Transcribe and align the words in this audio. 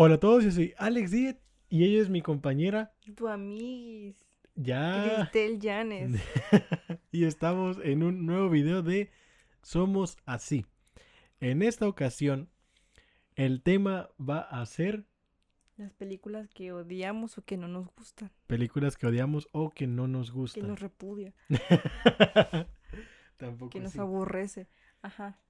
Hola 0.00 0.14
a 0.14 0.20
todos, 0.20 0.44
yo 0.44 0.52
soy 0.52 0.74
Alex 0.78 1.10
Díez 1.10 1.36
y 1.68 1.82
ella 1.82 2.00
es 2.00 2.08
mi 2.08 2.22
compañera. 2.22 2.94
Tu 3.16 3.26
amiguis. 3.26 4.28
Ya. 4.54 5.26
Cristel 5.32 5.58
Llanes. 5.58 6.22
y 7.10 7.24
estamos 7.24 7.80
en 7.82 8.04
un 8.04 8.24
nuevo 8.24 8.48
video 8.48 8.82
de 8.82 9.10
Somos 9.60 10.16
Así. 10.24 10.64
En 11.40 11.62
esta 11.62 11.88
ocasión, 11.88 12.48
el 13.34 13.60
tema 13.60 14.08
va 14.20 14.38
a 14.38 14.64
ser 14.66 15.04
Las 15.76 15.92
películas 15.94 16.48
que 16.48 16.70
odiamos 16.72 17.36
o 17.36 17.42
que 17.42 17.56
no 17.56 17.66
nos 17.66 17.88
gustan. 17.96 18.30
películas 18.46 18.96
que 18.96 19.08
odiamos 19.08 19.48
o 19.50 19.70
que 19.70 19.88
no 19.88 20.06
nos 20.06 20.30
Que 20.30 20.36
gustan. 20.36 20.68
nos 20.68 20.78
repudia. 20.78 21.34
Tampoco 23.36 23.70
Que 23.70 23.80
nos 23.80 23.98
aborrece. 23.98 24.68
Ajá. 25.02 25.40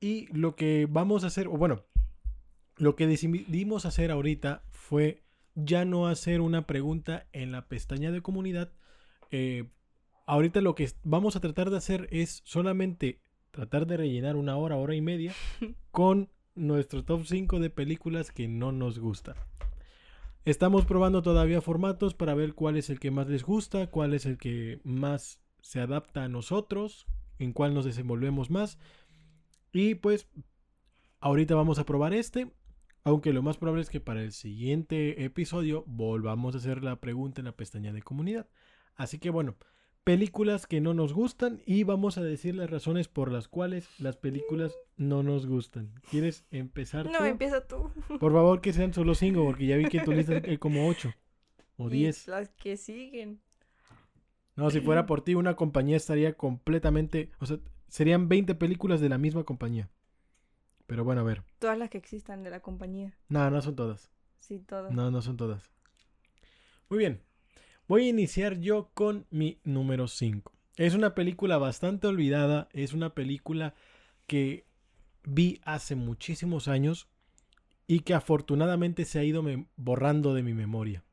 Y 0.00 0.26
lo 0.36 0.56
que 0.56 0.88
vamos 0.90 1.22
a 1.22 1.28
hacer, 1.28 1.46
o 1.46 1.52
bueno, 1.52 1.84
lo 2.80 2.96
que 2.96 3.06
decidimos 3.06 3.84
hacer 3.84 4.10
ahorita 4.10 4.64
fue 4.70 5.22
ya 5.54 5.84
no 5.84 6.06
hacer 6.06 6.40
una 6.40 6.66
pregunta 6.66 7.26
en 7.32 7.52
la 7.52 7.68
pestaña 7.68 8.10
de 8.10 8.22
comunidad. 8.22 8.72
Eh, 9.30 9.68
ahorita 10.26 10.62
lo 10.62 10.74
que 10.74 10.90
vamos 11.04 11.36
a 11.36 11.40
tratar 11.40 11.68
de 11.68 11.76
hacer 11.76 12.08
es 12.10 12.40
solamente 12.44 13.20
tratar 13.50 13.86
de 13.86 13.98
rellenar 13.98 14.36
una 14.36 14.56
hora, 14.56 14.76
hora 14.76 14.94
y 14.94 15.02
media 15.02 15.34
con 15.90 16.30
nuestro 16.54 17.04
top 17.04 17.26
5 17.26 17.60
de 17.60 17.68
películas 17.68 18.30
que 18.30 18.48
no 18.48 18.72
nos 18.72 18.98
gustan. 18.98 19.36
Estamos 20.46 20.86
probando 20.86 21.20
todavía 21.20 21.60
formatos 21.60 22.14
para 22.14 22.34
ver 22.34 22.54
cuál 22.54 22.78
es 22.78 22.88
el 22.88 22.98
que 22.98 23.10
más 23.10 23.28
les 23.28 23.44
gusta, 23.44 23.88
cuál 23.88 24.14
es 24.14 24.24
el 24.24 24.38
que 24.38 24.80
más 24.84 25.42
se 25.60 25.80
adapta 25.80 26.24
a 26.24 26.28
nosotros, 26.28 27.06
en 27.38 27.52
cuál 27.52 27.74
nos 27.74 27.84
desenvolvemos 27.84 28.50
más. 28.50 28.78
Y 29.70 29.96
pues 29.96 30.28
ahorita 31.20 31.54
vamos 31.54 31.78
a 31.78 31.84
probar 31.84 32.14
este, 32.14 32.50
aunque 33.04 33.32
lo 33.32 33.42
más 33.42 33.56
probable 33.56 33.82
es 33.82 33.90
que 33.90 34.00
para 34.00 34.22
el 34.22 34.32
siguiente 34.32 35.24
episodio 35.24 35.84
volvamos 35.86 36.54
a 36.54 36.58
hacer 36.58 36.82
la 36.84 36.96
pregunta 36.96 37.40
en 37.40 37.46
la 37.46 37.52
pestaña 37.56 37.92
de 37.92 38.02
comunidad. 38.02 38.46
Así 38.96 39.18
que 39.18 39.30
bueno, 39.30 39.56
películas 40.04 40.66
que 40.66 40.80
no 40.80 40.94
nos 40.94 41.12
gustan 41.12 41.60
y 41.66 41.84
vamos 41.84 42.18
a 42.18 42.22
decir 42.22 42.54
las 42.54 42.70
razones 42.70 43.08
por 43.08 43.30
las 43.30 43.48
cuales 43.48 43.88
las 44.00 44.16
películas 44.16 44.74
no 44.96 45.22
nos 45.22 45.46
gustan. 45.46 45.92
¿Quieres 46.10 46.44
empezar 46.50 47.06
No, 47.06 47.18
tú? 47.18 47.24
empieza 47.24 47.66
tú. 47.66 47.90
Por 48.18 48.32
favor 48.32 48.60
que 48.60 48.72
sean 48.72 48.92
solo 48.92 49.14
5 49.14 49.44
porque 49.44 49.66
ya 49.66 49.76
vi 49.76 49.86
que 49.86 50.00
tu 50.00 50.12
lista 50.12 50.40
hay 50.44 50.58
como 50.58 50.88
8 50.88 51.12
o 51.78 51.88
Y 51.88 51.92
10. 51.92 52.28
Las 52.28 52.50
que 52.50 52.76
siguen. 52.76 53.40
No, 54.56 54.68
si 54.70 54.80
fuera 54.80 55.06
por 55.06 55.22
ti 55.22 55.34
una 55.34 55.54
compañía 55.56 55.96
estaría 55.96 56.34
completamente, 56.34 57.30
o 57.38 57.46
sea, 57.46 57.58
serían 57.88 58.28
20 58.28 58.54
películas 58.56 59.00
de 59.00 59.08
la 59.08 59.16
misma 59.16 59.44
compañía. 59.44 59.88
Pero 60.90 61.04
bueno, 61.04 61.20
a 61.20 61.24
ver. 61.24 61.44
Todas 61.60 61.78
las 61.78 61.88
que 61.88 61.98
existan 61.98 62.42
de 62.42 62.50
la 62.50 62.58
compañía. 62.58 63.16
No, 63.28 63.48
no 63.48 63.62
son 63.62 63.76
todas. 63.76 64.10
Sí, 64.40 64.58
todas. 64.58 64.92
No, 64.92 65.08
no 65.12 65.22
son 65.22 65.36
todas. 65.36 65.70
Muy 66.88 66.98
bien. 66.98 67.22
Voy 67.86 68.06
a 68.06 68.08
iniciar 68.08 68.58
yo 68.58 68.90
con 68.92 69.24
mi 69.30 69.60
número 69.62 70.08
5. 70.08 70.52
Es 70.74 70.94
una 70.96 71.14
película 71.14 71.58
bastante 71.58 72.08
olvidada. 72.08 72.68
Es 72.72 72.92
una 72.92 73.14
película 73.14 73.74
que 74.26 74.66
vi 75.22 75.60
hace 75.64 75.94
muchísimos 75.94 76.66
años 76.66 77.06
y 77.86 78.00
que 78.00 78.14
afortunadamente 78.14 79.04
se 79.04 79.20
ha 79.20 79.24
ido 79.24 79.44
borrando 79.76 80.34
de 80.34 80.42
mi 80.42 80.54
memoria. 80.54 81.04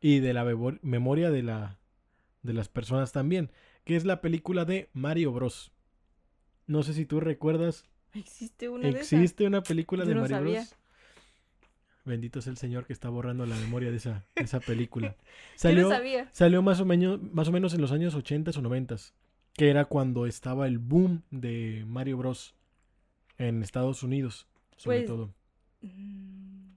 Y 0.00 0.20
de 0.20 0.32
la 0.32 0.42
memo- 0.42 0.78
memoria 0.80 1.30
de, 1.30 1.42
la, 1.42 1.78
de 2.40 2.54
las 2.54 2.70
personas 2.70 3.12
también. 3.12 3.50
Que 3.84 3.96
es 3.96 4.06
la 4.06 4.22
película 4.22 4.64
de 4.64 4.88
Mario 4.94 5.32
Bros. 5.32 5.70
No 6.66 6.82
sé 6.82 6.94
si 6.94 7.04
tú 7.04 7.20
recuerdas. 7.20 7.84
¿Existe 8.14 8.68
una 8.68 8.88
de? 8.90 9.00
¿Existe 9.00 9.46
una 9.46 9.62
película 9.62 10.04
Yo 10.04 10.08
de 10.10 10.14
no 10.16 10.20
Mario 10.22 10.36
sabía. 10.36 10.60
Bros? 10.60 10.76
Bendito 12.04 12.40
es 12.40 12.46
el 12.48 12.56
Señor 12.56 12.84
que 12.86 12.92
está 12.92 13.08
borrando 13.10 13.46
la 13.46 13.54
memoria 13.56 13.90
de 13.90 13.96
esa, 13.96 14.24
de 14.34 14.42
esa 14.42 14.58
película. 14.60 15.14
Yo 15.18 15.24
Salió, 15.56 15.82
no 15.84 15.90
sabía. 15.90 16.28
salió 16.32 16.60
más, 16.62 16.80
o 16.80 16.84
menos, 16.84 17.20
más 17.32 17.46
o 17.48 17.52
menos 17.52 17.74
en 17.74 17.80
los 17.80 17.92
años 17.92 18.14
80 18.14 18.50
o 18.58 18.62
90 18.62 18.96
que 19.54 19.68
era 19.70 19.84
cuando 19.84 20.26
estaba 20.26 20.66
el 20.66 20.78
boom 20.78 21.22
de 21.30 21.84
Mario 21.86 22.16
Bros. 22.16 22.54
en 23.38 23.62
Estados 23.62 24.02
Unidos, 24.02 24.46
sobre 24.76 24.98
Pues, 25.00 25.06
todo. 25.08 25.30
Mm. 25.82 26.72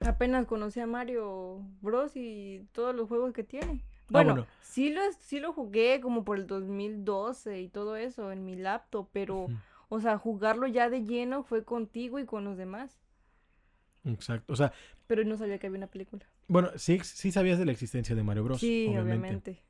Apenas 0.00 0.46
conocí 0.46 0.80
a 0.80 0.86
Mario 0.86 1.60
Bros. 1.80 2.16
y 2.16 2.66
todos 2.72 2.94
los 2.94 3.08
juegos 3.08 3.32
que 3.32 3.44
tiene. 3.44 3.84
Bueno, 4.08 4.30
Ah, 4.30 4.34
bueno. 4.34 4.46
Sí, 4.60 4.90
lo, 4.90 5.00
sí 5.20 5.38
lo 5.40 5.52
jugué 5.52 6.00
como 6.02 6.24
por 6.24 6.36
el 6.36 6.46
2012 6.46 7.60
y 7.62 7.68
todo 7.68 7.96
eso 7.96 8.32
en 8.32 8.44
mi 8.44 8.56
laptop, 8.56 9.08
pero, 9.12 9.46
o 9.94 10.00
sea, 10.00 10.16
jugarlo 10.16 10.66
ya 10.66 10.88
de 10.88 11.04
lleno 11.04 11.42
fue 11.42 11.64
contigo 11.64 12.18
y 12.18 12.24
con 12.24 12.44
los 12.44 12.56
demás. 12.56 12.98
Exacto. 14.04 14.52
O 14.52 14.56
sea, 14.56 14.72
Pero 15.06 15.22
no 15.24 15.36
sabía 15.36 15.58
que 15.58 15.66
había 15.66 15.76
una 15.78 15.86
película. 15.88 16.24
bueno, 16.48 16.70
sí, 16.76 16.98
sí 17.04 17.30
sabías 17.30 17.58
de 17.58 17.66
la 17.66 17.72
existencia 17.72 18.14
de 18.16 18.22
Mario 18.22 18.44
Bros. 18.44 18.60
sí, 18.60 18.86
obviamente. 18.88 19.02
obviamente. 19.02 19.62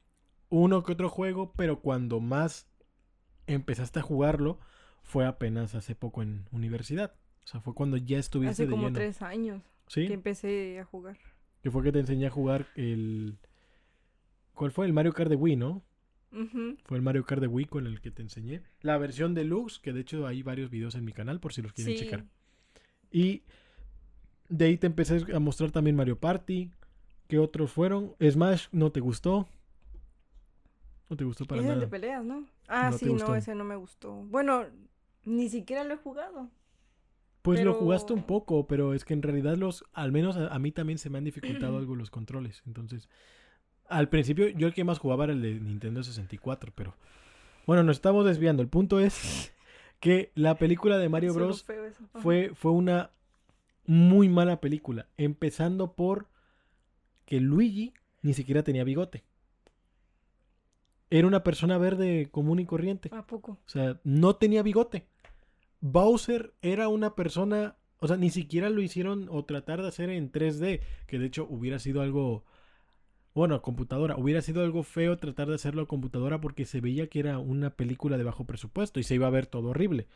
Uno 0.48 0.82
que 0.84 0.92
otro 0.92 1.08
juego, 1.08 1.52
pero 1.56 1.80
cuando 1.80 2.20
más 2.20 2.68
empezaste 3.46 3.98
a 3.98 4.02
jugarlo 4.02 4.58
fue 5.02 5.26
apenas 5.26 5.74
hace 5.74 5.94
poco 5.94 6.22
en 6.22 6.46
universidad. 6.52 7.14
O 7.44 7.48
sea, 7.48 7.60
fue 7.60 7.74
cuando 7.74 7.96
ya 7.96 8.18
estuviste 8.18 8.50
Hace 8.52 8.66
de 8.66 8.70
como 8.70 8.84
lleno. 8.84 8.94
tres 8.94 9.20
años 9.22 9.62
¿Sí? 9.88 10.06
que 10.06 10.14
empecé 10.14 10.78
a 10.78 10.84
jugar. 10.84 11.18
Que 11.62 11.70
fue 11.70 11.82
que 11.82 11.90
te 11.92 11.98
enseñé 12.00 12.26
a 12.26 12.30
jugar 12.30 12.66
el... 12.76 13.38
¿Cuál 14.54 14.70
fue? 14.70 14.86
El 14.86 14.92
Mario 14.92 15.12
Kart 15.12 15.30
de 15.30 15.36
Wii, 15.36 15.56
¿no? 15.56 15.82
Fue 16.84 16.96
el 16.96 17.02
Mario 17.02 17.24
Kart 17.24 17.40
de 17.40 17.46
Wii 17.46 17.66
con 17.66 17.86
el 17.86 18.00
que 18.00 18.10
te 18.10 18.22
enseñé. 18.22 18.62
La 18.80 18.96
versión 18.98 19.34
deluxe, 19.34 19.78
que 19.78 19.92
de 19.92 20.00
hecho 20.00 20.26
hay 20.26 20.42
varios 20.42 20.70
videos 20.70 20.94
en 20.94 21.04
mi 21.04 21.12
canal 21.12 21.40
por 21.40 21.52
si 21.52 21.62
los 21.62 21.72
quieren 21.72 21.94
Sí, 21.94 22.04
checar. 22.04 22.24
Y 23.10 23.42
de 24.48 24.64
ahí 24.66 24.78
te 24.78 24.86
empecé 24.86 25.24
a 25.34 25.38
mostrar 25.38 25.70
también 25.70 25.96
Mario 25.96 26.18
Party. 26.18 26.70
¿Qué 27.28 27.38
otros 27.38 27.70
fueron? 27.72 28.14
Smash, 28.20 28.66
¿no 28.72 28.90
te 28.92 29.00
gustó? 29.00 29.48
No 31.08 31.16
te 31.16 31.24
gustó 31.24 31.44
para 31.46 31.60
es 31.60 31.66
el 31.66 31.80
de 31.80 31.86
nada. 31.86 31.90
peleas, 31.90 32.24
¿no? 32.24 32.46
Ah, 32.68 32.90
No 32.90 32.98
sí, 32.98 33.12
no, 33.12 33.34
ese 33.34 33.54
no 33.54 33.64
me 33.64 33.76
gustó. 33.76 34.12
Bueno, 34.14 34.64
ni 35.24 35.48
siquiera 35.48 35.84
lo 35.84 35.94
he 35.94 35.98
jugado. 35.98 36.50
Pues 37.42 37.60
lo 37.60 37.74
jugaste 37.74 38.12
un 38.12 38.22
poco, 38.22 38.66
pero 38.68 38.94
es 38.94 39.04
que 39.04 39.14
en 39.14 39.22
realidad 39.22 39.56
los, 39.56 39.84
al 39.92 40.12
menos 40.12 40.36
a, 40.36 40.46
a 40.54 40.58
mí 40.58 40.70
también 40.70 40.98
se 40.98 41.10
me 41.10 41.18
han 41.18 41.24
dificultado 41.24 41.76
algo 41.78 41.96
los 41.96 42.10
controles. 42.10 42.62
Entonces, 42.66 43.08
al 43.92 44.08
principio 44.08 44.48
yo 44.48 44.66
el 44.66 44.74
que 44.74 44.84
más 44.84 44.98
jugaba 44.98 45.24
era 45.24 45.32
el 45.32 45.42
de 45.42 45.54
Nintendo 45.54 46.02
64, 46.02 46.72
pero 46.74 46.94
bueno, 47.66 47.82
nos 47.82 47.96
estamos 47.96 48.24
desviando. 48.24 48.62
El 48.62 48.68
punto 48.68 49.00
es 49.00 49.52
que 50.00 50.32
la 50.34 50.56
película 50.56 50.98
de 50.98 51.08
Mario 51.08 51.34
Bros. 51.34 51.64
fue, 52.14 52.50
fue 52.54 52.72
una 52.72 53.10
muy 53.86 54.28
mala 54.28 54.60
película. 54.60 55.06
Empezando 55.16 55.94
por 55.94 56.28
que 57.24 57.40
Luigi 57.40 57.94
ni 58.22 58.34
siquiera 58.34 58.62
tenía 58.62 58.84
bigote. 58.84 59.24
Era 61.10 61.26
una 61.26 61.42
persona 61.42 61.76
verde 61.76 62.28
común 62.30 62.58
y 62.58 62.64
corriente. 62.64 63.10
¿A 63.12 63.26
poco? 63.26 63.52
O 63.52 63.68
sea, 63.68 64.00
no 64.02 64.36
tenía 64.36 64.62
bigote. 64.62 65.06
Bowser 65.80 66.54
era 66.62 66.88
una 66.88 67.14
persona, 67.14 67.76
o 67.98 68.08
sea, 68.08 68.16
ni 68.16 68.30
siquiera 68.30 68.70
lo 68.70 68.80
hicieron 68.80 69.28
o 69.30 69.44
tratar 69.44 69.82
de 69.82 69.88
hacer 69.88 70.10
en 70.10 70.32
3D, 70.32 70.80
que 71.06 71.18
de 71.18 71.26
hecho 71.26 71.46
hubiera 71.50 71.78
sido 71.80 72.00
algo, 72.02 72.44
bueno, 73.34 73.62
computadora, 73.62 74.16
hubiera 74.16 74.42
sido 74.42 74.62
algo 74.62 74.82
feo 74.82 75.16
tratar 75.18 75.48
de 75.48 75.54
hacerlo 75.54 75.82
a 75.82 75.88
computadora 75.88 76.40
porque 76.40 76.66
se 76.66 76.80
veía 76.80 77.08
que 77.08 77.20
era 77.20 77.38
una 77.38 77.70
película 77.70 78.18
de 78.18 78.24
bajo 78.24 78.44
presupuesto 78.44 79.00
y 79.00 79.04
se 79.04 79.14
iba 79.14 79.26
a 79.26 79.30
ver 79.30 79.46
todo 79.46 79.70
horrible. 79.70 80.08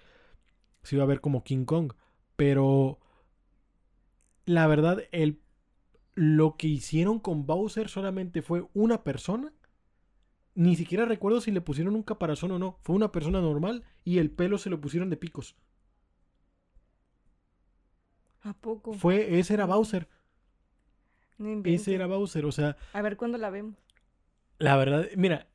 Se 0.82 0.96
iba 0.96 1.04
a 1.04 1.08
ver 1.08 1.20
como 1.20 1.44
King 1.44 1.64
Kong, 1.64 1.92
pero 2.36 3.00
la 4.44 4.66
verdad, 4.66 5.02
el, 5.12 5.40
lo 6.14 6.56
que 6.56 6.68
hicieron 6.68 7.18
con 7.20 7.46
Bowser 7.46 7.88
solamente 7.88 8.42
fue 8.42 8.66
una 8.74 9.02
persona 9.02 9.52
ni 10.56 10.74
siquiera 10.74 11.04
recuerdo 11.04 11.42
si 11.42 11.50
le 11.52 11.60
pusieron 11.60 11.94
un 11.94 12.02
caparazón 12.02 12.50
o 12.50 12.58
no. 12.58 12.78
Fue 12.80 12.96
una 12.96 13.12
persona 13.12 13.42
normal 13.42 13.84
y 14.04 14.18
el 14.18 14.30
pelo 14.30 14.56
se 14.56 14.70
lo 14.70 14.80
pusieron 14.80 15.10
de 15.10 15.18
picos. 15.18 15.54
¿A 18.40 18.54
poco? 18.54 18.94
Fue, 18.94 19.38
ese 19.38 19.52
era 19.52 19.66
Bowser. 19.66 20.08
No. 21.38 21.62
Ese 21.64 21.94
era 21.94 22.06
Bowser. 22.06 22.44
O 22.46 22.52
sea, 22.52 22.76
A 22.92 23.02
ver 23.02 23.16
cuándo 23.16 23.38
la 23.38 23.50
vemos. 23.50 23.74
la 24.58 24.76
verdad, 24.76 25.06
mira, 25.16 25.48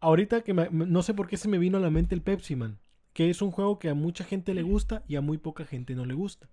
ahorita 0.00 0.42
que 0.42 0.54
me- 0.54 0.68
no 0.70 1.02
sé 1.02 1.14
por 1.14 1.28
qué 1.28 1.36
se 1.36 1.48
me 1.48 1.58
vino 1.58 1.78
a 1.78 1.80
la 1.80 1.90
mente 1.90 2.14
el 2.14 2.22
Pepsi 2.22 2.54
Man, 2.56 2.78
que 3.12 3.30
es 3.30 3.42
un 3.42 3.50
juego 3.50 3.78
que 3.78 3.88
a 3.88 3.94
mucha 3.94 4.24
gente 4.24 4.54
le 4.54 4.62
gusta 4.62 5.02
y 5.08 5.16
a 5.16 5.20
muy 5.20 5.38
poca 5.38 5.64
gente 5.64 5.94
no 5.94 6.04
le 6.04 6.14
gusta. 6.14 6.48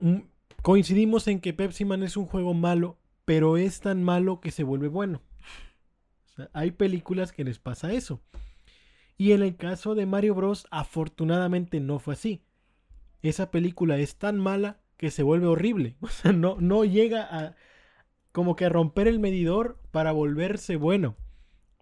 Mm, 0.00 0.18
Coincidimos 0.62 1.28
en 1.28 1.40
que 1.40 1.52
Pepsi 1.54 1.84
Man 1.84 2.02
es 2.02 2.16
un 2.16 2.26
juego 2.26 2.52
malo, 2.52 2.98
pero 3.24 3.56
es 3.56 3.80
tan 3.80 4.02
malo 4.02 4.40
que 4.40 4.50
se 4.50 4.64
vuelve 4.64 4.88
bueno. 4.88 5.22
O 6.26 6.30
sea, 6.34 6.50
hay 6.52 6.72
películas 6.72 7.30
que 7.32 7.44
les 7.44 7.58
pasa 7.60 7.92
eso. 7.92 8.20
Y 9.16 9.32
en 9.32 9.42
el 9.42 9.56
caso 9.56 9.94
de 9.94 10.06
Mario 10.06 10.34
Bros, 10.34 10.66
afortunadamente 10.70 11.80
no 11.80 11.98
fue 12.00 12.14
así. 12.14 12.42
Esa 13.22 13.50
película 13.50 13.98
es 13.98 14.16
tan 14.16 14.38
mala 14.38 14.80
que 14.98 15.10
se 15.10 15.22
vuelve 15.22 15.46
horrible. 15.46 15.96
O 16.02 16.08
sea, 16.08 16.32
no, 16.32 16.56
no 16.60 16.84
llega 16.84 17.22
a 17.22 17.56
como 18.32 18.54
que 18.54 18.66
a 18.66 18.68
romper 18.68 19.08
el 19.08 19.18
medidor 19.18 19.80
para 19.90 20.12
volverse 20.12 20.76
bueno. 20.76 21.16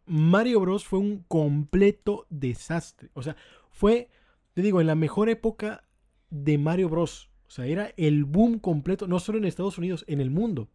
Mario 0.06 0.60
Bros 0.60 0.84
fue 0.84 1.00
un 1.00 1.24
completo 1.24 2.26
desastre. 2.30 3.10
O 3.14 3.22
sea, 3.22 3.36
fue, 3.70 4.08
te 4.54 4.62
digo, 4.62 4.80
en 4.80 4.86
la 4.86 4.94
mejor 4.94 5.28
época 5.28 5.84
de 6.30 6.56
Mario 6.56 6.88
Bros. 6.88 7.30
O 7.48 7.50
sea, 7.50 7.66
era 7.66 7.92
el 7.96 8.24
boom 8.24 8.58
completo, 8.58 9.06
no 9.08 9.18
solo 9.18 9.38
en 9.38 9.44
Estados 9.44 9.78
Unidos, 9.78 10.04
en 10.08 10.20
el 10.20 10.30
mundo. 10.30 10.70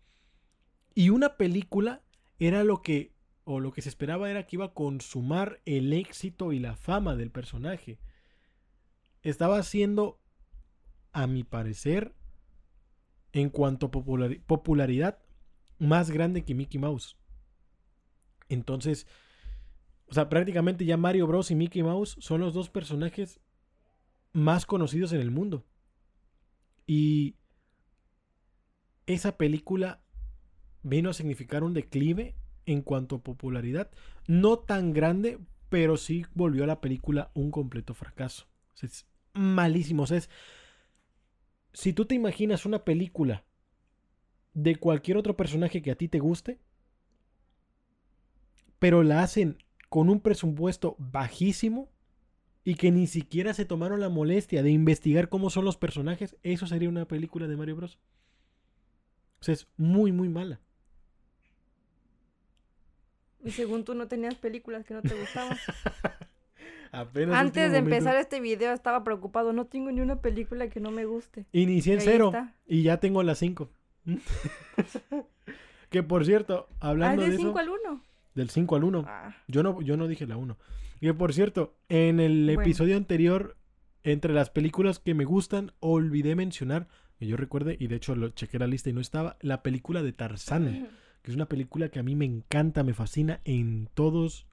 Y 0.94 1.10
una 1.10 1.38
película 1.38 2.04
era 2.38 2.64
lo 2.64 2.82
que, 2.82 3.14
o 3.44 3.60
lo 3.60 3.72
que 3.72 3.82
se 3.82 3.90
esperaba 3.90 4.30
era 4.30 4.46
que 4.46 4.58
iba 4.58 4.66
a 4.66 4.74
consumar 4.74 5.62
el 5.66 5.94
éxito 5.94 6.52
y 6.52 6.60
la 6.60 6.76
fama 6.76 7.16
del 7.16 7.32
personaje. 7.32 7.98
Estaba 9.24 9.64
siendo, 9.64 10.20
a 11.12 11.28
mi 11.28 11.44
parecer, 11.44 12.14
en 13.33 13.50
cuanto 13.50 13.88
a 13.88 13.92
populari- 13.92 14.42
popularidad, 14.42 15.19
más 15.80 16.12
grande 16.12 16.44
que 16.44 16.56
Mickey 16.56 16.80
Mouse. 16.80 17.18
Entonces, 18.50 19.07
o 20.07 20.13
sea, 20.13 20.30
prácticamente 20.30 20.86
ya 20.86 20.98
Mario 20.98 21.25
Bros. 21.28 21.51
y 21.51 21.56
Mickey 21.56 21.83
Mouse 21.83 22.18
son 22.19 22.42
los 22.42 22.54
dos 22.54 22.69
personajes 22.69 23.39
más 24.33 24.66
conocidos 24.66 25.13
en 25.13 25.22
el 25.22 25.31
mundo. 25.31 25.66
Y 26.86 27.36
esa 29.06 29.38
película 29.38 30.04
vino 30.84 31.10
a 31.10 31.13
significar 31.13 31.63
un 31.63 31.74
declive 31.74 32.36
en 32.66 32.81
cuanto 32.81 33.18
a 33.18 33.24
popularidad. 33.24 33.89
No 34.27 34.60
tan 34.60 34.94
grande, 34.94 35.39
pero 35.69 35.98
sí 35.98 36.25
volvió 36.34 36.63
a 36.66 36.68
la 36.68 36.81
película 36.81 37.31
un 37.34 37.51
completo 37.51 37.94
fracaso. 37.94 38.48
O 38.74 38.77
sea, 38.77 38.88
es 38.88 39.07
malísimo. 39.34 40.04
O 40.04 40.07
sea, 40.07 40.18
es- 40.18 40.30
si 41.74 41.94
tú 41.94 42.06
te 42.06 42.16
imaginas 42.16 42.66
una 42.66 42.84
película 42.84 43.44
de 44.54 44.76
cualquier 44.76 45.18
otro 45.18 45.38
personaje 45.38 45.82
que 45.82 45.92
a 45.92 45.96
ti 45.96 46.08
te 46.08 46.20
guste, 46.20 46.60
pero 48.80 49.04
la 49.04 49.24
hacen 49.24 49.58
con 49.90 50.10
un 50.10 50.20
presupuesto 50.20 50.96
bajísimo 50.98 51.90
y 52.64 52.76
que 52.76 52.92
ni 52.92 53.08
siquiera 53.08 53.54
se 53.54 53.66
tomaron 53.66 54.00
la 54.00 54.10
molestia 54.10 54.64
de 54.64 54.72
investigar 54.72 55.30
cómo 55.30 55.50
son 55.50 55.66
los 55.66 55.78
personajes, 55.78 56.38
eso 56.44 56.68
sería 56.68 56.90
una 56.90 57.08
película 57.08 57.48
de 57.48 57.58
Mario 57.58 57.76
Bros. 57.78 58.00
O 59.40 59.44
sea, 59.44 59.54
es 59.54 59.68
muy, 59.78 60.12
muy 60.12 60.30
mala. 60.30 60.60
Y 63.44 63.52
según 63.52 63.84
tú 63.84 63.96
no 63.96 64.08
tenías 64.08 64.36
películas 64.36 64.86
que 64.86 64.94
no 64.94 65.02
te 65.02 65.16
gustaban. 65.16 65.58
Apenas 67.01 67.36
Antes 67.39 67.71
de 67.71 67.77
empezar 67.80 68.15
este 68.15 68.39
video 68.39 68.74
estaba 68.74 69.03
preocupado. 69.03 69.53
No 69.53 69.65
tengo 69.65 69.92
ni 69.92 70.01
una 70.01 70.21
película 70.21 70.69
que 70.69 70.80
no 70.80 70.92
me 70.92 71.06
guste. 71.06 71.45
Inicié 71.51 71.94
en 71.95 72.01
cero 72.01 72.27
está. 72.27 72.56
y 72.65 72.83
ya 72.83 72.98
tengo 72.98 73.24
las 73.24 73.39
cinco. 73.39 73.69
que 75.89 76.03
por 76.03 76.25
cierto, 76.25 76.68
Ah, 76.80 76.89
hablando 76.89 77.24
de 77.24 77.30
de 77.30 77.36
eso, 77.36 77.44
5 77.48 77.59
al 77.59 77.69
1. 77.69 78.01
del 78.36 78.50
5 78.50 78.75
al 78.75 78.83
1, 78.83 79.03
Ah, 79.07 79.36
Yo 79.48 79.63
no, 79.63 79.81
yo 79.81 79.98
no 79.98 80.07
dije 80.07 80.25
la 80.25 80.38
1. 80.38 80.57
Que 81.00 81.13
por 81.13 81.33
cierto, 81.33 81.75
en 81.89 82.19
el 82.19 82.45
Bueno. 82.45 82.62
episodio 82.62 82.95
anterior, 82.98 83.57
entre 84.03 84.33
las 84.33 84.50
películas 84.50 85.00
que 85.00 85.13
me 85.13 85.25
gustan, 85.25 85.71
olvidé 85.80 86.36
mencionar, 86.36 86.88
que 87.19 87.27
yo 87.27 87.38
recuerde, 87.38 87.75
y 87.80 87.88
de 87.88 87.95
hecho 87.98 88.15
lo 88.15 88.30
chequé 88.30 88.57
la 88.59 88.68
lista 88.68 88.89
y 88.89 88.94
no 88.94 89.01
estaba, 89.01 89.38
la 89.42 89.62
película 89.63 90.01
de 90.01 90.13
Tarzán, 90.13 90.88
que 91.21 91.31
es 91.31 91.36
una 91.36 91.48
película 91.48 91.89
que 91.89 92.00
a 92.00 92.03
mí 92.03 92.15
me 92.15 92.25
encanta, 92.25 92.83
me 92.83 92.94
fascina 92.94 93.42
en 93.45 93.89
todos 93.94 94.48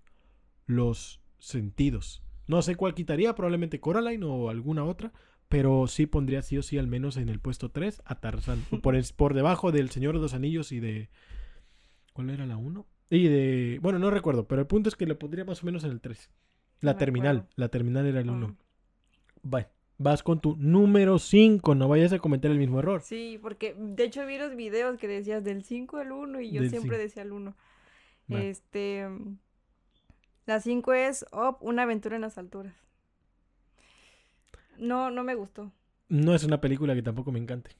los 0.67 1.21
sentidos. 1.39 2.23
No 2.49 2.61
sé 2.63 2.75
cuál 2.75 2.95
quitaría, 2.95 3.35
probablemente 3.37 3.79
Coraline 3.79 4.25
o 4.25 4.49
alguna 4.51 4.85
otra, 4.85 5.13
pero 5.49 5.87
sí 5.87 6.07
pondría 6.07 6.43
sí 6.43 6.59
o 6.59 6.63
sí 6.63 6.77
al 6.79 6.89
menos 6.89 7.17
en 7.17 7.29
el 7.29 7.39
puesto 7.39 7.71
3 7.71 8.03
a 8.05 8.17
Tarzán. 8.17 8.65
por, 8.83 8.97
por 9.15 9.35
debajo 9.35 9.71
del 9.71 9.91
Señor 9.91 10.15
de 10.17 10.21
los 10.23 10.35
Anillos 10.35 10.73
y 10.73 10.81
de... 10.81 11.09
¿Cuál 12.13 12.31
era 12.31 12.47
la 12.47 12.57
1? 12.57 12.85
Y 13.11 13.29
de... 13.29 13.79
Bueno, 13.81 13.99
no 14.01 14.11
recuerdo, 14.11 14.49
pero 14.49 14.61
el 14.63 14.67
punto 14.67 14.89
es 14.89 14.97
que 14.97 15.07
le 15.07 15.15
pondría 15.15 15.45
más 15.45 15.63
o 15.63 15.67
menos 15.67 15.85
en 15.85 15.93
el 15.93 16.01
3. 16.01 16.31
La 16.81 16.93
No 16.95 16.99
terminal, 16.99 17.47
la 17.57 17.69
terminal 17.69 18.07
era 18.07 18.21
el 18.21 18.29
Ah. 18.29 18.33
1. 18.33 18.57
Bueno, 19.43 19.69
vas 19.99 20.23
con 20.23 20.41
tu 20.41 20.57
número 20.57 21.19
5, 21.19 21.75
no 21.75 21.89
vayas 21.89 22.13
a 22.13 22.19
cometer 22.19 22.51
el 22.51 22.59
mismo 22.59 22.79
error. 22.81 23.01
Sí, 23.03 23.39
porque 23.41 23.75
de 23.79 24.05
hecho 24.05 24.27
vi 24.27 24.37
los 24.39 24.57
videos 24.57 24.99
que 24.99 25.07
decías 25.09 25.45
del 25.45 25.65
5 25.65 25.97
al 25.99 26.13
1 26.13 26.41
y 26.41 26.51
yo 26.53 26.61
Del 26.61 26.71
siempre 26.71 26.97
cinco. 26.97 27.03
decía 27.03 27.23
el 27.23 27.33
1. 27.33 27.57
Va. 28.33 28.43
Este. 28.43 29.07
La 30.49 30.61
5 30.61 30.95
es 30.95 31.27
Up, 31.31 31.59
una 31.61 31.83
aventura 31.83 32.17
en 32.17 32.23
las 32.23 32.39
alturas. 32.39 32.75
No, 34.79 35.11
no 35.11 35.23
me 35.23 35.35
gustó. 35.35 35.73
No 36.09 36.35
es 36.35 36.43
una 36.43 36.59
película 36.59 36.95
que 36.95 37.03
tampoco 37.03 37.31
me 37.31 37.39
encante. 37.39 37.73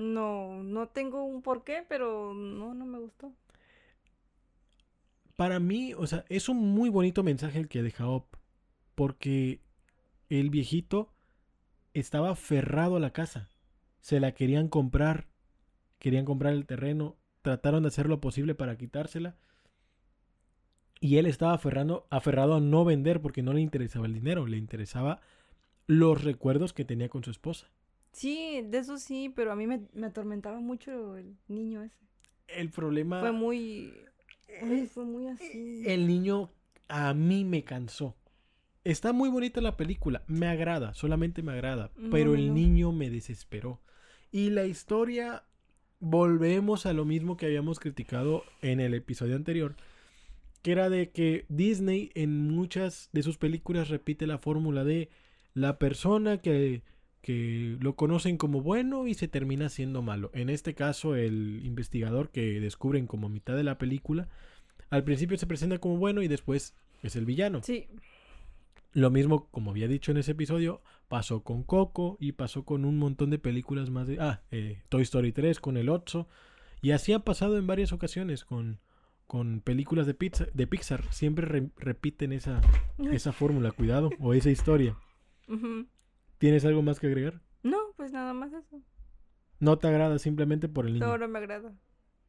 No, 0.00 0.64
no 0.64 0.88
tengo 0.88 1.22
un 1.22 1.42
porqué, 1.42 1.86
pero 1.88 2.34
no, 2.34 2.74
no 2.74 2.86
me 2.86 2.98
gustó. 2.98 3.32
para 5.36 5.60
mí, 5.60 5.94
o 5.94 6.08
sea, 6.08 6.24
es 6.28 6.48
un 6.48 6.56
muy 6.56 6.90
bonito 6.90 7.22
mensaje 7.22 7.60
el 7.60 7.68
que 7.68 7.84
deja 7.84 8.08
Up. 8.08 8.26
Porque 8.96 9.60
el 10.28 10.50
viejito 10.50 11.12
estaba 11.94 12.30
aferrado 12.30 12.96
a 12.96 13.00
la 13.00 13.12
casa. 13.12 13.48
Se 14.00 14.18
la 14.18 14.32
querían 14.32 14.66
comprar. 14.66 15.28
Querían 16.00 16.24
comprar 16.24 16.52
el 16.54 16.66
terreno. 16.66 17.16
Trataron 17.42 17.84
de 17.84 17.88
hacer 17.90 18.08
lo 18.08 18.20
posible 18.20 18.56
para 18.56 18.76
quitársela. 18.76 19.36
Y 21.00 21.16
él 21.18 21.26
estaba 21.26 21.54
aferrando, 21.54 22.06
aferrado 22.10 22.54
a 22.56 22.60
no 22.60 22.84
vender 22.84 23.20
porque 23.20 23.42
no 23.42 23.52
le 23.52 23.60
interesaba 23.60 24.06
el 24.06 24.14
dinero. 24.14 24.46
Le 24.46 24.56
interesaba 24.56 25.20
los 25.86 26.24
recuerdos 26.24 26.72
que 26.72 26.84
tenía 26.84 27.08
con 27.08 27.22
su 27.24 27.30
esposa. 27.30 27.68
Sí, 28.12 28.62
de 28.64 28.78
eso 28.78 28.98
sí, 28.98 29.32
pero 29.34 29.52
a 29.52 29.56
mí 29.56 29.66
me, 29.66 29.82
me 29.92 30.06
atormentaba 30.08 30.60
mucho 30.60 31.16
el 31.16 31.36
niño 31.46 31.82
ese. 31.82 31.96
El 32.48 32.70
problema... 32.70 33.20
Fue 33.20 33.32
muy. 33.32 33.92
Ay, 34.62 34.86
fue 34.86 35.04
muy 35.04 35.28
así. 35.28 35.82
El 35.86 36.06
niño 36.06 36.50
a 36.88 37.12
mí 37.14 37.44
me 37.44 37.62
cansó. 37.64 38.16
Está 38.84 39.12
muy 39.12 39.28
bonita 39.28 39.60
la 39.60 39.76
película, 39.76 40.22
me 40.26 40.46
agrada, 40.46 40.94
solamente 40.94 41.42
me 41.42 41.52
agrada, 41.52 41.90
No, 41.96 42.10
pero 42.10 42.34
el 42.34 42.48
no. 42.48 42.54
niño 42.54 42.92
me 42.92 43.10
desesperó. 43.10 43.80
Y 44.32 44.48
la 44.50 44.64
historia, 44.64 45.44
volvemos 46.00 46.86
a 46.86 46.94
lo 46.94 47.04
mismo 47.04 47.36
que 47.36 47.46
habíamos 47.46 47.80
criticado 47.80 48.44
en 48.62 48.80
el 48.80 48.94
episodio 48.94 49.36
anterior, 49.36 49.76
que 50.62 50.72
era 50.72 50.90
de 50.90 51.10
que 51.10 51.46
Disney 51.48 52.10
en 52.14 52.48
muchas 52.48 53.10
de 53.12 53.22
sus 53.22 53.38
películas 53.38 53.88
repite 53.88 54.26
la 54.26 54.38
fórmula 54.38 54.84
de 54.84 55.10
la 55.54 55.78
persona 55.78 56.38
que, 56.38 56.82
que 57.20 57.76
lo 57.80 57.96
conocen 57.96 58.36
como 58.36 58.62
bueno 58.62 59.06
y 59.06 59.14
se 59.14 59.28
termina 59.28 59.68
siendo 59.68 60.02
malo. 60.02 60.30
En 60.34 60.50
este 60.50 60.74
caso, 60.74 61.14
el 61.14 61.60
investigador 61.64 62.30
que 62.30 62.60
descubren 62.60 63.06
como 63.06 63.28
mitad 63.28 63.56
de 63.56 63.64
la 63.64 63.78
película, 63.78 64.28
al 64.90 65.04
principio 65.04 65.36
se 65.36 65.46
presenta 65.46 65.78
como 65.78 65.96
bueno 65.96 66.22
y 66.22 66.28
después 66.28 66.74
es 67.02 67.16
el 67.16 67.24
villano. 67.24 67.60
Sí, 67.62 67.88
Lo 68.92 69.10
mismo, 69.10 69.48
como 69.50 69.70
había 69.70 69.88
dicho 69.88 70.10
en 70.10 70.18
ese 70.18 70.32
episodio, 70.32 70.82
pasó 71.08 71.42
con 71.42 71.62
Coco 71.62 72.16
y 72.20 72.32
pasó 72.32 72.64
con 72.64 72.84
un 72.84 72.98
montón 72.98 73.30
de 73.30 73.38
películas 73.38 73.90
más 73.90 74.08
de... 74.08 74.18
Ah, 74.20 74.42
eh, 74.50 74.82
Toy 74.88 75.02
Story 75.02 75.32
3 75.32 75.60
con 75.60 75.76
el 75.76 75.88
Otso. 75.88 76.28
Y 76.80 76.92
así 76.92 77.12
ha 77.12 77.20
pasado 77.20 77.58
en 77.58 77.66
varias 77.66 77.92
ocasiones 77.92 78.44
con, 78.44 78.80
con 79.28 79.60
películas 79.60 80.06
de, 80.08 80.14
pizza, 80.14 80.46
de 80.52 80.66
Pixar. 80.66 81.04
Siempre 81.12 81.46
re- 81.46 81.70
repiten 81.76 82.32
esa, 82.32 82.60
esa 83.12 83.32
fórmula, 83.32 83.70
cuidado, 83.70 84.10
o 84.18 84.34
esa 84.34 84.50
historia. 84.50 84.96
¿Tienes 86.38 86.64
algo 86.64 86.82
más 86.82 86.98
que 86.98 87.06
agregar? 87.06 87.40
No, 87.62 87.78
pues 87.96 88.10
nada 88.12 88.32
más 88.32 88.52
eso. 88.52 88.80
No 89.60 89.78
te 89.78 89.86
agrada 89.88 90.18
simplemente 90.18 90.68
por 90.68 90.86
el 90.86 90.94
niño. 90.94 91.06
No, 91.06 91.18
no 91.18 91.28
me 91.28 91.38
agrada. 91.38 91.72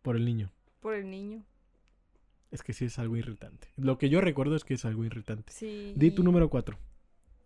Por 0.01 0.15
el 0.15 0.25
niño. 0.25 0.51
Por 0.81 0.93
el 0.93 1.09
niño. 1.09 1.43
Es 2.51 2.63
que 2.63 2.73
sí 2.73 2.85
es 2.85 2.97
algo 2.99 3.15
irritante. 3.15 3.67
Lo 3.77 3.97
que 3.97 4.09
yo 4.09 4.21
recuerdo 4.21 4.55
es 4.55 4.63
que 4.63 4.73
es 4.73 4.83
algo 4.85 5.03
irritante. 5.05 5.51
Sí. 5.53 5.93
Di 5.95 6.11
tu 6.11 6.23
número 6.23 6.49
4. 6.49 6.77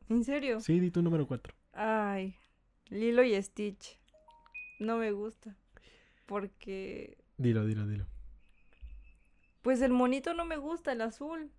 ¿En 0.10 0.24
serio? 0.24 0.60
Sí, 0.62 0.80
di 0.80 0.92
tu 0.92 1.02
número 1.02 1.28
4. 1.28 1.54
Ay, 1.74 2.36
Lilo 2.90 3.24
y 3.24 3.42
Stitch. 3.42 4.00
No 4.80 4.98
me 4.98 5.12
gusta. 5.12 5.56
Porque. 6.26 7.18
Dilo, 7.38 7.66
dilo, 7.66 7.86
dilo. 7.88 8.06
Pues 9.64 9.82
el 9.82 9.92
monito 9.92 10.36
no 10.36 10.46
me 10.46 10.58
gusta, 10.58 10.92
el 10.92 11.02
azul. 11.02 11.50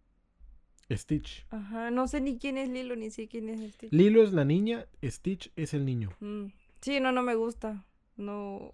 Stitch. 0.93 1.47
Ajá, 1.51 1.91
no 1.91 2.07
sé 2.07 2.21
ni 2.21 2.39
quién 2.39 2.59
es 2.59 2.69
Lilo 2.69 2.95
ni 2.95 3.11
sé 3.11 3.27
quién 3.27 3.49
es 3.49 3.73
Stitch. 3.75 3.91
Lilo 3.93 4.23
es 4.23 4.33
la 4.33 4.45
niña, 4.45 4.87
Stitch 5.03 5.51
es 5.57 5.75
el 5.75 5.85
niño. 5.85 6.11
Mm, 6.21 6.47
Sí, 6.83 7.01
no, 7.01 7.11
no 7.13 7.23
me 7.23 7.35
gusta. 7.35 7.85
No. 8.17 8.73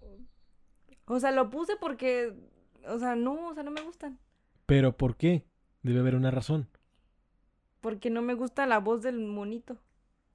O 1.05 1.19
sea, 1.19 1.31
lo 1.31 1.49
puse 1.49 1.77
porque. 1.79 2.33
O 2.87 2.99
sea, 2.99 3.15
no, 3.15 3.47
o 3.47 3.53
sea, 3.53 3.63
no 3.63 3.71
me 3.71 3.81
gustan. 3.81 4.19
¿Pero 4.65 4.97
por 4.97 5.15
qué? 5.15 5.45
Debe 5.81 6.01
haber 6.01 6.15
una 6.15 6.29
razón. 6.29 6.67
Porque 7.79 8.09
no 8.09 8.21
me 8.21 8.33
gusta 8.33 8.65
la 8.67 8.79
voz 8.79 9.01
del 9.01 9.17
monito. 9.19 9.77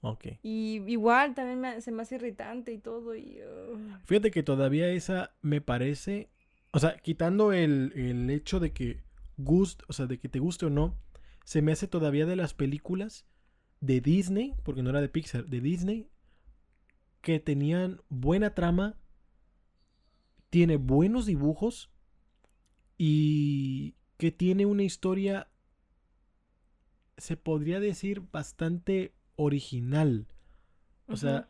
Ok. 0.01 0.27
Y 0.43 0.83
igual 0.87 1.35
también 1.35 1.61
me- 1.61 1.81
se 1.83 1.93
me 1.93 2.03
hace 2.03 2.15
irritante 2.17 2.73
y 2.73 2.79
todo. 2.79 3.15
Y, 3.15 3.41
uh, 3.43 3.79
Fíjate 4.07 4.31
que 4.31 4.43
todavía 4.43 4.89
esa 4.89 5.35
me 5.43 5.61
parece. 5.61 6.31
O 6.77 6.79
sea, 6.79 6.99
quitando 6.99 7.55
el, 7.55 7.95
el 7.97 8.29
hecho 8.29 8.61
de 8.61 8.75
que 8.75 9.03
gust, 9.39 9.83
o 9.89 9.95
sea, 9.95 10.05
de 10.05 10.19
que 10.19 10.29
te 10.29 10.41
guste 10.41 10.67
o 10.67 10.69
no, 10.69 10.95
se 11.43 11.63
me 11.63 11.73
hace 11.73 11.89
todavía 11.89 12.27
de 12.27 12.37
las 12.37 12.53
películas 12.53 13.25
de 13.81 14.03
Disney, 14.03 14.53
porque 14.63 14.83
no 14.83 14.91
era 14.91 15.01
de 15.01 15.09
Pixar, 15.09 15.47
de 15.47 15.63
Disney, 15.63 16.11
que 17.23 17.41
tenían 17.41 18.03
buena 18.11 18.53
trama, 18.53 18.99
tiene 20.51 20.77
buenos 20.77 21.25
dibujos 21.25 21.89
y 22.99 23.95
que 24.19 24.31
tiene 24.31 24.67
una 24.67 24.83
historia, 24.83 25.49
se 27.17 27.39
podría 27.39 27.81
decir, 27.81 28.21
bastante 28.31 29.15
original. 29.37 30.27
O 31.07 31.17
sea, 31.17 31.49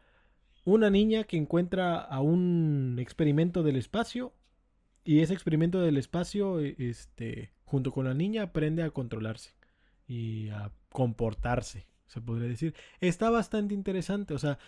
una 0.64 0.88
niña 0.88 1.25
que 1.25 1.37
encuentra 1.37 1.99
a 1.99 2.21
un 2.21 2.99
experimento 3.00 3.64
del 3.64 3.75
espacio 3.75 4.36
y 5.07 5.21
ese 5.21 5.33
experimento 5.33 5.81
del 5.81 5.97
espacio, 5.97 6.61
e- 6.61 6.77
este, 6.79 7.53
junto 7.65 7.93
con 7.93 8.05
la 8.05 8.15
niña, 8.15 8.43
aprende 8.43 8.83
a 8.83 8.91
controlarse 8.91 9.55
y 10.07 10.51
a 10.51 10.73
comportarse, 10.91 11.87
se 12.07 12.21
podría 12.21 12.49
decir. 12.49 12.75
Está 13.01 13.31
bastante 13.31 13.75
interesante, 13.75 14.35
o 14.35 14.39
sea, 14.39 14.59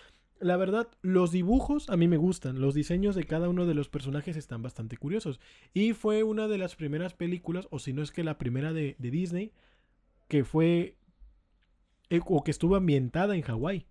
la 0.40 0.56
verdad, 0.56 0.88
los 1.02 1.32
dibujos 1.32 1.90
a 1.90 1.96
mí 1.96 2.06
me 2.06 2.16
gustan, 2.16 2.60
los 2.60 2.74
diseños 2.74 3.14
de 3.16 3.24
cada 3.24 3.48
uno 3.48 3.66
de 3.66 3.74
los 3.74 3.88
personajes 3.88 4.36
están 4.36 4.62
bastante 4.62 4.96
curiosos. 4.96 5.40
Y 5.74 5.94
fue 5.94 6.22
una 6.22 6.46
de 6.46 6.58
las 6.58 6.76
primeras 6.76 7.12
películas, 7.12 7.66
o 7.70 7.80
si 7.80 7.92
no 7.92 8.02
es 8.02 8.12
que 8.12 8.22
la 8.22 8.38
primera 8.38 8.72
de, 8.72 8.94
de 8.98 9.10
Disney, 9.10 9.52
que 10.28 10.44
fue, 10.44 10.96
eh, 12.10 12.20
o 12.24 12.44
que 12.44 12.52
estuvo 12.52 12.76
ambientada 12.76 13.34
en 13.34 13.42
Hawái 13.42 13.86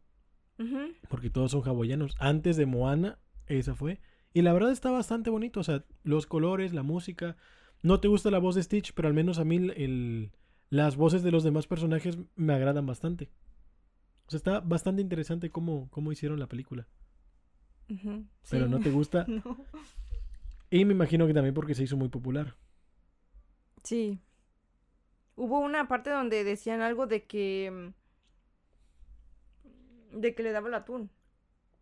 porque 1.10 1.30
todos 1.30 1.52
son 1.52 1.64
hawaianos. 1.64 2.16
Antes 2.20 2.58
de 2.58 2.66
Moana, 2.66 3.20
esa 3.48 3.76
fue. 3.76 4.00
Y 4.38 4.44
la 4.44 4.54
verdad 4.54 4.72
está 4.72 4.92
bastante 4.92 5.32
bonito, 5.32 5.60
o 5.62 5.64
sea, 5.64 5.84
los 6.04 6.28
colores, 6.28 6.72
la 6.72 6.84
música. 6.84 7.38
No 7.82 8.00
te 8.00 8.08
gusta 8.08 8.30
la 8.30 8.38
voz 8.38 8.54
de 8.54 8.62
Stitch, 8.62 8.94
pero 8.94 9.08
al 9.08 9.16
menos 9.16 9.40
a 9.40 9.44
mí 9.46 9.56
el, 9.56 10.32
las 10.70 10.96
voces 10.96 11.24
de 11.24 11.32
los 11.32 11.44
demás 11.44 11.66
personajes 11.66 12.20
me 12.36 12.54
agradan 12.54 12.86
bastante. 12.86 13.32
O 14.28 14.30
sea, 14.30 14.38
está 14.38 14.60
bastante 14.60 15.02
interesante 15.02 15.50
cómo, 15.50 15.90
cómo 15.90 16.12
hicieron 16.12 16.38
la 16.38 16.46
película. 16.48 16.88
Pero 17.88 18.26
Sí. 18.44 18.60
no 18.70 18.80
te 18.80 18.92
gusta. 18.92 19.26
No. 19.44 19.58
Y 20.70 20.86
me 20.86 20.94
imagino 20.94 21.26
que 21.26 21.34
también 21.34 21.56
porque 21.56 21.74
se 21.74 21.82
hizo 21.82 21.98
muy 21.98 22.10
popular. 22.10 22.56
Sí. 23.84 24.20
Hubo 25.36 25.60
una 25.62 25.88
parte 25.88 26.12
donde 26.12 26.44
decían 26.44 26.82
algo 26.82 27.08
de 27.08 27.26
que. 27.26 27.94
mm, 30.14 30.20
de 30.20 30.36
que 30.36 30.44
le 30.44 30.52
daba 30.52 30.68
el 30.68 30.76
atún. 30.76 31.10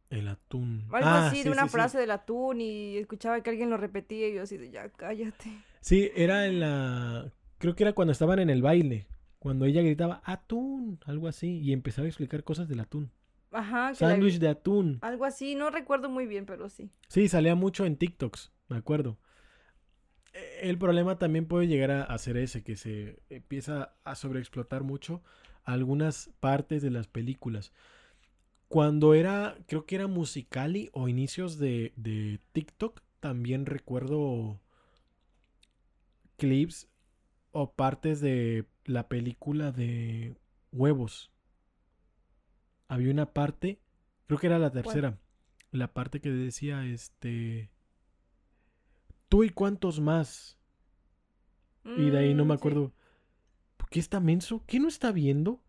El 0.10 0.28
atún. 0.28 0.84
Algo 0.92 1.08
Ah, 1.10 1.28
así, 1.28 1.38
sí, 1.38 1.44
de 1.44 1.50
una 1.52 1.64
sí, 1.64 1.68
sí. 1.70 1.72
frase 1.74 1.98
del 1.98 2.12
atún 2.12 2.62
y 2.62 2.98
escuchaba 2.98 3.42
que 3.42 3.50
alguien 3.50 3.70
lo 3.70 3.78
repetía 3.78 4.28
y 4.30 4.36
yo 4.36 4.44
así 4.44 4.58
de 4.58 4.70
ya 4.72 4.90
cállate. 4.90 5.50
Sí, 5.82 6.12
era 6.16 6.46
en 6.48 6.60
la. 6.60 7.32
Creo 7.58 7.76
que 7.76 7.84
era 7.84 7.94
cuando 7.94 8.12
estaban 8.12 8.40
en 8.40 8.50
el 8.50 8.62
baile. 8.62 9.08
Cuando 9.40 9.66
ella 9.66 9.82
gritaba 9.82 10.22
atún, 10.26 11.00
algo 11.06 11.28
así. 11.28 11.60
Y 11.60 11.74
empezaba 11.74 12.06
a 12.06 12.10
explicar 12.10 12.44
cosas 12.44 12.68
del 12.68 12.80
atún. 12.80 13.12
Ajá, 13.52 13.90
la- 13.90 13.96
Sándwich 13.96 14.40
de 14.40 14.50
atún. 14.50 15.00
algo 15.02 15.26
así, 15.26 15.56
no 15.56 15.70
recuerdo 15.70 16.10
muy 16.10 16.26
bien, 16.28 16.46
pero 16.46 16.68
sí. 16.70 16.90
Sí, 17.08 17.28
salía 17.30 17.56
mucho 17.56 17.86
en 17.86 17.96
TikToks, 17.96 18.52
me 18.68 18.78
acuerdo. 18.78 19.18
Eh, 20.34 20.60
El 20.64 20.78
problema 20.78 21.18
también 21.18 21.46
puede 21.48 21.68
llegar 21.68 21.92
a, 21.92 22.04
a 22.04 22.18
ser 22.18 22.38
ese, 22.38 22.64
que 22.64 22.76
se 22.76 23.20
empieza 23.30 23.96
a 24.04 24.16
sobreexplotar 24.16 24.84
mucho 24.84 25.24
algunas 25.64 26.32
partes 26.40 26.82
de 26.82 26.92
las 26.92 27.08
películas. 27.08 27.72
Cuando 28.76 29.14
era, 29.14 29.58
creo 29.68 29.86
que 29.86 29.96
era 29.96 30.08
Musicali 30.08 30.90
o 30.92 31.08
inicios 31.08 31.58
de, 31.60 31.94
de 31.96 32.42
TikTok, 32.52 33.00
también 33.22 33.66
recuerdo 33.66 34.60
clips 36.38 36.90
o 37.52 37.72
partes 37.74 38.20
de 38.20 38.66
la 38.84 39.08
película 39.08 39.72
de 39.72 40.36
Huevos. 40.74 41.32
Había 42.88 43.12
una 43.12 43.32
parte, 43.34 43.80
creo 44.28 44.40
que 44.40 44.48
era 44.48 44.60
la 44.60 44.72
tercera, 44.72 45.20
la 45.72 45.94
parte 45.94 46.20
que 46.20 46.30
decía, 46.30 46.86
este, 46.86 47.70
tú 49.30 49.44
y 49.44 49.50
cuántos 49.50 50.00
más. 50.00 50.58
Y 51.96 52.10
de 52.10 52.18
ahí 52.20 52.34
no 52.34 52.44
Mm, 52.44 52.50
me 52.50 52.56
sí. 52.58 52.58
acuerdo. 52.58 52.94
¿Por 53.78 53.90
qué 53.90 54.00
está 54.00 54.20
menso? 54.20 54.64
¿Qué 54.68 54.80
no 54.80 54.88
está 54.88 55.12
viendo? 55.12 55.62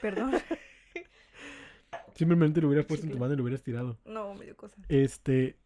Perdón. 0.00 0.32
Simplemente 2.18 2.60
lo 2.60 2.66
hubieras 2.66 2.84
puesto 2.86 3.06
en 3.06 3.12
tu 3.12 3.18
mano 3.18 3.34
y 3.34 3.36
lo 3.36 3.44
hubieras 3.44 3.62
tirado. 3.62 3.96
No, 4.04 4.34
me 4.34 4.44
dio 4.44 4.56
cosa. 4.56 4.74
Este. 4.88 5.56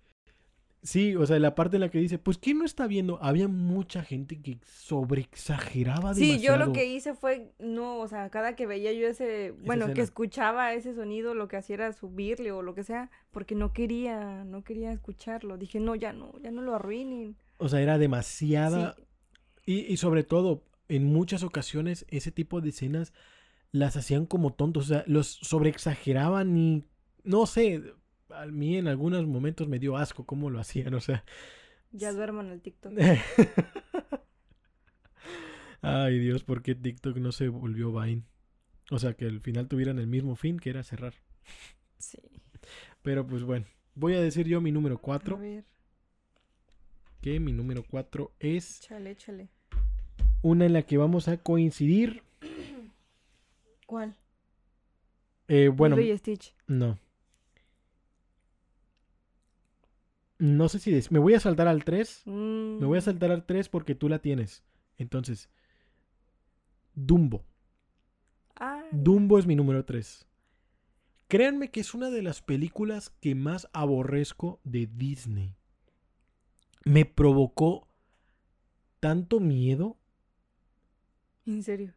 Sí, 0.82 1.14
o 1.16 1.24
sea, 1.24 1.38
la 1.38 1.54
parte 1.54 1.76
en 1.76 1.80
la 1.80 1.90
que 1.90 1.98
dice, 1.98 2.18
pues 2.18 2.36
¿quién 2.38 2.58
no 2.58 2.64
está 2.64 2.86
viendo? 2.88 3.18
Había 3.22 3.46
mucha 3.48 4.02
gente 4.02 4.42
que 4.42 4.58
sobreexageraba 4.66 6.12
Sí, 6.12 6.40
yo 6.40 6.52
demasiado. 6.52 6.66
lo 6.66 6.72
que 6.72 6.86
hice 6.86 7.14
fue, 7.14 7.52
no, 7.58 8.00
o 8.00 8.08
sea, 8.08 8.28
cada 8.30 8.56
que 8.56 8.66
veía 8.66 8.92
yo 8.92 9.06
ese, 9.06 9.52
bueno, 9.64 9.94
que 9.94 10.00
escuchaba 10.02 10.74
ese 10.74 10.92
sonido, 10.94 11.34
lo 11.34 11.46
que 11.48 11.56
hacía 11.56 11.74
era 11.74 11.92
subirle 11.92 12.52
o 12.52 12.62
lo 12.62 12.74
que 12.74 12.82
sea, 12.82 13.10
porque 13.30 13.54
no 13.54 13.72
quería, 13.72 14.44
no 14.44 14.64
quería 14.64 14.92
escucharlo. 14.92 15.56
Dije, 15.56 15.78
no, 15.80 15.94
ya 15.94 16.12
no, 16.12 16.32
ya 16.42 16.50
no 16.50 16.62
lo 16.62 16.74
arruinen. 16.74 17.36
O 17.58 17.68
sea, 17.68 17.80
era 17.80 17.96
demasiada. 17.96 18.96
Sí, 19.64 19.86
Y, 19.86 19.92
y 19.92 19.96
sobre 19.98 20.24
todo, 20.24 20.64
en 20.88 21.04
muchas 21.06 21.44
ocasiones, 21.44 22.04
ese 22.08 22.32
tipo 22.32 22.60
de 22.60 22.70
escenas 22.70 23.12
las 23.72 23.96
hacían 23.96 24.26
como 24.26 24.52
tontos. 24.52 24.84
O 24.84 24.88
sea, 24.88 25.04
los 25.06 25.26
sobreexageraban 25.26 26.56
y. 26.56 26.84
No 27.24 27.46
sé. 27.46 27.82
A 28.30 28.46
mí 28.46 28.76
en 28.78 28.88
algunos 28.88 29.26
momentos 29.26 29.68
me 29.68 29.78
dio 29.78 29.96
asco 29.96 30.24
cómo 30.24 30.48
lo 30.50 30.60
hacían. 30.60 30.94
O 30.94 31.00
sea. 31.00 31.24
ya 31.90 32.12
duerman 32.12 32.48
el 32.50 32.60
TikTok. 32.62 32.92
Ay, 35.80 36.18
Dios, 36.18 36.44
¿por 36.44 36.62
qué 36.62 36.74
TikTok 36.74 37.16
no 37.16 37.32
se 37.32 37.48
volvió 37.48 37.92
Vine? 37.92 38.22
O 38.90 38.98
sea, 38.98 39.14
que 39.14 39.24
al 39.26 39.40
final 39.40 39.68
tuvieran 39.68 39.98
el 39.98 40.06
mismo 40.06 40.36
fin, 40.36 40.58
que 40.58 40.70
era 40.70 40.82
cerrar. 40.82 41.14
Sí. 41.98 42.18
Pero 43.02 43.26
pues 43.26 43.42
bueno, 43.42 43.66
voy 43.94 44.14
a 44.14 44.20
decir 44.20 44.46
yo 44.46 44.60
mi 44.60 44.70
número 44.70 44.96
A 44.96 45.00
4. 45.00 45.38
ver, 45.38 45.64
Que 47.20 47.40
mi 47.40 47.52
número 47.52 47.82
4 47.88 48.32
es 48.38 48.80
échale, 48.80 49.10
échale. 49.10 49.48
una 50.42 50.66
en 50.66 50.72
la 50.74 50.82
que 50.82 50.98
vamos 50.98 51.26
a 51.28 51.36
coincidir. 51.38 52.22
¿Cuál? 53.92 54.16
Eh, 55.48 55.68
bueno, 55.68 55.96
Lilo 55.96 56.14
y 56.14 56.16
Stitch. 56.16 56.54
no. 56.66 56.98
No 60.38 60.70
sé 60.70 60.78
si... 60.78 60.98
Me 61.10 61.18
voy 61.18 61.34
a 61.34 61.40
saltar 61.40 61.68
al 61.68 61.84
3. 61.84 62.22
Me 62.26 62.86
voy 62.86 62.96
a 62.96 63.00
Mm, 63.02 63.04
saltar 63.04 63.30
al 63.32 63.44
3 63.44 63.68
porque 63.68 63.94
tú 63.94 64.08
la 64.08 64.18
tienes. 64.20 64.64
Entonces, 64.96 65.50
Dumbo. 66.94 67.44
Dumbo 68.92 69.38
es 69.38 69.46
mi 69.46 69.56
número 69.56 69.84
3. 69.84 70.26
Créanme 71.28 71.70
que 71.70 71.80
es 71.80 71.92
una 71.92 72.08
de 72.08 72.22
las 72.22 72.40
películas 72.40 73.10
que 73.20 73.34
más 73.34 73.68
aborrezco 73.74 74.58
de 74.64 74.86
Disney. 74.86 75.54
Me 76.86 77.04
provocó 77.04 77.88
tanto 79.00 79.38
miedo 79.38 79.98
en 81.44 81.62
serio. 81.62 81.92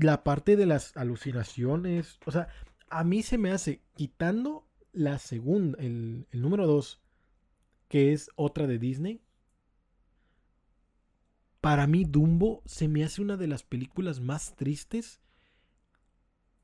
La 0.00 0.24
parte 0.24 0.56
de 0.56 0.66
las 0.66 0.96
alucinaciones. 0.96 2.18
O 2.26 2.30
sea, 2.30 2.48
a 2.88 3.04
mí 3.04 3.22
se 3.22 3.38
me 3.38 3.50
hace, 3.50 3.82
quitando 3.94 4.66
la 4.92 5.18
segunda, 5.18 5.78
el, 5.80 6.26
número 6.32 6.66
2, 6.66 7.00
que 7.88 8.12
es 8.12 8.30
otra 8.36 8.66
de 8.66 8.78
Disney. 8.78 9.20
Para 11.60 11.86
mí, 11.86 12.04
Dumbo 12.04 12.62
se 12.66 12.88
me 12.88 13.04
hace 13.04 13.20
una 13.20 13.36
de 13.36 13.48
las 13.48 13.62
películas 13.62 14.20
más 14.20 14.54
tristes 14.56 15.20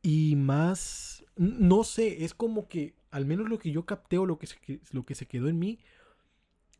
y 0.02 0.36
más. 0.36 1.24
No 1.36 1.84
sé, 1.84 2.24
es 2.24 2.34
como 2.34 2.68
que, 2.68 2.94
al 3.10 3.26
menos 3.26 3.48
lo 3.48 3.58
que 3.58 3.72
yo 3.72 3.84
capté 3.84 4.18
o 4.18 4.26
lo 4.26 4.38
que- 4.38 4.80
lo 4.92 5.04
que 5.04 5.14
se 5.14 5.26
quedó 5.26 5.48
en 5.48 5.58
mí, 5.58 5.80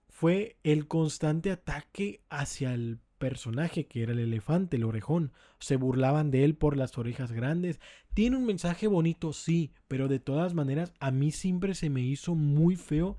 fue 0.08 0.56
el 0.62 0.86
constante 0.86 1.50
ataque 1.50 2.22
hacia 2.28 2.72
el 2.72 3.00
personaje 3.24 3.86
que 3.86 4.02
era 4.02 4.12
el 4.12 4.18
elefante, 4.18 4.76
el 4.76 4.84
orejón. 4.84 5.32
Se 5.58 5.76
burlaban 5.76 6.30
de 6.30 6.44
él 6.44 6.56
por 6.56 6.76
las 6.76 6.98
orejas 6.98 7.32
grandes. 7.32 7.80
Tiene 8.12 8.36
un 8.36 8.44
mensaje 8.44 8.86
bonito, 8.86 9.32
sí, 9.32 9.72
pero 9.88 10.08
de 10.08 10.18
todas 10.18 10.52
maneras 10.52 10.92
a 11.00 11.10
mí 11.10 11.30
siempre 11.30 11.74
se 11.74 11.88
me 11.88 12.02
hizo 12.02 12.34
muy 12.34 12.76
feo 12.76 13.16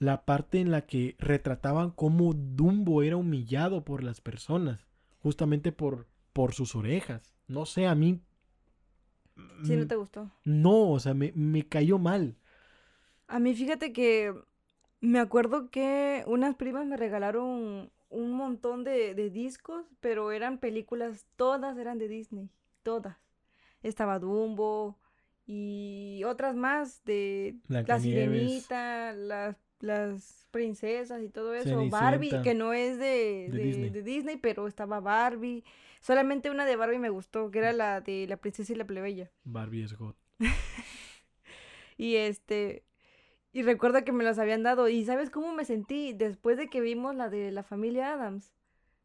la 0.00 0.24
parte 0.24 0.58
en 0.58 0.72
la 0.72 0.80
que 0.80 1.14
retrataban 1.20 1.92
cómo 1.92 2.34
Dumbo 2.34 3.04
era 3.04 3.16
humillado 3.16 3.84
por 3.84 4.02
las 4.02 4.20
personas, 4.20 4.88
justamente 5.20 5.70
por, 5.70 6.08
por 6.32 6.52
sus 6.52 6.74
orejas. 6.74 7.32
No 7.46 7.66
sé, 7.66 7.86
a 7.86 7.94
mí... 7.94 8.20
Sí, 9.62 9.76
no 9.76 9.84
mm, 9.84 9.88
te 9.88 9.94
gustó. 9.94 10.28
No, 10.42 10.90
o 10.90 10.98
sea, 10.98 11.14
me, 11.14 11.30
me 11.36 11.68
cayó 11.68 12.00
mal. 12.00 12.36
A 13.28 13.38
mí 13.38 13.54
fíjate 13.54 13.92
que 13.92 14.34
me 15.00 15.20
acuerdo 15.20 15.70
que 15.70 16.24
unas 16.26 16.56
primas 16.56 16.84
me 16.84 16.96
regalaron 16.96 17.92
un 18.08 18.32
montón 18.32 18.84
de, 18.84 19.14
de 19.14 19.30
discos, 19.30 19.84
pero 20.00 20.32
eran 20.32 20.58
películas, 20.58 21.26
todas 21.36 21.76
eran 21.78 21.98
de 21.98 22.08
Disney, 22.08 22.48
todas. 22.82 23.16
Estaba 23.82 24.18
Dumbo 24.18 24.98
y 25.46 26.22
otras 26.24 26.56
más 26.56 27.04
de 27.04 27.56
La. 27.68 27.84
Sirenita, 28.00 29.12
las, 29.12 29.56
las 29.80 30.46
princesas 30.50 31.22
y 31.22 31.28
todo 31.28 31.54
eso. 31.54 31.88
Barbie, 31.88 32.42
que 32.42 32.54
no 32.54 32.72
es 32.72 32.98
de, 32.98 33.48
De 33.50 33.58
de- 33.58 33.64
Disney. 33.64 33.90
de 33.90 34.02
Disney, 34.02 34.36
pero 34.38 34.66
estaba 34.66 35.00
Barbie. 35.00 35.62
Solamente 36.00 36.50
una 36.50 36.64
de 36.64 36.76
Barbie 36.76 36.98
me 36.98 37.10
gustó, 37.10 37.50
que 37.50 37.58
era 37.58 37.72
la 37.72 38.00
de 38.00 38.26
La 38.28 38.36
princesa 38.36 38.72
y 38.72 38.76
la 38.76 38.84
plebeya. 38.86 39.30
Barbie 39.44 39.82
es 39.84 39.94
God. 39.96 40.14
Y 41.98 42.16
este, 42.16 42.84
y 43.56 43.62
recuerdo 43.62 44.04
que 44.04 44.12
me 44.12 44.22
las 44.22 44.38
habían 44.38 44.62
dado. 44.62 44.86
¿Y 44.86 45.02
sabes 45.06 45.30
cómo 45.30 45.50
me 45.50 45.64
sentí 45.64 46.12
después 46.12 46.58
de 46.58 46.68
que 46.68 46.82
vimos 46.82 47.16
la 47.16 47.30
de 47.30 47.50
la 47.50 47.62
familia 47.62 48.12
Adams? 48.12 48.52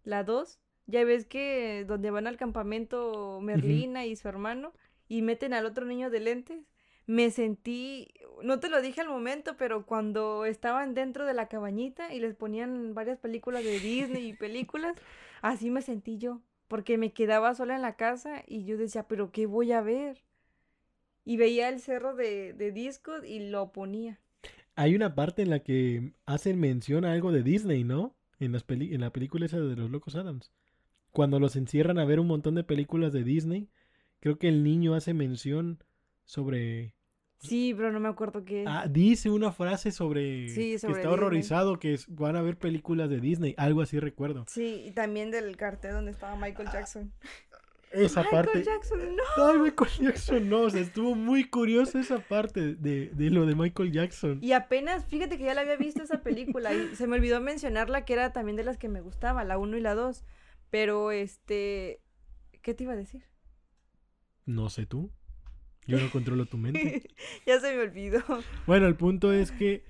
La 0.04 0.26
2. 0.26 0.60
Ya 0.88 1.06
ves 1.06 1.26
que 1.26 1.86
donde 1.88 2.12
van 2.12 2.28
al 2.28 2.36
campamento 2.36 3.40
Merlina 3.42 4.06
y 4.06 4.18
su 4.18 4.28
hermano 4.28 4.74
y 5.08 5.22
meten 5.22 5.54
al 5.54 5.66
otro 5.66 5.86
niño 5.86 6.10
de 6.10 6.20
lentes. 6.20 6.66
me 7.06 7.32
sentí, 7.32 8.14
no 8.44 8.60
te 8.60 8.68
lo 8.68 8.82
dije 8.82 9.00
al 9.00 9.08
momento, 9.08 9.56
pero 9.56 9.86
cuando 9.86 10.44
estaban 10.44 10.96
dentro 10.96 11.26
de 11.26 11.34
la 11.34 11.48
cabañita 11.48 12.14
y 12.14 12.20
les 12.20 12.36
ponían 12.36 12.94
varias 12.94 13.20
películas 13.20 13.64
de 13.64 13.80
Disney 13.80 14.28
y 14.28 14.34
películas, 14.34 14.98
así 15.42 15.70
me 15.70 15.82
sentí 15.82 16.18
yo, 16.18 16.42
porque 16.68 16.98
me 16.98 17.14
quedaba 17.14 17.56
sola 17.56 17.78
en 17.78 17.84
la 17.84 17.96
casa 17.96 18.44
y 18.46 18.66
yo 18.66 18.76
decía, 18.76 19.08
pero 19.08 19.32
¿qué 19.32 19.46
voy 19.46 19.72
a 19.72 19.80
ver? 19.80 20.26
Y 21.24 21.38
veía 21.38 21.70
el 21.70 21.80
cerro 21.80 22.16
de, 22.16 22.52
de 22.52 22.74
discos 22.74 23.24
y 23.24 23.48
lo 23.50 23.72
ponía. 23.72 24.20
Hay 24.76 24.96
una 24.96 25.16
parte 25.16 25.42
en 25.42 25.50
la 25.50 25.60
que 25.60 26.14
hacen 26.26 26.60
mención 26.60 27.06
a 27.06 27.12
algo 27.12 27.32
de 27.32 27.44
Disney, 27.44 27.84
¿no? 27.84 28.16
En, 28.40 28.52
las 28.54 28.64
peli 28.64 28.94
en 28.96 29.02
la 29.02 29.12
película 29.12 29.46
esa 29.46 29.60
de 29.60 29.76
los 29.76 29.92
Locos 29.92 30.16
Adams. 30.16 30.52
Cuando 31.12 31.40
los 31.40 31.56
encierran 31.56 32.00
a 32.00 32.06
ver 32.06 32.20
un 32.20 32.28
montón 32.28 32.56
de 32.56 32.64
películas 32.64 33.12
de 33.14 33.24
Disney, 33.24 33.70
creo 34.20 34.40
que 34.40 34.48
el 34.48 34.64
niño 34.64 34.96
hace 34.96 35.14
mención 35.14 35.84
sobre... 36.26 36.96
Sí, 37.40 37.74
pero 37.76 37.92
no 37.92 38.00
me 38.00 38.08
acuerdo 38.08 38.46
qué. 38.46 38.66
Ah, 38.68 38.88
dice 38.88 39.30
una 39.32 39.52
frase 39.52 39.92
sobre, 39.92 40.48
Sí, 40.50 40.74
que 40.74 40.80
sobre 40.80 40.94
está 40.94 41.10
Disney. 41.10 41.14
horrorizado, 41.14 41.80
que 41.80 41.96
es- 41.96 42.06
van 42.08 42.36
a 42.36 42.42
ver 42.44 42.58
películas 42.58 43.10
de 43.10 43.20
Disney, 43.20 43.56
algo 43.58 43.82
así 43.82 44.00
recuerdo. 44.00 44.46
Sí, 44.48 44.84
y 44.86 44.92
también 44.92 45.32
del 45.32 45.58
cartel 45.58 45.94
donde 45.94 46.12
estaba 46.12 46.36
Michael 46.36 46.70
Jackson. 46.72 47.12
Esa 47.92 48.24
Michael 48.24 48.46
parte... 48.46 48.64
Jackson, 48.64 49.16
no. 49.16 49.46
Ay, 49.46 49.58
Michael 49.60 49.92
Jackson, 50.00 50.50
no, 50.50 50.62
o 50.62 50.70
sea, 50.70 50.82
estuvo 50.82 51.14
muy 51.16 51.50
curiosa 51.50 52.00
esa 52.00 52.20
parte 52.20 52.76
de, 52.76 53.10
de 53.10 53.30
lo 53.30 53.46
de 53.46 53.56
Michael 53.56 53.92
Jackson. 53.92 54.40
Y 54.42 54.54
apenas, 54.54 55.06
fíjate 55.06 55.38
que 55.38 55.44
ya 55.44 55.54
la 55.54 55.62
había 55.62 55.76
visto 55.76 56.02
esa 56.02 56.22
película 56.22 56.74
y 56.74 56.96
se 56.96 57.08
me 57.08 57.18
olvidó 57.18 57.42
mencionarla 57.42 58.06
que 58.06 58.14
era 58.14 58.32
también 58.32 58.56
de 58.56 58.64
las 58.64 58.78
que 58.78 58.88
me 58.88 59.02
gustaba, 59.02 59.44
la 59.44 59.58
1 59.58 59.78
y 59.78 59.82
la 59.82 59.96
2. 59.96 60.24
Pero 60.70 61.12
este, 61.12 62.02
¿qué 62.62 62.74
te 62.74 62.84
iba 62.84 62.94
a 62.94 62.98
decir? 62.98 63.24
No 64.46 64.70
sé 64.70 64.86
tú. 64.86 65.12
Yo 65.86 66.00
no 66.00 66.10
controlo 66.12 66.46
tu 66.46 66.58
mente. 66.58 67.10
ya 67.46 67.60
se 67.60 67.76
me 67.76 67.82
olvidó. 67.82 68.24
Bueno, 68.66 68.88
el 68.88 68.96
punto 68.96 69.34
es 69.34 69.52
que, 69.52 69.84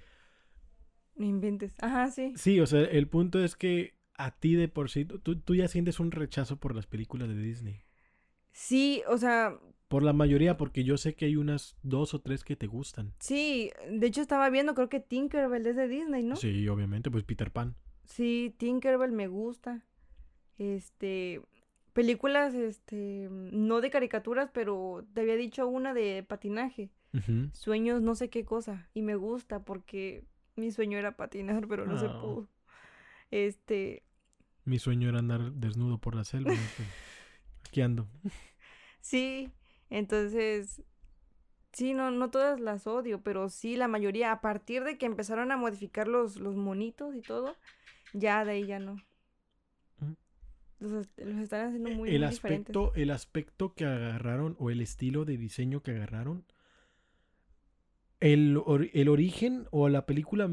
No 1.16 1.26
inventes. 1.26 1.76
Ajá, 1.84 2.10
sí. 2.10 2.34
sí, 2.36 2.60
o 2.60 2.66
sea, 2.66 2.82
el 2.82 3.08
punto 3.08 3.44
es 3.44 3.56
que 3.56 3.94
a 4.16 4.32
ti 4.32 4.56
de 4.56 4.68
por 4.68 4.90
sí, 4.90 5.06
tú, 5.06 5.40
tú 5.40 5.56
ya 5.56 5.68
sientes 5.68 6.00
un 6.00 6.12
rechazo 6.12 6.58
por 6.58 6.76
las 6.76 6.88
películas 6.88 7.28
de 7.28 7.36
Disney. 7.36 7.84
Sí, 8.52 9.02
o 9.08 9.18
sea, 9.18 9.58
Por 9.88 10.04
la 10.04 10.14
mayoría, 10.14 10.58
porque 10.58 10.84
yo 10.84 10.98
sé 10.98 11.16
que 11.16 11.26
hay 11.26 11.36
unas 11.36 11.76
dos 11.84 12.14
o 12.14 12.22
tres 12.22 12.44
que 12.44 12.56
te 12.56 12.68
gustan. 12.68 13.14
sí, 13.20 13.72
de 13.90 14.08
hecho 14.08 14.22
estaba 14.22 14.50
viendo, 14.50 14.74
creo 14.76 14.90
que 14.90 15.00
Tinkerbell 15.00 15.66
es 15.68 15.76
de 15.76 15.88
Disney, 15.88 16.24
¿no? 16.24 16.36
Sí, 16.36 16.68
obviamente, 16.68 17.10
pues 17.12 17.24
Peter 17.24 17.52
Pan. 17.52 17.76
Sí, 18.06 18.54
Tinkerbell 18.58 19.12
me 19.12 19.28
gusta. 19.28 19.84
Este, 20.58 21.42
películas, 21.94 22.54
este, 22.54 23.28
no 23.32 23.82
de 23.82 23.90
caricaturas, 23.90 24.50
pero 24.54 25.06
te 25.14 25.22
había 25.22 25.36
dicho 25.36 25.68
una 25.68 25.94
de 25.94 26.24
patinaje. 26.28 26.90
Sueños 27.52 28.02
no 28.02 28.16
sé 28.16 28.30
qué 28.30 28.46
cosa. 28.46 28.90
Y 28.94 29.02
me 29.02 29.16
gusta 29.16 29.66
porque 29.66 30.24
mi 30.56 30.72
sueño 30.72 30.98
era 30.98 31.18
patinar, 31.18 31.68
pero 31.68 31.86
no 31.86 31.98
se 31.98 32.08
pudo. 32.08 32.48
Este, 33.32 34.04
Mi 34.64 34.80
sueño 34.80 35.10
era 35.10 35.20
andar 35.20 35.52
desnudo 35.54 35.98
por 35.98 36.16
la 36.16 36.24
selva. 36.24 36.54
Sí, 39.02 39.52
entonces, 39.90 40.82
sí, 41.74 41.94
no, 41.94 42.12
no 42.12 42.32
todas 42.32 42.60
las 42.60 42.88
odio, 42.88 43.22
pero 43.24 43.50
sí 43.50 43.76
la 43.78 43.88
mayoría, 43.88 44.32
a 44.32 44.42
partir 44.42 44.84
de 44.84 44.98
que 44.98 45.06
empezaron 45.08 45.52
a 45.52 45.58
modificar 45.58 46.08
los, 46.08 46.38
los 46.38 46.56
monitos 46.56 47.16
y 47.16 47.22
todo, 47.22 47.56
ya 48.14 48.46
de 48.46 48.54
ahí 48.54 48.68
ya 48.68 48.80
no. 48.80 48.98
Los, 50.80 51.08
los 51.18 51.38
están 51.40 51.68
haciendo 51.68 51.90
muy, 51.92 52.10
el 52.10 52.22
muy 52.22 52.30
diferentes. 52.30 52.76
aspecto, 52.76 52.94
el 52.96 53.12
aspecto 53.12 53.74
que 53.74 53.86
agarraron 53.86 54.56
o 54.60 54.70
el 54.70 54.82
estilo 54.82 55.24
de 55.26 55.38
diseño 55.38 55.82
que 55.84 55.92
agarraron, 55.92 56.44
el, 58.22 58.56
or- 58.66 58.90
el 58.94 59.10
origen 59.10 59.68
o 59.72 59.90
la 59.90 60.06
película. 60.06 60.46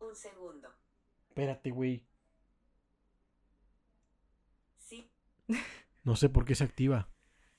Un 0.00 0.14
segundo. 0.14 0.68
Espérate, 1.28 1.70
güey. 1.70 2.02
Sí. 4.78 5.10
No 6.06 6.16
sé 6.16 6.28
por 6.30 6.44
qué 6.46 6.54
se 6.54 6.64
activa 6.64 7.10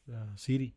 la 0.08 0.36
Siri. 0.38 0.74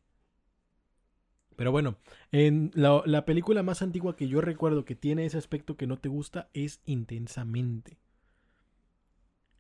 Pero 1.57 1.73
bueno, 1.73 1.97
en 2.33 2.71
la, 2.75 3.03
la 3.07 3.25
película 3.25 3.63
más 3.63 3.81
antigua 3.83 4.17
que 4.17 4.29
yo 4.29 4.41
recuerdo 4.41 4.85
que 4.85 4.97
tiene 4.97 5.25
ese 5.25 5.39
aspecto 5.39 5.77
que 5.77 5.87
no 5.87 5.99
te 5.99 6.09
gusta 6.09 6.51
es 6.53 6.81
Intensamente. 6.85 7.99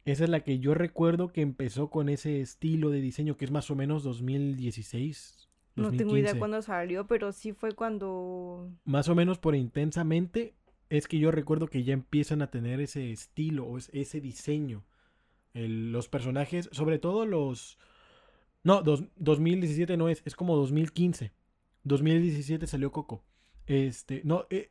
Esa 0.04 0.24
es 0.24 0.30
la 0.30 0.40
que 0.40 0.58
yo 0.58 0.74
recuerdo 0.74 1.28
que 1.28 1.42
empezó 1.42 1.90
con 1.90 2.08
ese 2.08 2.40
estilo 2.40 2.90
de 2.90 3.00
diseño 3.00 3.36
que 3.36 3.44
es 3.44 3.50
más 3.50 3.70
o 3.70 3.76
menos 3.76 4.02
2016. 4.02 5.48
No 5.76 5.90
tengo 5.90 6.16
idea 6.16 6.32
2015. 6.32 6.38
cuándo 6.38 6.62
salió, 6.62 7.06
pero 7.06 7.32
sí 7.32 7.52
fue 7.52 7.72
cuando... 7.72 8.72
Más 8.84 9.08
o 9.08 9.14
menos 9.14 9.38
por 9.38 9.54
intensamente 9.54 10.54
es 10.88 11.06
que 11.06 11.18
yo 11.18 11.30
recuerdo 11.30 11.68
que 11.68 11.84
ya 11.84 11.92
empiezan 11.92 12.42
a 12.42 12.50
tener 12.50 12.80
ese 12.80 13.12
estilo 13.12 13.66
o 13.66 13.78
es- 13.78 13.90
ese 13.92 14.20
diseño. 14.20 14.84
El- 15.52 15.92
los 15.92 16.08
personajes, 16.08 16.68
sobre 16.72 16.98
todo 16.98 17.24
los... 17.26 17.78
No, 18.62 18.82
dos- 18.82 19.04
2017 19.16 19.96
no 19.96 20.08
es, 20.08 20.22
es 20.24 20.34
como 20.34 20.56
2015. 20.56 21.32
2017 21.84 22.66
salió 22.66 22.92
Coco. 22.92 23.24
Este, 23.66 24.22
no, 24.24 24.46
eh, 24.50 24.70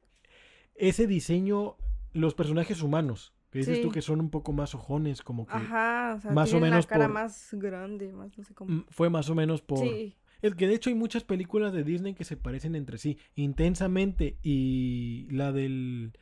ese 0.75 1.08
diseño, 1.08 1.75
los 2.13 2.34
personajes 2.36 2.82
humanos, 2.82 3.34
que 3.52 3.60
dices 3.60 3.82
tú 3.82 3.89
que 3.91 4.02
son 4.02 4.19
un 4.19 4.30
poco 4.30 4.52
más 4.54 4.75
ojones, 4.75 5.21
como 5.23 5.47
que 5.47 5.54
Ajá, 5.54 6.15
o 6.17 6.21
sea, 6.21 6.32
más 6.32 6.54
o 6.54 6.60
menos 6.60 6.86
la 6.86 6.89
cara 6.89 7.06
por- 7.06 7.13
más 7.15 7.49
grande, 7.54 8.12
más 8.13 8.38
no 8.38 8.43
sé 8.43 8.54
cómo. 8.54 8.71
mm, 8.73 8.86
fue 8.89 9.10
más 9.10 9.30
o 9.30 9.36
menos 9.36 9.62
por... 9.62 9.80
Sí, 9.80 10.15
Es 10.41 10.54
que 10.56 10.67
de 10.67 10.75
hecho 10.75 10.89
hay 10.89 10.95
muchas 10.95 11.23
películas 11.23 11.73
de 11.73 11.84
Disney 11.84 12.13
que 12.13 12.23
se 12.23 12.38
parecen 12.38 12.75
entre 12.75 12.97
sí. 12.97 13.17
Intensamente 13.36 14.38
y 14.43 15.28
la 15.32 15.52
del 15.52 16.13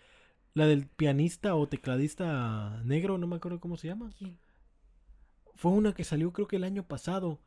la 0.55 0.65
del 0.65 0.87
pianista 0.87 1.53
o 1.53 1.67
tecladista 1.69 2.81
negro, 2.83 3.19
no 3.19 3.27
me 3.27 3.35
acuerdo 3.35 3.59
cómo 3.59 3.77
se 3.77 3.87
llama. 3.89 4.09
¿quién? 4.17 4.39
Fue 5.55 5.71
una 5.71 5.93
que 5.93 6.03
salió 6.03 6.31
creo 6.33 6.47
que 6.47 6.55
el 6.55 6.63
año 6.63 6.83
pasado. 6.87 7.41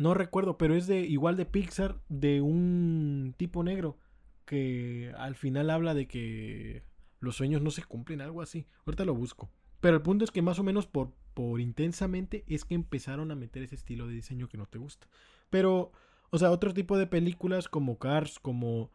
No 0.00 0.14
recuerdo, 0.14 0.56
pero 0.56 0.74
es 0.74 0.86
de 0.86 1.00
igual 1.00 1.36
de 1.36 1.44
Pixar 1.44 2.00
de 2.08 2.40
un 2.40 3.34
tipo 3.36 3.62
negro 3.62 3.98
que 4.46 5.12
al 5.18 5.34
final 5.34 5.68
habla 5.68 5.92
de 5.92 6.08
que 6.08 6.84
los 7.18 7.36
sueños 7.36 7.60
no 7.60 7.70
se 7.70 7.84
cumplen, 7.84 8.22
algo 8.22 8.40
así. 8.40 8.66
Ahorita 8.86 9.04
lo 9.04 9.14
busco. 9.14 9.50
Pero 9.78 9.96
el 9.96 10.02
punto 10.02 10.24
es 10.24 10.30
que 10.30 10.40
más 10.40 10.58
o 10.58 10.62
menos 10.62 10.86
por, 10.86 11.12
por 11.34 11.60
intensamente 11.60 12.44
es 12.46 12.64
que 12.64 12.74
empezaron 12.74 13.30
a 13.30 13.34
meter 13.34 13.62
ese 13.62 13.74
estilo 13.74 14.06
de 14.06 14.14
diseño 14.14 14.48
que 14.48 14.56
no 14.56 14.64
te 14.64 14.78
gusta. 14.78 15.06
Pero, 15.50 15.92
o 16.30 16.38
sea, 16.38 16.50
otro 16.50 16.72
tipo 16.72 16.96
de 16.96 17.06
películas 17.06 17.68
como 17.68 17.98
Cars, 17.98 18.38
como... 18.38 18.90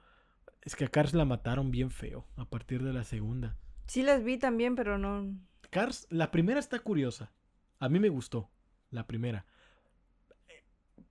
Es 0.63 0.75
que 0.75 0.85
a 0.85 0.87
Cars 0.87 1.13
la 1.13 1.25
mataron 1.25 1.69
bien 1.69 1.91
feo 1.91 2.25
a 2.35 2.49
partir 2.49 2.81
de 2.81 2.93
la 2.93 3.03
segunda. 3.03 3.55
Sí 3.85 4.01
las 4.01 4.23
vi 4.23 4.39
también, 4.39 4.73
pero 4.73 4.97
no... 4.97 5.37
Cars, 5.69 6.07
la 6.09 6.31
primera 6.31 6.59
está 6.59 6.79
curiosa. 6.79 7.31
A 7.77 7.89
mí 7.89 7.99
me 7.99 8.09
gustó, 8.09 8.49
la 8.89 9.05
primera. 9.05 9.45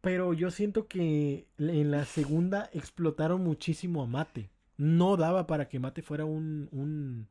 Pero 0.05 0.35
yo 0.35 0.51
siento 0.51 0.87
que 0.87 1.49
en 1.59 1.91
la 1.91 2.05
segunda 2.05 2.69
explotaron 2.73 3.43
muchísimo 3.43 4.03
a 4.03 4.07
Mate. 4.07 4.51
No 4.77 5.17
daba 5.17 5.47
para 5.47 5.69
que 5.69 5.79
Mate 5.79 6.03
fuera 6.03 6.25
un, 6.25 6.69
un 6.73 7.29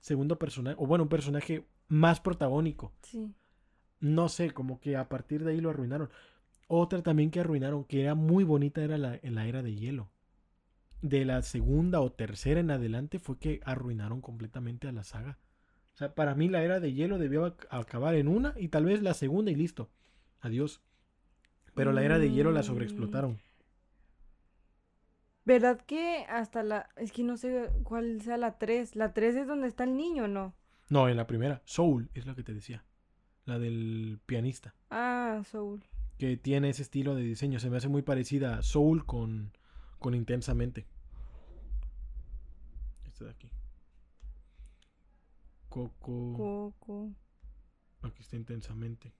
segundo 0.00 0.38
personaje, 0.38 0.76
o 0.78 0.86
bueno, 0.86 1.04
un 1.04 1.10
personaje 1.10 1.66
más 1.88 2.20
protagónico. 2.20 2.92
Sí. 3.02 3.34
No 4.00 4.28
sé, 4.28 4.52
como 4.52 4.80
que 4.80 4.96
a 4.96 5.08
partir 5.08 5.42
de 5.44 5.52
ahí 5.52 5.60
lo 5.60 5.70
arruinaron. 5.70 6.10
Otra 6.68 7.02
también 7.02 7.30
que 7.30 7.40
arruinaron, 7.40 7.84
que 7.84 8.02
era 8.02 8.14
muy 8.14 8.44
bonita, 8.44 8.82
era 8.82 8.98
la, 8.98 9.18
la 9.22 9.46
era 9.46 9.62
de 9.62 9.74
hielo. 9.74 10.10
De 11.02 11.24
la 11.24 11.42
segunda 11.42 12.00
o 12.00 12.12
tercera 12.12 12.60
en 12.60 12.70
adelante 12.70 13.18
fue 13.18 13.38
que 13.38 13.60
arruinaron 13.64 14.20
completamente 14.20 14.86
a 14.86 14.92
la 14.92 15.02
saga. 15.02 15.38
O 15.94 15.96
sea, 15.96 16.14
para 16.14 16.34
mí 16.34 16.48
la 16.48 16.62
era 16.62 16.78
de 16.80 16.92
hielo 16.92 17.18
debió 17.18 17.46
ac- 17.46 17.66
acabar 17.70 18.14
en 18.14 18.28
una 18.28 18.54
y 18.56 18.68
tal 18.68 18.84
vez 18.84 19.02
la 19.02 19.12
segunda 19.14 19.50
y 19.50 19.56
listo. 19.56 19.90
Adiós. 20.40 20.80
Pero 21.74 21.92
la 21.92 22.02
era 22.02 22.18
de 22.18 22.30
hielo 22.30 22.52
la 22.52 22.62
sobreexplotaron. 22.62 23.40
¿Verdad 25.44 25.80
que 25.80 26.24
hasta 26.28 26.62
la... 26.62 26.88
Es 26.96 27.12
que 27.12 27.24
no 27.24 27.36
sé 27.36 27.70
cuál 27.82 28.20
sea 28.22 28.36
la 28.36 28.58
3. 28.58 28.94
¿La 28.94 29.12
3 29.12 29.36
es 29.36 29.46
donde 29.46 29.66
está 29.66 29.84
el 29.84 29.96
niño 29.96 30.28
no? 30.28 30.54
No, 30.88 31.08
en 31.08 31.16
la 31.16 31.26
primera. 31.26 31.62
Soul 31.64 32.10
es 32.14 32.26
la 32.26 32.34
que 32.34 32.44
te 32.44 32.54
decía. 32.54 32.84
La 33.44 33.58
del 33.58 34.20
pianista. 34.26 34.74
Ah, 34.90 35.42
Soul. 35.50 35.82
Que 36.18 36.36
tiene 36.36 36.68
ese 36.68 36.82
estilo 36.82 37.14
de 37.14 37.22
diseño. 37.22 37.58
Se 37.58 37.70
me 37.70 37.78
hace 37.78 37.88
muy 37.88 38.02
parecida 38.02 38.58
a 38.58 38.62
Soul 38.62 39.04
con, 39.04 39.52
con 39.98 40.14
Intensamente. 40.14 40.86
Este 43.04 43.24
de 43.24 43.30
aquí. 43.30 43.50
Coco. 45.68 46.34
Coco. 46.36 47.10
Aquí 48.02 48.22
está 48.22 48.36
Intensamente. 48.36 49.12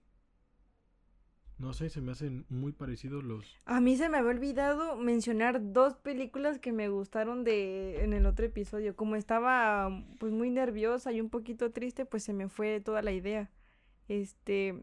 No 1.59 1.73
sé, 1.73 1.89
se 1.89 2.01
me 2.01 2.11
hacen 2.11 2.45
muy 2.49 2.71
parecidos 2.71 3.23
los... 3.23 3.57
A 3.65 3.79
mí 3.79 3.95
se 3.95 4.09
me 4.09 4.17
había 4.17 4.31
olvidado 4.31 4.97
mencionar 4.97 5.71
dos 5.71 5.95
películas 5.95 6.59
que 6.59 6.71
me 6.73 6.89
gustaron 6.89 7.43
de 7.43 8.03
en 8.03 8.13
el 8.13 8.25
otro 8.25 8.45
episodio. 8.45 8.95
Como 8.95 9.15
estaba 9.15 10.03
pues 10.19 10.31
muy 10.33 10.49
nerviosa 10.49 11.11
y 11.11 11.21
un 11.21 11.29
poquito 11.29 11.71
triste, 11.71 12.05
pues 12.05 12.23
se 12.23 12.33
me 12.33 12.49
fue 12.49 12.81
toda 12.81 13.01
la 13.01 13.11
idea. 13.11 13.49
Este 14.07 14.75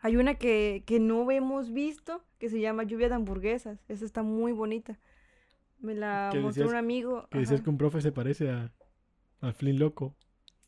Hay 0.00 0.16
una 0.16 0.34
que, 0.34 0.84
que 0.86 1.00
no 1.00 1.28
hemos 1.30 1.72
visto 1.72 2.22
que 2.38 2.50
se 2.50 2.60
llama 2.60 2.84
Lluvia 2.84 3.08
de 3.08 3.14
hamburguesas. 3.14 3.80
Esa 3.88 4.04
está 4.04 4.22
muy 4.22 4.52
bonita. 4.52 4.98
Me 5.78 5.94
la 5.94 6.30
mostró 6.34 6.48
decías- 6.64 6.68
un 6.68 6.76
amigo. 6.76 7.26
Que 7.30 7.38
decías 7.38 7.62
que 7.62 7.70
un 7.70 7.78
profe 7.78 8.00
se 8.02 8.12
parece 8.12 8.50
a, 8.50 8.70
a 9.40 9.52
Flynn 9.52 9.78
Loco. 9.78 10.14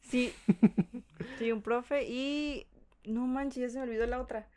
Sí. 0.01 0.33
sí, 1.38 1.53
un 1.53 1.62
profe. 1.62 2.05
Y. 2.09 2.66
No 3.05 3.27
manches, 3.27 3.61
ya 3.61 3.68
se 3.68 3.79
me 3.79 3.85
olvidó 3.85 4.07
la 4.07 4.20
otra. 4.20 4.48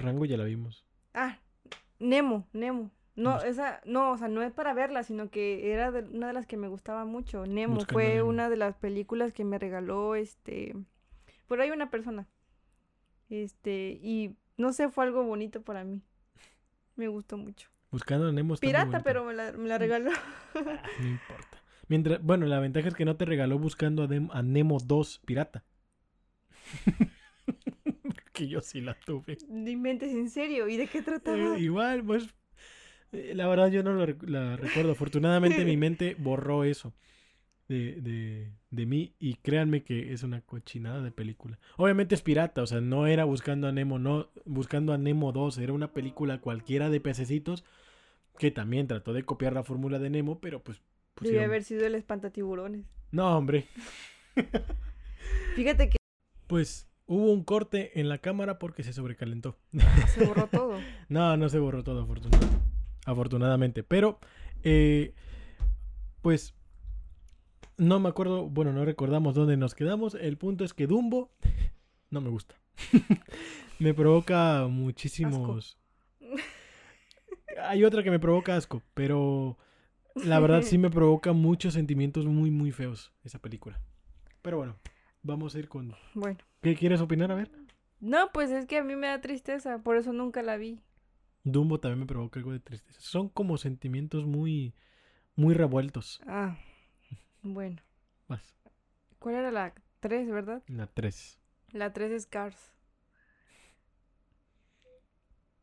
Rango 0.00 0.24
ya 0.24 0.36
la 0.36 0.44
vimos. 0.44 0.84
Ah, 1.14 1.38
Nemo, 1.98 2.46
Nemo. 2.52 2.90
No, 3.16 3.34
Bus- 3.34 3.44
esa, 3.44 3.80
no, 3.84 4.12
o 4.12 4.16
sea, 4.18 4.28
no 4.28 4.42
es 4.42 4.52
para 4.52 4.72
verla, 4.72 5.02
sino 5.02 5.30
que 5.30 5.72
era 5.72 5.90
de- 5.90 6.02
una 6.16 6.28
de 6.28 6.32
las 6.32 6.46
que 6.46 6.56
me 6.56 6.68
gustaba 6.68 7.04
mucho. 7.04 7.44
Nemo 7.46 7.74
Buscando 7.74 7.92
fue 7.92 8.14
Nemo. 8.16 8.28
una 8.28 8.48
de 8.48 8.56
las 8.56 8.76
películas 8.76 9.32
que 9.32 9.44
me 9.44 9.58
regaló, 9.58 10.14
este, 10.14 10.74
por 11.46 11.60
ahí 11.60 11.70
una 11.70 11.90
persona. 11.90 12.26
Este, 13.28 13.98
y 14.02 14.36
no 14.56 14.72
sé, 14.72 14.88
fue 14.88 15.04
algo 15.04 15.22
bonito 15.24 15.62
para 15.62 15.84
mí. 15.84 16.02
Me 16.96 17.08
gustó 17.08 17.36
mucho. 17.36 17.68
Buscando 17.90 18.28
a 18.28 18.32
Nemo 18.32 18.54
está 18.54 18.66
Pirata, 18.66 19.02
pero 19.02 19.24
me 19.24 19.34
la, 19.34 19.52
me 19.52 19.68
la 19.68 19.78
regaló. 19.78 20.10
Ah, 20.54 20.54
no 21.00 21.06
importa. 21.08 21.58
Mientras, 21.88 22.22
bueno, 22.22 22.46
la 22.46 22.60
ventaja 22.60 22.88
es 22.88 22.94
que 22.94 23.04
no 23.04 23.16
te 23.16 23.24
regaló 23.24 23.58
buscando 23.58 24.04
a, 24.04 24.06
Dem- 24.08 24.30
a 24.32 24.42
Nemo 24.42 24.78
2 24.78 25.20
pirata. 25.26 25.64
Porque 28.40 28.48
yo 28.52 28.60
sí 28.60 28.80
la 28.80 28.94
tuve. 28.94 29.36
Ni 29.48 29.76
mentes 29.76 30.12
en 30.12 30.30
serio. 30.30 30.68
¿Y 30.68 30.76
de 30.76 30.86
qué 30.86 31.02
trataba? 31.02 31.56
Eh, 31.56 31.60
igual, 31.60 32.02
pues. 32.04 32.28
eh, 33.12 33.32
La 33.34 33.46
verdad, 33.48 33.70
yo 33.70 33.82
no 33.82 33.94
la 33.94 34.56
recuerdo. 34.56 34.92
Afortunadamente, 34.92 35.64
mi 35.64 35.76
mente 35.76 36.16
borró 36.18 36.64
eso 36.64 36.94
de, 37.68 38.00
de, 38.00 38.52
de 38.70 38.86
mí. 38.86 39.14
Y 39.18 39.34
créanme 39.34 39.82
que 39.84 40.12
es 40.12 40.22
una 40.22 40.40
cochinada 40.40 41.02
de 41.02 41.10
película. 41.10 41.58
Obviamente 41.76 42.14
es 42.14 42.22
pirata, 42.22 42.62
o 42.62 42.66
sea, 42.66 42.80
no 42.80 43.06
era 43.06 43.24
buscando 43.24 43.68
a 43.68 43.72
Nemo, 43.72 43.98
no. 43.98 44.30
Buscando 44.44 44.92
a 44.92 44.98
Nemo 44.98 45.32
2. 45.32 45.58
Era 45.58 45.72
una 45.72 45.92
película 45.92 46.40
cualquiera 46.40 46.88
de 46.90 47.00
pececitos 47.00 47.64
que 48.38 48.50
también 48.50 48.86
trató 48.86 49.12
de 49.12 49.22
copiar 49.24 49.52
la 49.52 49.64
fórmula 49.64 49.98
de 49.98 50.08
Nemo, 50.10 50.40
pero 50.40 50.62
pues. 50.62 50.80
Pusieron- 51.14 51.44
haber 51.44 51.62
sido 51.64 51.84
el 51.86 51.94
espantatiburones. 51.96 52.86
No, 53.10 53.36
hombre. 53.36 53.66
Fíjate 55.56 55.90
que 55.90 55.96
Pues 56.46 56.88
hubo 57.10 57.32
un 57.32 57.42
corte 57.42 57.98
en 57.98 58.08
la 58.08 58.18
cámara 58.18 58.60
porque 58.60 58.84
se 58.84 58.92
sobrecalentó. 58.92 59.58
se 60.14 60.24
borró 60.24 60.46
todo. 60.46 60.78
No, 61.08 61.36
no 61.36 61.48
se 61.48 61.58
borró 61.58 61.82
todo, 61.82 62.02
afortunadamente. 62.02 62.56
afortunadamente. 63.04 63.82
Pero, 63.82 64.20
eh, 64.62 65.12
pues, 66.22 66.54
no 67.76 67.98
me 67.98 68.08
acuerdo, 68.08 68.48
bueno, 68.48 68.72
no 68.72 68.84
recordamos 68.84 69.34
dónde 69.34 69.56
nos 69.56 69.74
quedamos. 69.74 70.14
El 70.14 70.36
punto 70.36 70.64
es 70.64 70.72
que 70.72 70.86
Dumbo 70.86 71.32
no 72.10 72.20
me 72.20 72.30
gusta. 72.30 72.54
me 73.80 73.92
provoca 73.92 74.68
muchísimos... 74.70 75.76
Hay 77.60 77.82
otra 77.82 78.04
que 78.04 78.12
me 78.12 78.20
provoca 78.20 78.54
asco, 78.54 78.82
pero 78.94 79.58
la 80.14 80.38
verdad 80.38 80.62
sí 80.62 80.78
me 80.78 80.90
provoca 80.90 81.32
muchos 81.32 81.74
sentimientos 81.74 82.24
muy, 82.24 82.52
muy 82.52 82.70
feos 82.70 83.12
esa 83.24 83.40
película. 83.40 83.80
Pero 84.42 84.58
bueno, 84.58 84.76
vamos 85.24 85.56
a 85.56 85.58
ir 85.58 85.68
con... 85.68 85.92
Bueno. 86.14 86.38
¿Qué 86.62 86.76
quieres 86.76 87.00
opinar? 87.00 87.32
A 87.32 87.34
ver. 87.34 87.50
No, 88.00 88.30
pues 88.32 88.50
es 88.50 88.66
que 88.66 88.78
a 88.78 88.84
mí 88.84 88.96
me 88.96 89.06
da 89.06 89.20
tristeza, 89.20 89.78
por 89.78 89.96
eso 89.96 90.12
nunca 90.12 90.42
la 90.42 90.56
vi. 90.56 90.80
Dumbo 91.44 91.80
también 91.80 92.00
me 92.00 92.06
provoca 92.06 92.38
algo 92.38 92.52
de 92.52 92.60
tristeza. 92.60 93.00
Son 93.00 93.28
como 93.28 93.56
sentimientos 93.56 94.26
muy, 94.26 94.74
muy 95.36 95.54
revueltos. 95.54 96.20
Ah, 96.26 96.56
bueno. 97.42 97.82
Vas. 98.28 98.54
¿Cuál 99.18 99.36
era 99.36 99.50
la 99.50 99.74
3, 100.00 100.30
verdad? 100.30 100.62
La 100.66 100.86
3. 100.86 101.38
La 101.72 101.92
3 101.92 102.12
es 102.12 102.26
Cars. 102.26 102.72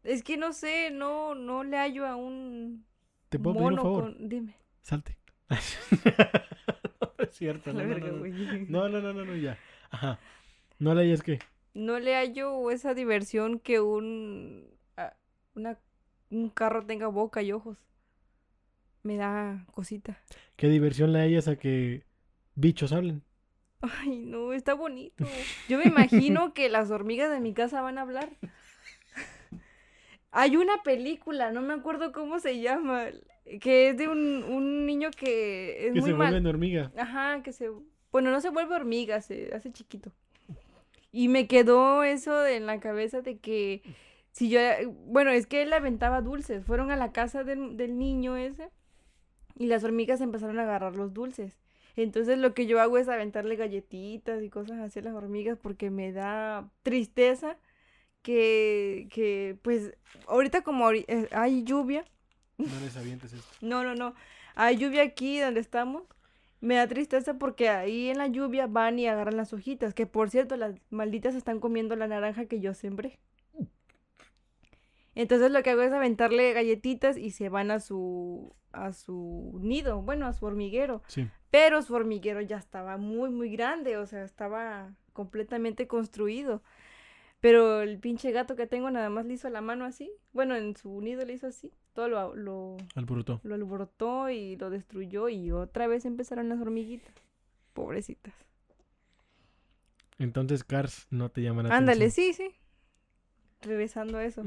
Es 0.04 0.24
que 0.24 0.38
no 0.38 0.54
sé, 0.54 0.90
no, 0.92 1.36
no 1.36 1.64
le 1.64 1.78
hallo 1.78 2.08
a 2.08 2.16
un 2.16 2.86
¿Te 3.30 3.38
puedo 3.40 3.56
pedir 3.58 3.68
un 3.68 3.76
mono 3.76 3.84
favor? 3.84 4.04
con... 4.16 4.30
Dime. 4.30 4.56
Salte. 4.82 5.18
no 5.50 7.24
es 7.24 7.32
cierto. 7.32 7.72
No, 7.74 7.84
no, 7.84 8.90
no, 8.90 9.02
no, 9.02 9.02
no, 9.02 9.14
no, 9.14 9.26
no, 9.26 9.36
ya. 9.36 9.58
Ajá. 9.90 10.20
No 10.80 10.94
le 10.94 11.02
hayas 11.02 11.22
que. 11.24 11.40
No 11.74 12.00
le 12.00 12.16
hallo 12.16 12.72
esa 12.72 12.94
diversión 12.94 13.60
que 13.60 13.80
un... 13.80 14.66
ah, 14.98 15.14
una, 15.56 15.78
un 16.30 16.50
carro 16.50 16.86
tenga 16.86 17.08
boca 17.08 17.42
y 17.42 17.52
ojos. 17.52 17.78
Me 19.04 19.16
da 19.18 19.66
cosita. 19.74 20.22
Qué 20.56 20.68
diversión 20.70 21.14
le 21.14 21.22
hayas 21.22 21.48
a 21.48 21.56
que 21.56 22.04
bichos 22.56 22.92
hablen. 22.92 23.24
Ay, 23.82 24.18
no, 24.20 24.54
está 24.54 24.74
bonito. 24.74 25.24
Yo 25.70 25.78
me 25.78 25.86
imagino 25.86 26.54
que 26.54 26.70
las 26.70 26.90
hormigas 26.92 27.30
de 27.32 27.40
mi 27.40 27.54
casa 27.54 27.82
van 27.82 27.98
a 27.98 28.02
hablar. 28.02 28.30
Hay 30.32 30.58
una 30.58 30.84
película, 30.84 31.52
no 31.52 31.62
me 31.62 31.74
acuerdo 31.74 32.12
cómo 32.12 32.40
se 32.40 32.60
llama, 32.60 33.06
que 33.62 33.90
es 33.90 33.98
de 33.98 34.08
un, 34.08 34.44
un 34.44 34.86
niño 34.86 35.10
que 35.16 35.88
es 35.88 35.94
que 35.94 36.02
muy 36.02 36.12
se 36.12 36.14
mal. 36.14 36.28
vuelven 36.32 36.46
hormiga. 36.48 36.92
Ajá, 36.98 37.42
que 37.44 37.54
se... 37.54 37.70
Bueno, 38.12 38.32
no 38.32 38.42
se 38.42 38.50
vuelve 38.50 38.76
hormiga, 38.76 39.22
se 39.22 39.54
hace 39.56 39.72
chiquito. 39.72 40.12
Y 41.12 41.28
me 41.30 41.48
quedó 41.48 42.04
eso 42.04 42.46
en 42.46 42.66
la 42.66 42.80
cabeza 42.80 43.22
de 43.22 43.40
que 43.40 43.82
si 44.32 44.50
yo... 44.50 44.60
Bueno, 45.06 45.32
es 45.32 45.48
que 45.48 45.62
él 45.62 45.74
aventaba 45.74 46.22
dulces. 46.22 46.66
Fueron 46.66 46.92
a 46.92 46.96
la 46.96 47.12
casa 47.12 47.44
del, 47.44 47.78
del 47.78 47.98
niño 47.98 48.36
ese 48.38 48.70
y 49.56 49.68
las 49.68 49.84
hormigas 49.84 50.22
empezaron 50.22 50.60
a 50.60 50.64
agarrar 50.64 50.96
los 50.96 51.14
dulces. 51.14 51.58
Entonces 51.96 52.38
lo 52.38 52.54
que 52.54 52.68
yo 52.68 52.80
hago 52.80 52.98
es 53.00 53.10
aventarle 53.10 53.56
galletitas 53.56 54.44
y 54.44 54.50
cosas 54.50 54.80
así 54.80 55.00
a 55.00 55.02
las 55.02 55.16
hormigas 55.16 55.58
porque 55.58 55.90
me 55.90 56.12
da 56.12 56.70
tristeza 56.84 57.58
que, 58.22 59.08
que 59.12 59.58
pues, 59.64 59.94
ahorita 60.28 60.62
como 60.62 60.92
eh, 60.92 61.28
hay 61.32 61.64
lluvia, 61.64 62.06
No 62.58 62.80
les 62.82 62.98
avientes 62.98 63.34
esto. 63.34 63.48
no, 63.62 63.84
no, 63.84 63.96
no. 63.96 64.14
Hay 64.56 64.78
lluvia 64.78 65.04
aquí 65.04 65.40
donde 65.40 65.60
estamos. 65.60 66.04
Me 66.60 66.76
da 66.76 66.88
tristeza 66.88 67.36
porque 67.36 67.70
ahí 67.70 68.10
en 68.10 68.18
la 68.18 68.28
lluvia 68.28 68.68
van 68.68 69.00
y 69.00 69.08
agarran 69.08 69.38
las 69.38 69.54
hojitas. 69.54 69.94
Que 69.94 70.06
por 70.06 70.30
cierto, 70.30 70.58
las 70.58 70.76
malditas 70.90 71.36
están 71.36 71.60
comiendo 71.60 71.96
la 71.96 72.08
naranja 72.08 72.46
que 72.46 72.60
yo 72.60 72.74
sembré. 72.74 73.20
Entonces 75.16 75.52
lo 75.52 75.64
que 75.64 75.72
hago 75.72 75.82
es 75.82 75.92
aventarle 75.92 76.54
galletitas 76.54 77.18
y 77.18 77.32
se 77.32 77.50
van 77.50 77.72
a 77.72 77.80
su 77.80 78.56
a 78.72 78.94
su 78.94 79.58
nido, 79.62 80.02
bueno, 80.02 80.28
a 80.28 80.34
su 80.34 80.46
hormiguero. 80.46 81.02
Sí. 81.08 81.28
Pero 81.50 81.82
su 81.82 81.96
hormiguero 81.96 82.42
ya 82.42 82.58
estaba 82.58 82.98
muy, 82.98 83.30
muy 83.30 83.50
grande, 83.50 83.98
o 83.98 84.06
sea, 84.06 84.24
estaba 84.24 84.94
completamente 85.14 85.88
construido. 85.88 86.62
Pero 87.40 87.82
el 87.82 88.00
pinche 88.00 88.32
gato 88.32 88.56
que 88.56 88.68
tengo 88.68 88.90
nada 88.92 89.10
más 89.10 89.26
le 89.26 89.34
hizo 89.34 89.50
la 89.50 89.62
mano 89.62 89.86
así. 89.86 90.12
Bueno, 90.34 90.56
en 90.56 90.76
su 90.76 91.00
nido 91.02 91.24
le 91.26 91.34
hizo 91.34 91.48
así. 91.48 91.72
Todo 91.94 92.08
lo, 92.10 92.36
lo, 92.36 92.78
Al 92.96 93.06
bruto. 93.06 93.42
lo 93.44 93.56
alborotó 93.56 94.30
y 94.30 94.56
lo 94.56 94.70
destruyó 94.70 95.30
y 95.30 95.52
otra 95.52 95.88
vez 95.88 96.06
empezaron 96.06 96.50
las 96.50 96.60
hormiguitas. 96.60 97.14
Pobrecitas. 97.74 98.34
Entonces 100.20 100.64
Cars 100.64 101.08
no 101.12 101.30
te 101.30 101.42
llama 101.42 101.64
la 101.64 101.70
Ándale, 101.76 102.06
atención. 102.06 102.12
sí, 102.12 102.34
sí. 102.34 102.56
Regresando 103.62 104.18
a 104.18 104.26
eso. 104.26 104.44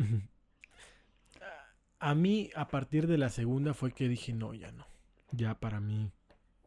A 1.98 2.14
mí, 2.14 2.50
a 2.54 2.68
partir 2.68 3.06
de 3.06 3.18
la 3.18 3.28
segunda, 3.28 3.74
fue 3.74 3.92
que 3.92 4.08
dije, 4.08 4.32
no, 4.32 4.54
ya 4.54 4.72
no. 4.72 4.86
Ya 5.32 5.54
para 5.60 5.80
mí, 5.80 6.12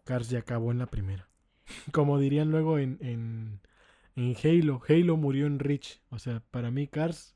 Cars 0.03 0.29
ya 0.29 0.39
acabó 0.39 0.71
en 0.71 0.79
la 0.79 0.85
primera. 0.87 1.27
Como 1.91 2.19
dirían 2.19 2.51
luego 2.51 2.77
en, 2.77 2.97
en, 3.01 3.59
en 4.15 4.35
Halo. 4.43 4.81
Halo 4.87 5.17
murió 5.17 5.45
en 5.47 5.59
Reach. 5.59 6.01
O 6.09 6.19
sea, 6.19 6.41
para 6.51 6.71
mí 6.71 6.87
Cars 6.87 7.35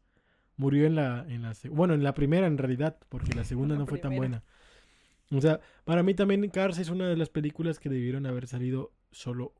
murió 0.55 0.85
en 0.85 0.95
la, 0.95 1.25
en 1.29 1.41
la 1.43 1.53
bueno, 1.69 1.93
en 1.93 2.03
la 2.03 2.13
primera 2.13 2.47
en 2.47 2.57
realidad, 2.57 2.97
porque 3.09 3.33
la 3.33 3.43
segunda 3.43 3.75
La 3.75 3.79
no 3.79 3.87
fue 3.87 3.99
tan 3.99 4.15
buena. 4.15 4.43
O 5.31 5.41
sea, 5.41 5.59
para 5.83 6.03
mí 6.03 6.13
también 6.13 6.49
Cars 6.49 6.77
es 6.77 6.89
una 6.89 7.07
de 7.09 7.17
las 7.17 7.29
películas 7.29 7.79
que 7.79 7.89
debieron 7.89 8.25
haber 8.25 8.47
salido 8.47 8.93
solo. 9.11 9.53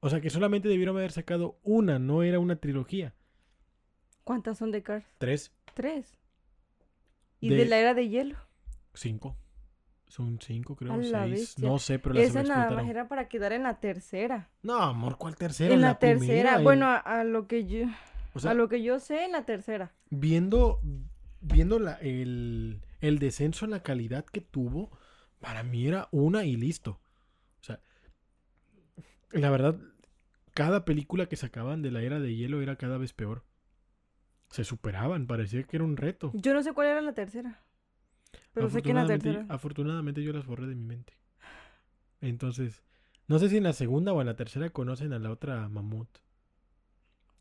O 0.00 0.08
sea, 0.08 0.20
que 0.20 0.30
solamente 0.30 0.68
debieron 0.68 0.96
haber 0.96 1.12
sacado 1.12 1.58
una, 1.62 1.98
no 1.98 2.22
era 2.22 2.38
una 2.38 2.56
trilogía. 2.56 3.14
¿Cuántas 4.24 4.58
son 4.58 4.70
de 4.70 4.82
Cars? 4.82 5.06
Tres, 5.18 5.52
Tres. 5.74 6.18
¿Y 7.40 7.50
De- 7.50 7.56
de, 7.56 7.64
la 7.66 7.78
era 7.78 7.94
de 7.94 8.08
hielo? 8.08 8.36
cinco. 8.94 9.36
Son 10.10 10.40
cinco, 10.40 10.74
creo, 10.74 10.92
A 10.92 10.96
la 10.96 11.24
seis. 11.28 11.56
No 11.60 11.78
sé, 11.78 12.00
pero 12.00 12.16
las 12.16 12.24
Esa 12.24 12.42
nada 12.42 12.70
más 12.72 12.88
era 12.88 13.06
para 13.06 13.28
quedar 13.28 13.52
en 13.52 13.62
la 13.62 13.78
tercera. 13.78 14.48
No, 14.62 14.74
amor, 14.82 15.16
¿cuál 15.18 15.36
tercera? 15.36 15.72
en 15.72 15.80
la, 15.80 15.98
tercera. 16.00 16.18
primera, 16.26 16.56
en- 16.58 16.64
Bueno, 16.64 16.86
a, 16.86 16.96
a 16.98 17.22
lo 17.22 17.46
que 17.46 17.64
yo 17.64 17.86
o 18.34 18.40
sea, 18.40 18.50
a 18.50 18.54
lo 18.54 18.68
que 18.68 18.82
yo 18.82 18.98
sé, 18.98 19.24
en 19.24 19.32
la 19.32 19.44
tercera. 19.44 19.92
viendo, 20.10 20.80
viendo 21.40 21.78
la, 21.78 21.94
el, 21.94 22.80
el 23.00 23.18
descenso 23.20 23.64
en 23.64 23.70
la 23.70 23.84
calidad 23.84 24.24
que 24.24 24.40
tuvo, 24.40 24.90
para 25.38 25.62
mí 25.62 25.86
era 25.86 26.08
una 26.10 26.44
y 26.44 26.56
listo. 26.56 27.00
O 27.60 27.64
sea, 27.64 27.80
la 29.30 29.50
verdad, 29.50 29.76
cada 30.54 30.84
película 30.84 31.26
que 31.26 31.36
sacaban 31.36 31.82
de 31.82 31.92
la 31.92 32.02
era 32.02 32.18
de 32.18 32.34
hielo 32.34 32.62
era 32.62 32.74
cada 32.76 32.98
vez 32.98 33.12
peor. 33.12 33.44
Se 34.50 34.64
superaban, 34.64 35.28
parecía 35.28 35.62
que 35.62 35.76
era 35.76 35.84
un 35.84 35.96
reto. 35.96 36.32
Yo 36.34 36.52
no 36.52 36.62
sé 36.64 36.72
cuál 36.72 36.88
era 36.88 37.00
la 37.00 37.12
tercera. 37.14 37.60
Pero 38.52 38.68
sé 38.70 38.82
que 38.82 38.90
en 38.90 38.96
la 38.96 39.02
Afortunadamente, 39.02 39.04
tercera. 39.04 39.46
afortunadamente 39.54 40.22
yo 40.22 40.32
las 40.32 40.46
borré 40.46 40.66
de 40.66 40.74
mi 40.74 40.84
mente. 40.84 41.12
Entonces, 42.20 42.82
no 43.28 43.38
sé 43.38 43.48
si 43.48 43.56
en 43.56 43.64
la 43.64 43.72
segunda 43.72 44.12
o 44.12 44.20
en 44.20 44.26
la 44.26 44.36
tercera 44.36 44.70
conocen 44.70 45.12
a 45.12 45.18
la 45.18 45.30
otra 45.30 45.68
mamut. 45.68 46.08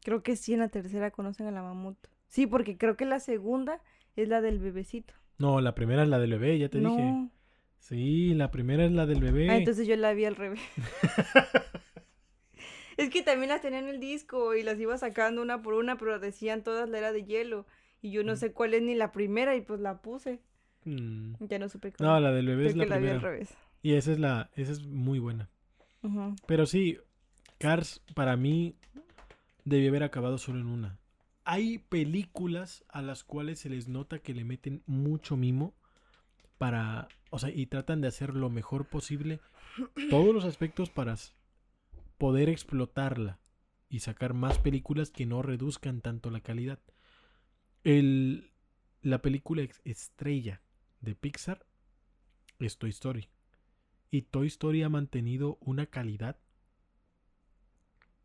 Creo 0.03 0.23
que 0.23 0.35
sí, 0.35 0.53
en 0.53 0.59
la 0.59 0.69
tercera 0.69 1.11
conocen 1.11 1.47
a 1.47 1.51
la 1.51 1.61
mamut. 1.61 1.97
Sí, 2.27 2.47
porque 2.47 2.77
creo 2.77 2.95
que 2.95 3.05
la 3.05 3.19
segunda 3.19 3.81
es 4.15 4.29
la 4.29 4.41
del 4.41 4.59
bebecito. 4.59 5.13
No, 5.37 5.61
la 5.61 5.75
primera 5.75 6.03
es 6.03 6.09
la 6.09 6.19
del 6.19 6.31
bebé, 6.31 6.57
ya 6.59 6.69
te 6.69 6.79
dije. 6.79 7.01
no. 7.01 7.31
Sí, 7.79 8.33
la 8.33 8.51
primera 8.51 8.85
es 8.85 8.91
la 8.91 9.05
del 9.05 9.21
bebé. 9.21 9.49
Ah, 9.49 9.55
entonces 9.55 9.87
yo 9.87 9.95
la 9.95 10.13
vi 10.13 10.25
al 10.25 10.35
revés. 10.35 10.59
es 12.97 13.09
que 13.09 13.21
también 13.23 13.49
las 13.49 13.61
tenía 13.61 13.79
en 13.79 13.87
el 13.87 13.99
disco 13.99 14.55
y 14.55 14.63
las 14.63 14.79
iba 14.79 14.97
sacando 14.97 15.41
una 15.41 15.61
por 15.61 15.73
una, 15.75 15.97
pero 15.97 16.19
decían 16.19 16.63
todas 16.63 16.89
la 16.89 16.97
era 16.97 17.11
de 17.13 17.23
hielo. 17.23 17.65
Y 18.01 18.11
yo 18.11 18.23
no 18.23 18.33
Mm. 18.33 18.37
sé 18.37 18.51
cuál 18.53 18.73
es 18.73 18.81
ni 18.81 18.95
la 18.95 19.11
primera 19.11 19.55
y 19.55 19.61
pues 19.61 19.79
la 19.79 20.01
puse. 20.01 20.41
Mm. 20.89 21.35
Ya 21.47 21.59
no 21.59 21.69
supe 21.69 21.91
cuál. 21.91 22.09
No, 22.09 22.19
la 22.19 22.31
del 22.31 22.47
bebé 22.47 22.63
Creo 22.63 22.69
es 22.71 22.77
la 22.77 22.83
que 22.85 22.89
la 22.89 22.97
vi 22.97 23.07
al 23.07 23.11
primera. 23.17 23.31
revés. 23.31 23.57
Y 23.81 23.93
esa 23.93 24.11
es 24.11 24.19
la, 24.19 24.49
esa 24.55 24.71
es 24.71 24.85
muy 24.85 25.19
buena. 25.19 25.49
Pero 26.45 26.65
sí, 26.65 26.97
Cars 27.57 28.01
para 28.15 28.35
mí 28.37 28.75
debió 29.65 29.89
haber 29.89 30.03
acabado 30.03 30.37
solo 30.37 30.59
en 30.59 30.67
una. 30.67 30.97
Hay 31.43 31.79
películas 31.79 32.85
a 32.89 33.01
las 33.01 33.23
cuales 33.23 33.59
se 33.59 33.69
les 33.69 33.87
nota 33.87 34.19
que 34.19 34.33
le 34.33 34.45
meten 34.45 34.83
mucho 34.85 35.35
mimo 35.35 35.73
para, 36.57 37.07
o 37.31 37.39
sea, 37.39 37.49
y 37.49 37.65
tratan 37.65 38.01
de 38.01 38.07
hacer 38.07 38.35
lo 38.35 38.49
mejor 38.49 38.85
posible 38.85 39.39
todos 40.09 40.33
los 40.33 40.45
aspectos 40.45 40.89
para 40.89 41.15
poder 42.17 42.49
explotarla 42.49 43.39
y 43.89 43.99
sacar 43.99 44.33
más 44.33 44.59
películas 44.59 45.09
que 45.11 45.25
no 45.25 45.41
reduzcan 45.41 46.01
tanto 46.01 46.29
la 46.29 46.41
calidad. 46.41 46.79
El, 47.83 48.51
la 49.01 49.21
película 49.21 49.67
estrella 49.85 50.61
de 51.01 51.15
Pixar 51.15 51.65
es 52.59 52.77
Toy 52.77 52.89
Story. 52.89 53.29
Y 54.11 54.23
Toy 54.23 54.47
Story 54.47 54.83
ha 54.83 54.89
mantenido 54.89 55.57
una 55.61 55.85
calidad 55.85 56.37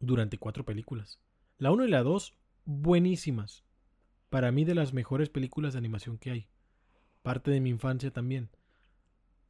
durante 0.01 0.39
cuatro 0.39 0.65
películas. 0.65 1.21
La 1.59 1.71
1 1.71 1.85
y 1.87 1.91
la 1.91 2.03
2, 2.03 2.35
buenísimas. 2.65 3.65
Para 4.31 4.51
mí 4.51 4.65
de 4.65 4.75
las 4.75 4.93
mejores 4.93 5.29
películas 5.29 5.75
de 5.75 5.79
animación 5.79 6.19
que 6.19 6.31
hay. 6.31 6.49
Parte 7.23 7.51
de 7.51 7.61
mi 7.61 7.71
infancia 7.71 8.11
también. 8.11 8.51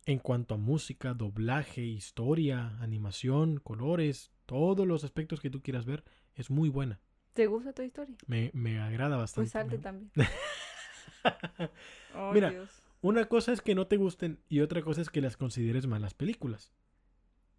En 0.07 0.19
cuanto 0.19 0.55
a 0.55 0.59
música, 0.59 1.15
doblaje, 1.15 1.83
historia, 1.83 2.77
animación, 2.81 3.59
colores, 3.59 4.33
todos 4.45 4.87
los 4.87 5.03
aspectos 5.03 5.41
que 5.41 5.49
tú 5.49 5.63
quieras 5.63 5.87
ver, 5.87 6.05
es 6.35 6.51
muy 6.51 6.69
buena. 6.69 7.01
¿Te 7.33 7.47
gusta 7.47 7.73
Toy 7.73 7.87
Story? 7.87 8.17
Me, 8.27 8.51
me 8.53 8.79
agrada 8.81 9.17
bastante. 9.17 9.51
Pues 9.51 9.53
salte 9.53 9.77
me- 9.79 9.83
también. 9.83 10.11
Oh, 12.15 12.33
Mira, 12.33 12.51
Dios. 12.51 12.69
Una 13.05 13.27
cosa 13.27 13.53
es 13.53 13.61
que 13.61 13.75
no 13.75 13.87
te 13.87 13.99
gusten 13.99 14.39
y 14.49 14.61
otra 14.61 14.81
cosa 14.81 15.03
es 15.03 15.11
que 15.11 15.21
las 15.21 15.37
consideres 15.37 15.87
malas 15.87 16.15
películas. 16.15 16.73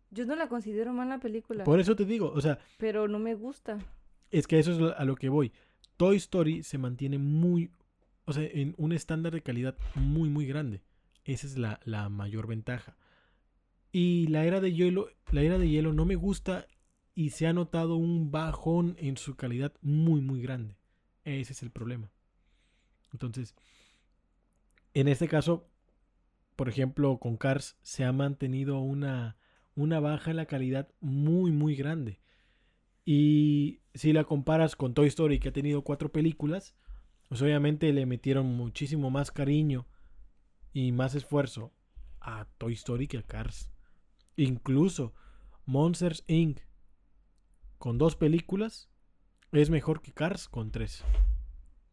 Yo 0.09 0.25
no 0.25 0.35
la 0.35 0.49
considero 0.49 0.91
mala 0.91 1.19
película, 1.19 1.63
Por 1.65 1.79
eso 1.79 1.95
te 1.95 2.03
digo, 2.03 2.31
o 2.31 2.41
sea, 2.41 2.57
pero 2.79 3.07
no 3.07 3.19
me 3.19 3.35
gusta. 3.35 3.77
es 4.31 4.47
que 4.47 4.57
eso 4.57 4.71
es 4.71 4.95
a 4.97 5.05
lo 5.05 5.15
que 5.15 5.29
voy. 5.29 5.51
Toy 5.97 6.15
Story 6.17 6.63
se 6.63 6.79
mantiene 6.79 7.19
muy, 7.19 7.69
o 8.25 8.33
sea, 8.33 8.43
en 8.43 8.73
un 8.77 8.91
estándar 8.91 9.33
de 9.33 9.43
calidad 9.43 9.77
muy, 9.93 10.29
muy 10.29 10.47
grande. 10.47 10.81
Esa 11.25 11.45
es 11.45 11.59
la, 11.59 11.79
la 11.83 12.09
mayor 12.09 12.47
ventaja. 12.47 12.97
Y 13.91 14.25
la 14.29 14.45
era 14.45 14.61
de 14.61 14.73
hielo, 14.73 15.09
la 15.29 15.43
era 15.43 15.59
de 15.59 15.69
hielo 15.69 15.93
no 15.93 16.05
me 16.05 16.15
gusta 16.15 16.65
y 17.13 17.29
se 17.29 17.45
ha 17.45 17.53
notado 17.53 17.97
un 17.97 18.31
bajón 18.31 18.95
en 18.97 19.15
su 19.15 19.35
calidad 19.35 19.73
muy, 19.81 20.21
muy 20.21 20.41
grande. 20.41 20.75
Ese 21.23 21.53
es 21.53 21.61
el 21.61 21.69
problema. 21.69 22.09
Entonces, 23.13 23.53
en 24.95 25.09
este 25.09 25.27
caso, 25.27 25.69
por 26.55 26.69
ejemplo, 26.69 27.19
con 27.19 27.35
Cars 27.35 27.77
se 27.83 28.05
ha 28.05 28.13
mantenido 28.13 28.79
una, 28.79 29.37
una 29.75 29.99
baja 29.99 30.31
en 30.31 30.37
la 30.37 30.45
calidad 30.45 30.89
muy, 31.01 31.51
muy 31.51 31.75
grande. 31.75 32.21
Y 33.03 33.81
si 33.93 34.13
la 34.13 34.23
comparas 34.23 34.75
con 34.77 34.93
Toy 34.93 35.07
Story, 35.07 35.39
que 35.39 35.49
ha 35.49 35.53
tenido 35.53 35.83
cuatro 35.83 36.11
películas, 36.11 36.75
pues 37.27 37.41
obviamente 37.41 37.91
le 37.91 38.05
metieron 38.05 38.45
muchísimo 38.47 39.09
más 39.09 39.31
cariño 39.31 39.85
y 40.71 40.93
más 40.93 41.13
esfuerzo 41.13 41.73
a 42.21 42.47
Toy 42.57 42.73
Story 42.73 43.07
que 43.07 43.17
a 43.17 43.23
Cars. 43.23 43.69
Incluso 44.37 45.13
Monsters 45.65 46.23
Inc. 46.27 46.61
con 47.77 47.97
dos 47.97 48.15
películas 48.15 48.89
es 49.51 49.69
mejor 49.69 50.01
que 50.01 50.13
Cars 50.13 50.47
con 50.47 50.71
tres. 50.71 51.03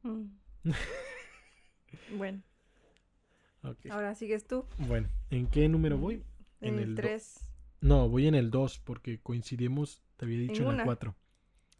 Mm. 0.04 0.26
bueno, 2.16 2.42
Ok. 3.64 3.86
ahora 3.90 4.14
sigues 4.14 4.46
tú. 4.46 4.64
Bueno, 4.78 5.08
¿en 5.30 5.46
qué 5.46 5.68
número 5.68 5.96
voy? 5.98 6.22
En, 6.60 6.74
En 6.74 6.78
el 6.78 6.82
el 6.90 6.94
do- 6.96 7.02
3. 7.02 7.48
No, 7.80 8.08
voy 8.08 8.26
en 8.28 8.34
el 8.34 8.50
2 8.50 8.78
porque 8.78 9.18
coincidimos, 9.20 10.02
te 10.16 10.24
había 10.24 10.38
dicho 10.38 10.62
En 10.62 10.68
en, 10.68 10.68
el 10.68 10.74
una. 10.74 10.84
4. 10.84 11.14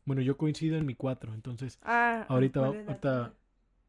Bueno, 0.05 0.23
yo 0.23 0.37
coincido 0.37 0.77
en 0.77 0.85
mi 0.87 0.95
4, 0.95 1.33
entonces 1.35 1.79
Ah, 1.83 2.27
Ahorita 2.29 2.61
¿cuál 2.61 2.73
va- 2.73 2.77
es 2.81 2.87
la 2.87 2.93
ahorita- 2.93 3.25
tuya? 3.29 3.37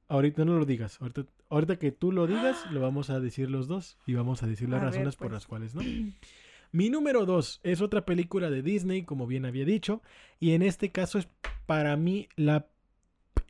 ahorita 0.09 0.45
no 0.45 0.57
lo 0.59 0.65
digas. 0.65 1.01
Ahorita, 1.01 1.25
ahorita 1.49 1.77
que 1.79 1.91
tú 1.91 2.11
lo 2.11 2.27
digas, 2.27 2.65
lo 2.71 2.81
vamos 2.81 3.09
a 3.09 3.19
decir 3.19 3.49
los 3.49 3.67
dos 3.67 3.97
y 4.05 4.13
vamos 4.13 4.43
a 4.43 4.47
decir 4.47 4.69
las 4.69 4.81
A 4.81 4.85
ver, 4.85 4.93
razones 4.93 5.15
por 5.15 5.27
pues. 5.27 5.33
las 5.33 5.47
cuales 5.47 5.73
no. 5.75 5.81
Mi 6.71 6.89
número 6.89 7.25
2 7.27 7.59
es 7.63 7.81
otra 7.81 8.03
película 8.05 8.49
de 8.49 8.63
Disney, 8.63 9.03
como 9.03 9.27
bien 9.27 9.45
había 9.45 9.63
dicho, 9.65 10.01
y 10.39 10.51
en 10.53 10.63
este 10.63 10.91
caso 10.91 11.19
es 11.19 11.27
para 11.67 11.95
mí 11.97 12.27
la 12.35 12.67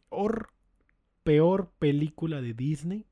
peor, 0.09 0.49
peor 1.23 1.71
película 1.79 2.41
de 2.41 2.53
Disney 2.53 3.05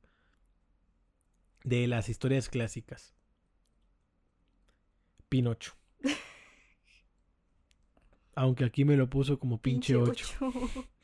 de 1.63 1.87
las 1.87 2.09
historias 2.09 2.49
clásicas. 2.49 3.15
Pinocho. 5.29 5.75
Aunque 8.35 8.65
aquí 8.65 8.85
me 8.85 8.97
lo 8.97 9.09
puso 9.09 9.39
como 9.39 9.61
pinche 9.61 9.95
8. 9.95 10.11
ocho. 10.11 10.53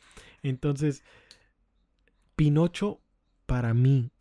Entonces, 0.43 1.03
Pinocho, 2.35 3.01
para 3.45 3.73
mí, 3.73 4.11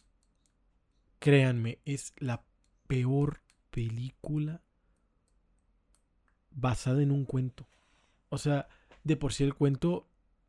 créanme, 1.19 1.81
es 1.85 2.15
la 2.17 2.45
peor 2.87 3.43
película 3.71 4.63
basada 6.51 7.03
en 7.03 7.11
un 7.11 7.25
cuento. 7.25 7.69
O 8.31 8.39
sea, 8.39 8.69
de 9.05 9.17
por 9.17 9.33
sí 9.33 9.45
el 9.45 9.55
cuento 9.55 10.09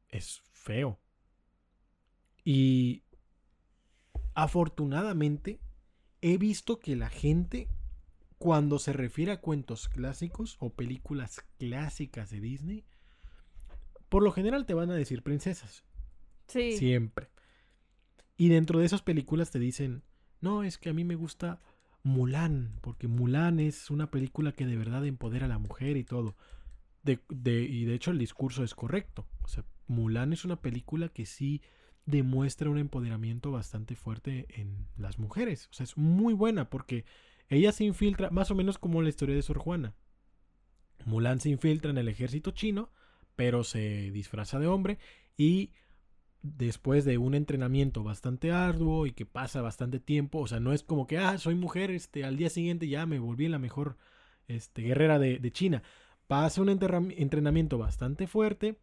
es 0.10 0.42
feo. 0.52 1.00
Y 2.44 3.04
afortunadamente, 4.34 5.60
he 6.22 6.38
visto 6.38 6.80
que 6.80 6.96
la 6.96 7.10
gente, 7.10 7.68
cuando 8.38 8.80
se 8.80 8.94
refiere 8.94 9.32
a 9.32 9.42
cuentos 9.42 9.90
clásicos 9.90 10.58
o 10.60 10.72
películas 10.72 11.44
clásicas 11.58 12.30
de 12.30 12.40
Disney, 12.40 12.86
por 14.10 14.24
lo 14.24 14.32
general 14.32 14.66
te 14.66 14.74
van 14.74 14.90
a 14.92 14.96
decir 14.96 15.22
princesas. 15.24 15.84
Sí. 16.48 16.78
Siempre. 16.78 17.30
Y 18.38 18.50
dentro 18.50 18.80
de 18.80 18.86
esas 18.86 19.02
películas 19.02 19.52
te 19.52 19.60
dicen, 19.60 20.04
no, 20.42 20.64
es 20.64 20.78
que 20.78 20.90
a 20.90 20.94
mí 20.94 21.04
me 21.04 21.16
gusta 21.16 21.60
Mulan, 22.04 22.80
porque 22.82 23.08
Mulan 23.08 23.60
es 23.60 23.90
una 23.90 24.10
película 24.12 24.52
que 24.54 24.66
de 24.66 24.78
verdad 24.78 25.06
empodera 25.06 25.46
a 25.46 25.50
la 25.50 25.58
mujer 25.58 25.98
y 25.98 26.04
todo. 26.04 26.36
De, 27.04 27.20
de- 27.30 27.64
y 27.64 27.86
de 27.86 27.96
hecho 27.96 28.12
el 28.12 28.18
discurso 28.18 28.64
es 28.64 28.76
correcto. 28.76 29.28
O 29.44 29.48
sea, 29.48 29.66
Mulan 29.88 30.32
es 30.34 30.46
una 30.46 30.62
película 30.62 31.10
que 31.10 31.26
sí 31.26 31.62
demuestra 32.08 32.70
un 32.70 32.80
empoderamiento 32.80 33.52
bastante 33.52 33.96
fuerte 33.96 34.48
en 34.50 34.88
las 34.98 35.20
mujeres. 35.20 35.68
O 35.72 35.74
sea, 35.74 35.84
es 35.84 35.98
muy 35.98 36.34
buena 36.34 36.70
porque 36.70 37.06
ella 37.50 37.72
se 37.72 37.84
infiltra, 37.84 38.32
más 38.32 38.50
o 38.50 38.56
menos 38.56 38.80
como 38.80 39.02
la 39.02 39.10
historia 39.10 39.36
de 39.36 39.42
Sor 39.44 39.60
Juana. 39.60 39.94
Mulan 41.06 41.40
se 41.40 41.50
infiltra 41.50 41.92
en 41.92 41.98
el 41.98 42.08
ejército 42.08 42.52
chino, 42.52 42.90
pero 43.36 43.64
se 43.64 44.10
disfraza 44.12 44.58
de 44.58 44.68
hombre 44.68 44.98
y 45.36 45.72
después 46.42 47.04
de 47.04 47.18
un 47.18 47.36
entrenamiento 47.36 48.04
bastante 48.04 48.52
arduo 48.52 49.06
y 49.06 49.12
que 49.12 49.26
pasa 49.26 49.62
bastante 49.62 50.00
tiempo, 50.00 50.40
o 50.40 50.48
sea, 50.48 50.62
no 50.62 50.72
es 50.72 50.84
como 50.84 51.08
que, 51.08 51.18
ah, 51.18 51.38
soy 51.38 51.56
mujer, 51.56 51.92
este, 51.92 52.24
al 52.24 52.38
día 52.38 52.50
siguiente 52.50 52.88
ya 52.88 53.06
me 53.06 53.20
volví 53.20 53.50
la 53.50 53.60
mejor 53.60 53.98
este, 54.48 54.82
guerrera 54.82 55.20
de, 55.20 55.40
de 55.40 55.52
China. 55.52 55.84
Pasa 56.28 56.62
un 56.62 56.70
entrenamiento 56.70 57.78
bastante 57.78 58.28
fuerte 58.28 58.80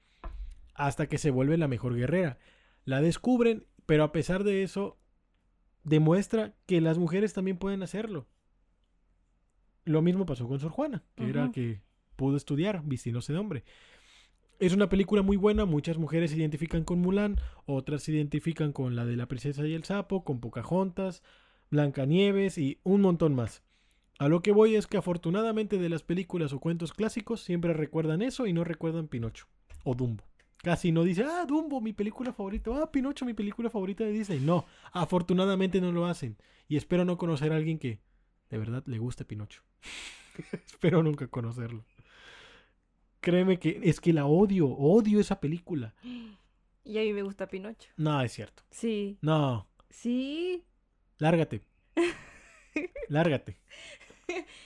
hasta 0.75 1.07
que 1.07 1.19
se 1.19 1.31
vuelve 1.31 1.57
la 1.57 1.69
mejor 1.69 1.95
guerrera. 1.95 2.39
La 2.85 3.01
descubren, 3.01 3.67
pero 3.87 4.05
a 4.05 4.13
pesar 4.13 4.45
de 4.45 4.63
eso, 4.63 4.99
demuestra 5.85 6.55
que 6.67 6.81
las 6.81 6.99
mujeres 6.99 7.33
también 7.33 7.59
pueden 7.59 7.83
hacerlo. 7.83 8.27
Lo 9.85 10.03
mismo 10.03 10.27
pasó 10.27 10.49
con 10.49 10.61
Sor 10.61 10.71
Juana, 10.71 11.03
que 11.15 11.29
era 11.29 11.51
que 11.53 11.83
pudo 12.17 12.37
estudiar 12.37 12.83
vistiéndose 12.85 13.33
de 13.33 13.39
hombre. 13.39 13.65
Es 14.61 14.73
una 14.73 14.89
película 14.89 15.23
muy 15.23 15.37
buena, 15.37 15.65
muchas 15.65 15.99
mujeres 15.99 16.31
se 16.31 16.39
identifican 16.39 16.85
con 16.85 17.01
Mulan, 17.01 17.37
otras 17.67 18.05
se 18.05 18.13
identifican 18.13 18.73
con 18.73 18.97
la 18.97 19.05
de 19.05 19.17
la 19.17 19.27
princesa 19.27 19.67
y 19.67 19.75
el 19.75 19.85
sapo, 19.85 20.25
con 20.25 20.41
Pocahontas, 20.41 21.23
Blancanieves 21.71 22.57
y 22.57 22.79
un 22.83 23.01
montón 23.01 23.35
más. 23.35 23.63
A 24.19 24.29
lo 24.29 24.43
que 24.43 24.53
voy 24.53 24.77
es 24.77 24.87
que 24.87 24.97
afortunadamente 24.97 25.79
de 25.79 25.89
las 25.89 26.03
películas 26.03 26.53
o 26.53 26.61
cuentos 26.61 26.93
clásicos 26.93 27.41
siempre 27.41 27.73
recuerdan 27.73 28.23
eso 28.23 28.47
y 28.47 28.53
no 28.53 28.63
recuerdan 28.63 29.09
Pinocho 29.09 29.49
o 29.83 29.95
Dumbo. 29.95 30.25
Casi 30.65 30.93
no 30.93 31.05
dice, 31.05 31.25
ah, 31.25 31.45
Dumbo, 31.47 31.83
mi 31.83 31.93
película 31.93 32.33
favorita, 32.33 32.71
ah, 32.83 32.91
Pinocho, 32.91 33.27
mi 33.27 33.35
película 33.35 33.69
favorita 33.69 34.03
de 34.03 34.13
Disney. 34.13 34.41
No, 34.41 34.65
afortunadamente 34.93 35.79
no 35.79 35.93
lo 35.93 36.07
hacen. 36.07 36.39
Y 36.69 36.79
espero 36.79 37.05
no 37.05 37.19
conocer 37.19 37.53
a 37.53 37.57
alguien 37.57 37.79
que 37.79 38.01
de 38.49 38.57
verdad 38.59 38.83
le 38.87 38.99
guste 38.99 39.27
Pinocho. 39.27 39.63
espero 40.67 41.03
nunca 41.03 41.27
conocerlo. 41.29 41.85
Créeme 43.21 43.59
que 43.59 43.79
es 43.83 44.01
que 44.01 44.15
la 44.15 44.25
odio, 44.25 44.69
odio 44.69 45.21
esa 45.21 45.39
película. 45.39 45.95
Y 46.87 46.99
a 46.99 47.01
mí 47.01 47.15
me 47.15 47.23
gusta 47.23 47.47
Pinocho. 47.47 47.89
No, 47.97 48.21
es 48.21 48.33
cierto. 48.33 48.63
Sí. 48.71 49.17
No, 49.23 49.67
Sí. 49.89 50.63
lárgate. 51.19 51.63
Lárgate. 53.09 53.57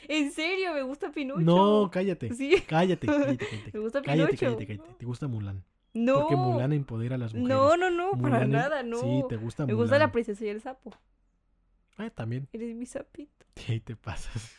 En 0.09 0.33
serio, 0.33 0.75
me 0.75 0.83
gusta 0.83 1.13
Pinocho. 1.13 1.41
No, 1.43 1.89
cállate. 1.93 2.35
Sí. 2.35 2.57
Cállate, 2.67 3.07
cállate, 3.07 3.37
cállate. 3.37 3.71
Me 3.73 3.79
gusta 3.79 4.03
Cállate, 4.03 4.37
Pinocho. 4.37 4.57
cállate, 4.57 4.67
cállate. 4.67 4.95
Te 4.99 5.07
gusta 5.07 5.29
Mulan. 5.29 5.63
No. 5.95 6.21
Porque 6.21 6.37
Mulan 6.37 6.73
empodera 6.73 7.15
a 7.17 7.19
las 7.19 7.35
mujeres. 7.35 7.57
No, 7.57 7.77
no, 7.77 7.91
no, 7.91 8.13
para 8.21 8.47
nada, 8.47 8.83
no. 8.83 8.99
Sí, 9.01 9.25
te 9.29 9.37
gusta 9.37 9.65
me 9.67 9.73
Mulan. 9.73 9.85
gusta 9.85 9.99
la 9.99 10.13
princesa 10.13 10.45
y 10.45 10.49
el 10.49 10.61
sapo. 10.61 10.93
Ah, 11.97 12.11
también. 12.11 12.49
Eres 12.53 12.75
mi 12.77 12.87
sapito. 12.87 13.47
Ahí 13.69 13.81
te 13.81 13.97
pasas. 13.97 14.53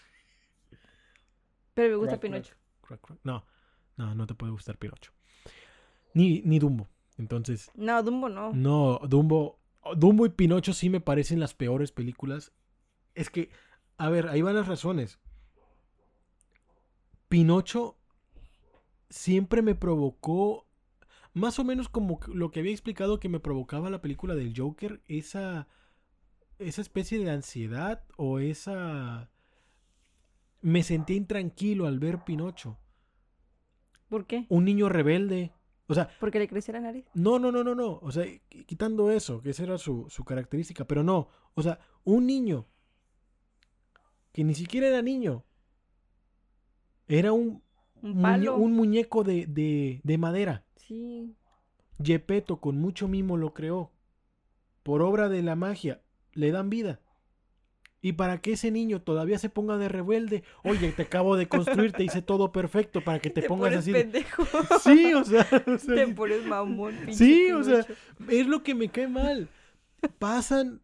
Pero 1.74 1.90
me 1.92 1.96
gusta 1.96 2.20
crack. 2.20 2.22
Pinocho. 2.22 2.56
Crack, 2.82 3.02
crack. 3.02 3.20
No, 3.24 3.46
no, 3.96 4.16
no 4.16 4.28
te 4.28 4.34
puede 4.34 4.52
gustar 4.52 4.78
Pinocho. 4.78 5.12
Ni, 6.14 6.42
ni 6.42 6.60
Dumbo. 6.60 6.90
Entonces, 7.18 7.72
No, 7.76 8.02
Dumbo 8.04 8.28
no. 8.30 8.52
no, 8.54 9.00
Dumbo. 9.08 9.60
Dumbo 9.96 10.26
y 10.26 10.30
Pinocho 10.30 10.74
sí 10.74 10.90
me 10.90 11.00
parecen 11.00 11.40
las 11.40 11.54
peores 11.54 11.92
películas. 11.92 12.52
Es 13.16 13.30
que, 13.30 13.50
a 13.98 14.10
ver, 14.10 14.28
ahí 14.28 14.42
van 14.42 14.56
las 14.56 14.68
razones. 14.68 15.20
Pinocho 17.28 17.98
siempre 19.10 19.62
me 19.62 19.76
provocó, 19.76 20.68
más 21.34 21.60
o 21.60 21.64
menos 21.64 21.90
como 21.90 22.20
lo 22.28 22.52
que 22.52 22.60
había 22.60 22.72
explicado 22.72 23.20
que 23.20 23.30
me 23.30 23.40
provocaba 23.40 23.90
la 23.90 24.02
película 24.02 24.36
del 24.36 24.54
Joker, 24.56 25.02
esa, 25.08 25.68
esa 26.58 26.82
especie 26.82 27.20
de 27.20 27.32
ansiedad 27.32 28.04
o 28.18 28.40
esa... 28.40 29.30
Me 30.62 30.84
sentí 30.84 31.16
intranquilo 31.16 31.88
al 31.88 32.00
ver 32.00 32.24
Pinocho. 32.26 32.78
¿Por 34.10 34.26
qué? 34.26 34.46
Un 34.50 34.66
niño 34.66 34.90
rebelde. 34.90 35.54
O 35.88 35.94
sea, 35.94 36.10
Porque 36.20 36.38
le 36.40 36.48
creció 36.48 36.74
la 36.74 36.82
nariz. 36.82 37.06
no, 37.14 37.40
no, 37.40 37.52
no, 37.52 37.64
no, 37.64 37.74
no. 37.76 38.00
O 38.02 38.12
sea, 38.12 38.26
qui- 38.26 38.66
quitando 38.66 39.10
eso, 39.10 39.42
que 39.42 39.52
esa 39.52 39.64
era 39.64 39.78
su, 39.78 40.08
su 40.10 40.24
característica, 40.26 40.86
pero 40.86 41.02
no. 41.04 41.30
O 41.56 41.64
sea, 41.64 41.80
un 42.04 42.28
niño 42.28 42.68
que 44.34 44.44
ni 44.44 44.54
siquiera 44.54 44.88
era 44.88 45.02
niño. 45.02 45.46
Era 47.08 47.32
un, 47.32 47.64
Un 48.02 48.16
muñe- 48.16 48.22
palo. 48.22 48.56
un 48.58 48.74
muñeco 48.74 49.24
de, 49.24 49.46
de, 49.48 50.02
de 50.04 50.18
madera. 50.18 50.64
Sí. 50.76 51.36
Gepetto 52.02 52.60
con 52.60 52.80
mucho 52.80 53.08
mimo 53.08 53.38
lo 53.38 53.54
creó. 53.54 53.92
Por 54.84 55.02
obra 55.02 55.30
de 55.30 55.44
la 55.44 55.56
magia, 55.56 56.02
le 56.34 56.52
dan 56.52 56.70
vida. 56.70 57.00
Y 58.02 58.14
para 58.14 58.40
que 58.40 58.54
ese 58.54 58.72
niño 58.72 59.02
todavía 59.02 59.38
se 59.38 59.50
ponga 59.50 59.78
de 59.78 59.90
rebelde, 59.90 60.44
oye, 60.64 60.94
te 60.94 61.02
acabo 61.02 61.36
de 61.36 61.50
construir, 61.50 61.92
te 61.92 62.06
hice 62.06 62.22
todo 62.22 62.54
perfecto 62.54 63.02
para 63.04 63.20
que 63.20 63.30
te, 63.30 63.42
pongas 63.48 63.76
así. 63.76 63.92
de- 63.92 64.00
pendejo. 64.04 64.44
Sí, 64.82 65.14
o 65.14 65.26
sea, 65.26 65.46
o 65.68 65.78
sea, 65.78 65.96
Te 65.96 66.08
pones 66.14 66.46
mamón, 66.46 66.96
Sí, 67.12 67.52
o 67.52 67.62
sea, 67.64 67.86
es 68.30 68.48
lo 68.48 68.64
que 68.64 68.74
me 68.74 68.88
cae 68.90 69.10
mal. 69.10 69.50
Pasan 70.18 70.82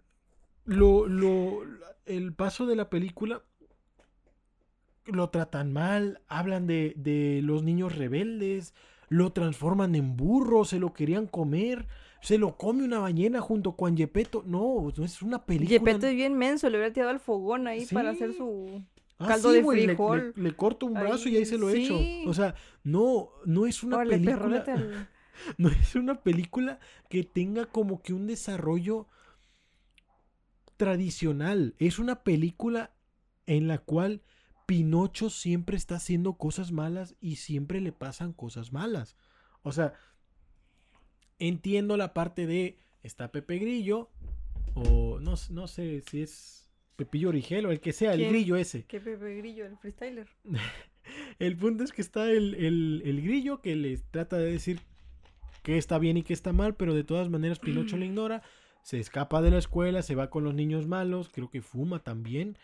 lo, 0.66 1.08
lo, 1.08 1.62
el 2.06 2.34
paso 2.34 2.66
de 2.66 2.76
la 2.76 2.90
película, 2.90 3.44
lo 5.06 5.30
tratan 5.30 5.72
mal, 5.74 6.22
hablan 6.28 6.68
de, 6.68 6.94
de 6.98 7.42
los 7.44 7.64
niños 7.64 7.96
rebeldes, 7.96 8.74
lo 9.10 9.32
transforman 9.32 9.96
en 9.96 10.18
burro, 10.18 10.66
se 10.66 10.80
lo 10.80 10.94
querían 10.94 11.28
comer, 11.28 11.88
se 12.22 12.38
lo 12.38 12.58
come 12.58 12.84
una 12.84 13.00
ballena 13.00 13.40
junto 13.42 13.76
con 13.76 13.96
Gepetto. 13.96 14.44
No, 14.46 14.92
no 14.96 15.06
es 15.06 15.22
una 15.22 15.46
película. 15.46 15.80
Gepetto 15.80 16.08
es 16.08 16.16
bien 16.16 16.34
menso, 16.34 16.70
le 16.70 16.78
hubiera 16.78 16.94
tirado 16.94 17.12
al 17.12 17.20
fogón 17.20 17.68
ahí 17.68 17.86
para 17.86 18.12
hacer 18.12 18.34
su... 18.34 18.84
Ah, 19.18 19.28
caldo 19.28 19.52
sí, 19.52 19.60
de 19.60 19.64
frijol. 19.64 20.34
Le, 20.36 20.44
le 20.44 20.56
corto 20.56 20.86
un 20.88 20.94
brazo 20.94 21.30
y 21.30 21.38
Ahí, 21.38 21.46
se 21.46 21.58
lo 21.58 21.70
echo. 21.70 21.98
sí. 21.98 22.26
O 22.28 22.34
sea, 22.34 22.56
no, 22.84 23.30
no 23.46 23.66
es 23.66 23.82
una 23.84 23.98
Órale, 23.98 24.18
película. 24.20 24.66
No 25.58 25.68
es 25.70 25.96
una 25.96 26.22
película 26.24 26.80
que 27.10 27.24
tenga 27.24 27.66
como 27.66 28.02
que 28.02 28.14
un 28.14 28.26
desarrollo 28.26 29.08
tradicional. 30.78 31.76
Es 31.78 32.00
una 32.00 32.24
película 32.24 32.92
en 33.46 33.68
la 33.68 33.78
cual 33.80 34.22
Pinocho 34.66 35.30
siempre 35.30 35.78
está 35.78 35.96
haciendo 35.96 36.34
cosas 36.34 36.72
malas 36.72 37.16
y 37.22 37.36
siempre 37.38 37.82
le 37.82 37.92
pasan 37.92 38.34
cosas 38.34 38.72
malas. 38.74 39.16
O 39.62 39.72
sea, 39.72 39.94
entiendo 41.40 41.98
la 41.98 42.14
parte 42.14 42.48
de 42.48 42.78
está 43.04 43.32
Pepe 43.32 43.58
Grillo 43.60 44.10
o 44.74 45.20
no, 45.20 45.36
no 45.52 45.68
sé 45.68 46.02
si 46.10 46.22
es 46.22 46.70
Pepillo 46.96 47.30
Origel 47.30 47.66
o 47.66 47.72
el 47.72 47.80
que 47.80 47.94
sea, 47.94 48.14
el 48.14 48.28
grillo 48.30 48.56
ese. 48.56 48.86
¿Qué 48.86 49.00
Pepe 49.00 49.36
Grillo, 49.38 49.66
el 49.66 49.78
freestyler? 49.78 50.28
El 51.38 51.56
punto 51.56 51.84
es 51.84 51.92
que 51.92 52.02
está 52.02 52.32
el, 52.32 52.56
el- 52.56 53.04
el 53.06 53.22
grillo 53.22 53.62
que 53.62 53.76
les 53.76 54.04
trata 54.10 54.38
de 54.38 54.52
decir 54.52 54.80
que 55.62 55.78
está 55.78 56.00
bien 56.00 56.18
y 56.18 56.24
que 56.24 56.34
está 56.34 56.52
mal, 56.52 56.76
pero 56.76 56.96
de 56.96 57.04
todas 57.04 57.30
maneras 57.30 57.60
Pinocho 57.60 57.96
le 57.98 58.06
ignora. 58.08 58.42
Se 58.82 59.00
escapa 59.00 59.42
de 59.44 59.52
la 59.52 59.60
escuela, 59.60 60.02
se 60.02 60.16
va 60.16 60.30
con 60.32 60.44
los 60.44 60.56
niños 60.56 60.88
malos, 60.88 61.30
creo 61.30 61.50
que 61.52 61.62
fuma 61.62 62.00
también. 62.04 62.58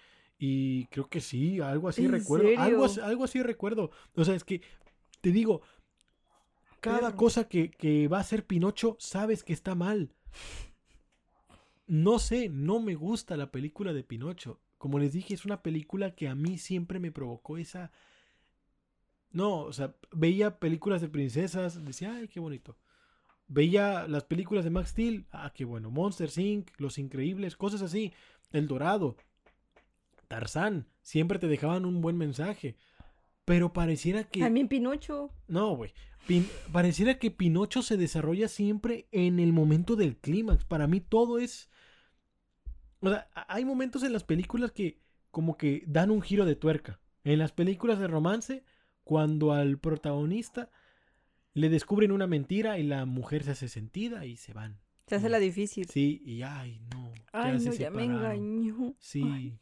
Y 0.44 0.88
creo 0.88 1.08
que 1.08 1.22
sí, 1.22 1.60
algo 1.60 1.88
así 1.88 2.04
¿En 2.04 2.14
recuerdo. 2.14 2.48
Algo, 2.58 2.90
serio? 2.90 3.06
algo 3.06 3.24
así 3.26 3.44
recuerdo. 3.44 3.92
O 4.16 4.26
sea, 4.26 4.34
es 4.34 4.44
que 4.44 4.64
te 5.22 5.32
digo, 5.32 5.62
cada 6.80 7.16
cosa 7.16 7.48
que, 7.48 7.70
que 7.70 8.08
va 8.08 8.18
a 8.18 8.22
hacer 8.22 8.48
Pinocho, 8.48 8.98
sabes 9.00 9.44
que 9.44 9.54
está 9.54 9.76
mal. 9.76 10.16
No 11.86 12.18
sé, 12.18 12.50
no 12.50 12.80
me 12.80 12.96
gusta 12.96 13.38
la 13.38 13.52
película 13.52 13.94
de 13.94 14.04
Pinocho. 14.04 14.60
Como 14.80 14.98
les 14.98 15.14
dije, 15.14 15.36
es 15.36 15.46
una 15.46 15.62
película 15.62 16.16
que 16.16 16.28
a 16.28 16.34
mí 16.34 16.58
siempre 16.58 17.00
me 17.00 17.12
provocó 17.12 17.60
esa... 17.60 17.92
No, 19.30 19.60
o 19.60 19.74
sea, 19.74 19.96
veía 20.12 20.58
películas 20.58 21.02
de 21.02 21.10
princesas, 21.10 21.86
decía, 21.86 22.16
ay, 22.16 22.28
qué 22.28 22.40
bonito. 22.40 22.80
Veía 23.48 24.08
las 24.08 24.24
películas 24.24 24.64
de 24.64 24.72
Max 24.72 24.90
Steel, 24.90 25.28
ah, 25.30 25.52
qué 25.54 25.66
bueno. 25.66 25.92
Monster 25.92 26.32
Inc., 26.36 26.72
Los 26.80 26.98
Increíbles, 26.98 27.56
cosas 27.56 27.84
así. 27.84 28.12
El 28.52 28.68
Dorado, 28.68 29.18
Tarzán, 30.32 30.88
siempre 31.02 31.40
te 31.40 31.48
dejaban 31.48 31.86
un 31.86 32.02
buen 32.02 32.18
mensaje. 32.18 32.78
Pero 33.44 33.74
pareciera 33.74 34.24
que... 34.24 34.40
También 34.40 34.68
Pinocho. 34.70 35.30
No, 35.48 35.76
güey. 35.76 35.94
Pin- 36.28 36.48
Pareciera 36.72 37.20
que 37.20 37.32
Pinocho 37.32 37.82
se 37.82 37.98
desarrolla 37.98 38.48
siempre 38.48 39.08
en 39.12 39.40
el 39.40 39.52
momento 39.52 39.96
del 39.96 40.16
clímax. 40.16 40.64
Para 40.64 40.88
mí 40.88 41.02
todo 41.02 41.38
es... 41.38 41.70
O 43.02 43.10
sea, 43.10 43.28
hay 43.48 43.66
momentos 43.66 44.04
en 44.04 44.14
las 44.14 44.24
películas 44.24 44.72
que 44.72 45.02
como 45.32 45.58
que 45.58 45.84
dan 45.86 46.12
un 46.12 46.22
giro 46.22 46.46
de 46.46 46.56
tuerca. 46.56 47.02
En 47.24 47.40
las 47.40 47.52
películas 47.52 48.00
de 48.00 48.08
romance, 48.08 48.64
cuando 49.04 49.52
al 49.52 49.80
protagonista 49.80 50.70
le 51.54 51.68
descubren 51.70 52.12
una 52.12 52.28
mentira 52.28 52.78
y 52.80 52.84
la 52.84 53.06
mujer 53.06 53.44
se 53.44 53.52
hace 53.52 53.68
sentida 53.68 54.26
y 54.26 54.38
se 54.38 54.54
van. 54.54 54.80
Se 55.08 55.16
hace 55.16 55.28
la 55.28 55.40
difícil. 55.40 55.88
Sí, 55.90 56.22
y 56.24 56.44
ay, 56.44 56.80
no. 56.94 57.12
Ay, 57.34 57.58
no, 57.60 57.74
ya 57.74 57.90
me 57.90 58.06
engañó. 58.06 58.96
Sí. 59.00 59.24
Ay, 59.26 59.60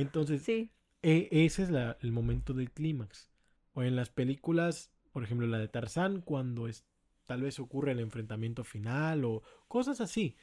Entonces, 0.00 0.42
Sí. 0.42 0.70
e- 1.02 1.28
ese 1.30 1.62
es 1.64 1.70
la- 1.70 1.96
el 2.00 2.12
momento 2.12 2.54
del 2.54 2.70
clímax. 2.70 3.30
O 3.74 3.82
en 3.82 3.96
las 3.96 4.10
películas, 4.10 4.90
por 5.12 5.22
ejemplo, 5.24 5.46
la 5.46 5.58
de 5.58 5.68
Tarzán, 5.68 6.20
cuando 6.20 6.68
es, 6.68 6.84
tal 7.26 7.42
vez 7.42 7.58
ocurre 7.58 7.92
el 7.92 8.00
enfrentamiento 8.00 8.64
final 8.64 9.24
o 9.24 9.42
cosas 9.68 10.00
así. 10.00 10.36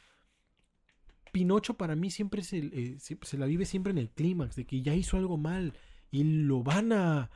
Pinocho 1.31 1.73
para 1.75 1.95
mí 1.95 2.09
siempre 2.11 2.43
se, 2.43 2.59
eh, 2.59 2.95
se- 2.99 3.17
se 3.21 3.37
la 3.37 3.45
vive 3.45 3.65
siempre 3.65 3.91
en 3.91 3.97
el 3.97 4.09
clímax, 4.09 4.55
de 4.55 4.65
que 4.65 4.81
ya 4.81 4.93
hizo 4.95 5.17
algo 5.17 5.37
mal 5.37 5.73
y 6.11 6.23
lo 6.23 6.63
van 6.63 6.93
a... 6.93 7.29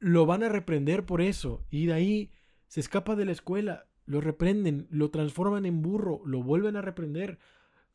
Lo 0.00 0.26
van 0.26 0.42
a 0.44 0.48
reprender 0.48 1.04
por 1.06 1.20
eso. 1.20 1.64
Y 1.70 1.86
de 1.86 1.92
ahí 1.94 2.30
se 2.68 2.80
escapa 2.80 3.16
de 3.16 3.24
la 3.24 3.32
escuela, 3.32 3.86
lo 4.06 4.20
reprenden, 4.20 4.86
lo 4.90 5.10
transforman 5.10 5.66
en 5.66 5.82
burro, 5.82 6.20
lo 6.24 6.42
vuelven 6.42 6.76
a 6.76 6.82
reprender 6.82 7.38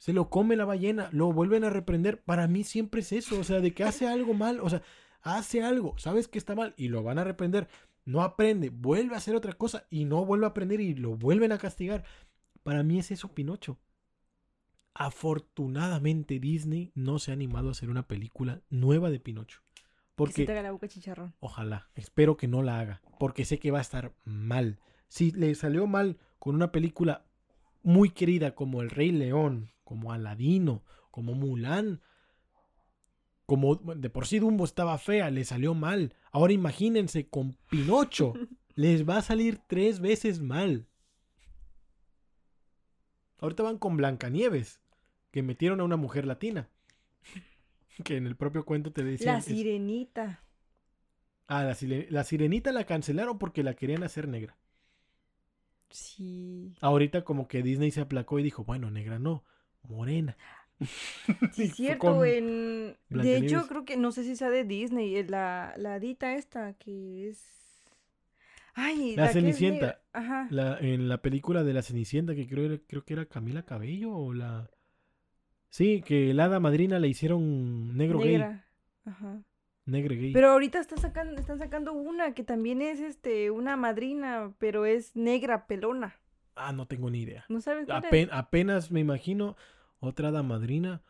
se 0.04 0.12
lo 0.12 0.30
come 0.30 0.58
la 0.58 0.66
ballena, 0.66 1.08
lo 1.14 1.32
vuelven 1.32 1.64
a 1.64 1.70
reprender. 1.70 2.22
Para 2.22 2.50
mí 2.50 2.66
siempre 2.66 3.00
es 3.00 3.14
eso, 3.14 3.40
o 3.40 3.44
sea, 3.46 3.62
de 3.62 3.74
que 3.74 3.86
hace 3.86 4.06
algo 4.06 4.34
mal, 4.34 4.60
o 4.60 4.70
sea, 4.70 4.82
hace 5.22 5.64
algo, 5.64 5.98
sabes 5.98 6.28
que 6.28 6.38
está 6.38 6.56
mal 6.56 6.74
y 6.76 6.90
lo 6.90 7.04
van 7.04 7.20
a 7.20 7.24
reprender. 7.24 7.70
No 8.04 8.22
aprende, 8.22 8.70
vuelve 8.70 9.16
a 9.16 9.20
hacer 9.20 9.34
otra 9.34 9.54
cosa 9.54 9.88
y 9.90 10.04
no 10.04 10.26
vuelve 10.26 10.46
a 10.46 10.50
aprender 10.50 10.82
y 10.82 10.94
lo 10.94 11.16
vuelven 11.16 11.54
a 11.54 11.58
castigar. 11.58 12.04
Para 12.64 12.84
mí 12.84 13.00
es 13.00 13.12
eso 13.12 13.34
Pinocho. 13.34 13.80
Afortunadamente 14.94 16.38
Disney 16.38 16.92
no 16.96 17.18
se 17.18 17.32
ha 17.32 17.36
animado 17.36 17.70
a 17.70 17.72
hacer 17.72 17.90
una 17.90 18.06
película 18.06 18.62
nueva 18.70 19.10
de 19.10 19.22
Pinocho. 19.22 19.62
Que 19.72 19.80
se 19.80 20.16
Porque 20.16 20.46
te 20.46 20.52
haga 20.52 20.64
la 20.64 20.72
boca 20.72 20.90
chicharrón. 20.90 21.34
Ojalá, 21.40 21.88
espero 21.96 22.36
que 22.36 22.50
no 22.50 22.62
la 22.62 22.78
haga, 22.78 23.02
porque 23.20 23.46
sé 23.46 23.58
que 23.58 23.72
va 23.72 23.78
a 23.78 23.84
estar 23.84 24.12
mal. 24.26 24.82
Si 25.08 25.32
le 25.32 25.56
salió 25.56 25.88
mal 25.88 26.18
con 26.40 26.56
una 26.56 26.74
película 26.74 27.24
muy 27.84 28.10
querida 28.10 28.54
como 28.54 28.82
El 28.82 28.90
Rey 28.90 29.14
León, 29.14 29.73
como 29.84 30.12
Aladino, 30.12 30.84
como 31.12 31.34
Mulan, 31.34 32.02
como 33.46 33.76
de 33.76 34.10
por 34.10 34.26
sí 34.26 34.40
Dumbo 34.40 34.64
estaba 34.66 34.98
fea, 34.98 35.30
le 35.30 35.46
salió 35.46 35.74
mal. 35.74 36.16
Ahora 36.32 36.54
imagínense 36.54 37.28
con 37.28 37.58
Pinocho, 37.70 38.34
les 38.76 39.08
va 39.08 39.18
a 39.18 39.22
salir 39.22 39.60
tres 39.68 40.00
veces 40.00 40.40
mal. 40.42 40.88
Ahorita 43.40 43.64
van 43.64 43.78
con 43.78 43.98
Blancanieves, 43.98 44.80
que 45.32 45.44
metieron 45.44 45.82
a 45.82 45.84
una 45.84 45.98
mujer 45.98 46.26
latina. 46.26 46.70
Que 48.04 48.18
en 48.18 48.26
el 48.26 48.36
propio 48.36 48.66
cuento 48.66 48.92
te 48.92 49.04
decían. 49.04 49.34
La 49.36 49.40
es- 49.40 49.46
sirenita. 49.46 50.42
Ah, 51.46 51.62
la, 51.64 51.78
la 52.10 52.24
sirenita 52.24 52.72
la 52.72 52.86
cancelaron 52.86 53.38
porque 53.38 53.62
la 53.62 53.76
querían 53.76 54.02
hacer 54.02 54.28
negra. 54.28 54.58
Sí. 55.92 56.74
Ahorita 56.82 57.24
como 57.24 57.48
que 57.48 57.62
Disney 57.62 57.92
se 57.92 58.02
aplacó 58.02 58.40
y 58.40 58.44
dijo, 58.44 58.64
bueno, 58.64 58.90
negra 58.90 59.20
no, 59.20 59.44
morena. 59.84 60.38
Sí, 61.54 61.64
es 61.64 61.76
cierto, 61.76 62.26
en... 62.26 62.98
De 63.10 63.38
hecho, 63.38 63.68
creo 63.68 63.86
que, 63.86 63.96
no 63.96 64.12
sé 64.12 64.24
si 64.24 64.36
sea 64.36 64.50
de 64.50 64.64
Disney, 64.66 65.16
eh, 65.16 65.26
la, 65.28 65.74
la 65.78 65.94
hadita 65.96 66.36
esta 66.36 66.74
que 66.74 67.30
es... 67.30 67.46
Ay, 68.76 69.16
La 69.16 69.24
que 69.24 69.28
es 69.28 69.34
Cenicienta. 69.34 70.02
Ajá. 70.14 70.48
La- 70.50 70.80
en 70.80 71.08
la 71.08 71.22
película 71.22 71.64
de 71.64 71.74
la 71.74 71.84
Cenicienta, 71.84 72.36
que 72.36 72.48
creo, 72.48 72.80
creo 72.88 73.06
que 73.06 73.14
era 73.14 73.26
Camila 73.28 73.64
Cabello 73.64 74.14
o 74.16 74.34
la... 74.34 74.70
Sí, 75.70 76.02
que 76.06 76.34
la 76.34 76.46
hada 76.46 76.60
madrina 76.60 77.00
le 77.00 77.08
hicieron 77.08 77.96
negro 77.98 78.20
gay. 78.20 78.34
negra. 78.34 78.68
Ajá. 79.06 79.44
Negro 79.86 80.16
gay. 80.16 80.32
Pero 80.34 80.52
ahorita 80.52 80.80
está 80.80 80.98
sacando, 80.98 81.40
están 81.40 81.60
sacando 81.60 81.94
una 81.94 82.34
que 82.34 82.44
también 82.44 82.82
es 82.82 83.00
este 83.00 83.52
una 83.52 83.76
madrina, 83.76 84.54
pero 84.60 84.86
es 84.86 85.16
negra, 85.16 85.66
pelona. 85.68 86.16
Ah, 86.56 86.72
no 86.72 86.88
tengo 86.88 87.10
ni 87.10 87.22
idea. 87.22 87.46
¿No 87.50 87.62
sabes 87.62 87.86
cuál 87.86 88.04
es? 88.12 88.30
Apenas 88.32 88.92
me 88.92 89.00
imagino 89.00 89.56
otra 90.00 90.30
hada 90.30 90.44
madrina. 90.44 91.02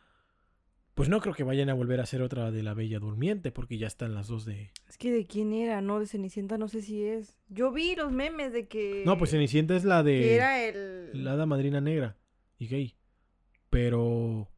Pues 0.94 1.08
no 1.08 1.20
creo 1.20 1.34
que 1.34 1.42
vayan 1.42 1.68
a 1.70 1.74
volver 1.74 1.98
a 1.98 2.04
hacer 2.04 2.22
otra 2.22 2.52
de 2.52 2.62
la 2.62 2.72
Bella 2.72 3.00
Durmiente, 3.00 3.50
porque 3.50 3.78
ya 3.78 3.88
están 3.88 4.14
las 4.14 4.28
dos 4.28 4.44
de... 4.44 4.70
Es 4.88 4.96
que 4.96 5.10
de 5.10 5.26
quién 5.26 5.52
era, 5.52 5.80
no, 5.80 5.98
de 5.98 6.06
Cenicienta 6.06 6.56
no 6.56 6.68
sé 6.68 6.82
si 6.82 7.02
es. 7.02 7.36
Yo 7.48 7.72
vi 7.72 7.96
los 7.96 8.12
memes 8.12 8.52
de 8.52 8.68
que... 8.68 9.02
No, 9.04 9.18
pues 9.18 9.32
Cenicienta 9.32 9.74
es 9.74 9.84
la 9.84 10.04
Que 10.04 10.10
de... 10.10 10.34
era 10.36 10.64
el... 10.64 11.24
La 11.24 11.32
hada 11.32 11.46
madrina 11.46 11.80
negra 11.80 12.16
y 12.58 12.68
gay. 12.68 12.94
Pero... 13.70 14.48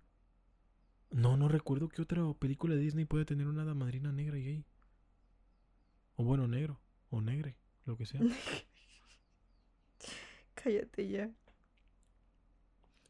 No, 1.11 1.39
no 1.39 1.49
recuerdo 1.49 1.89
qué 1.89 2.03
otra 2.03 2.23
película 2.39 2.75
de 2.75 2.83
Disney 2.83 3.07
puede 3.07 3.25
tener 3.25 3.47
una 3.47 3.63
hada 3.63 3.73
madrina 3.73 4.13
negra 4.13 4.39
y 4.39 4.45
gay. 4.45 4.65
O 6.17 6.25
bueno, 6.25 6.47
negro. 6.49 6.79
O 7.09 7.23
negre. 7.23 7.57
Lo 7.87 7.97
que 7.97 8.05
sea. 8.05 8.21
Cállate 10.67 11.09
ya. 11.09 11.31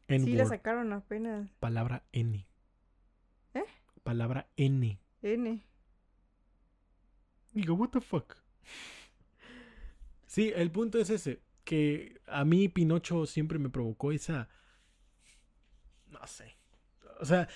N 0.09 0.25
Sí, 0.25 0.33
la 0.33 0.45
sacaron 0.45 0.93
apenas. 0.93 1.49
Palabra 1.59 2.03
N. 2.11 2.45
¿Eh? 3.55 3.63
Palabra 4.03 4.47
N. 4.57 4.99
N. 5.23 5.63
Digo, 7.53 7.73
what 7.73 7.89
the 7.89 7.99
fuck. 7.99 8.35
Sí, 10.27 10.53
el 10.55 10.69
punto 10.69 10.99
es 10.99 11.09
ese. 11.09 11.41
Que 11.63 12.21
a 12.27 12.45
mí 12.45 12.69
Pinocho 12.69 13.25
siempre 13.25 13.57
me 13.57 13.69
provocó 13.71 14.11
esa... 14.11 14.49
No 16.11 16.27
sé. 16.27 16.59
O 17.19 17.25
sea, 17.25 17.49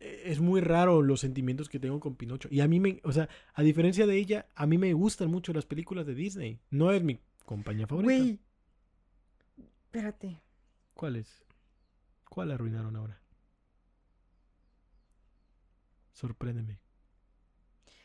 e- 0.00 0.22
es 0.24 0.40
muy 0.40 0.60
raro 0.60 1.02
los 1.02 1.20
sentimientos 1.20 1.68
que 1.68 1.78
tengo 1.78 2.00
con 2.00 2.16
Pinocho. 2.16 2.48
Y 2.50 2.62
a 2.62 2.66
mí 2.66 2.80
me... 2.80 3.00
O 3.04 3.12
sea, 3.12 3.28
a 3.54 3.62
diferencia 3.62 4.08
de 4.08 4.16
ella, 4.16 4.48
a 4.56 4.66
mí 4.66 4.76
me 4.76 4.92
gustan 4.92 5.30
mucho 5.30 5.52
las 5.52 5.66
películas 5.66 6.04
de 6.04 6.16
Disney. 6.16 6.58
No 6.68 6.90
es 6.90 7.04
mi 7.04 7.20
compañía 7.44 7.86
favorita. 7.86 8.12
Güey. 8.12 8.40
Espérate. 9.96 10.42
¿Cuál 10.92 11.16
es? 11.16 11.42
¿Cuál 12.28 12.50
arruinaron 12.50 12.96
ahora? 12.96 13.18
Sorpréndeme. 16.12 16.78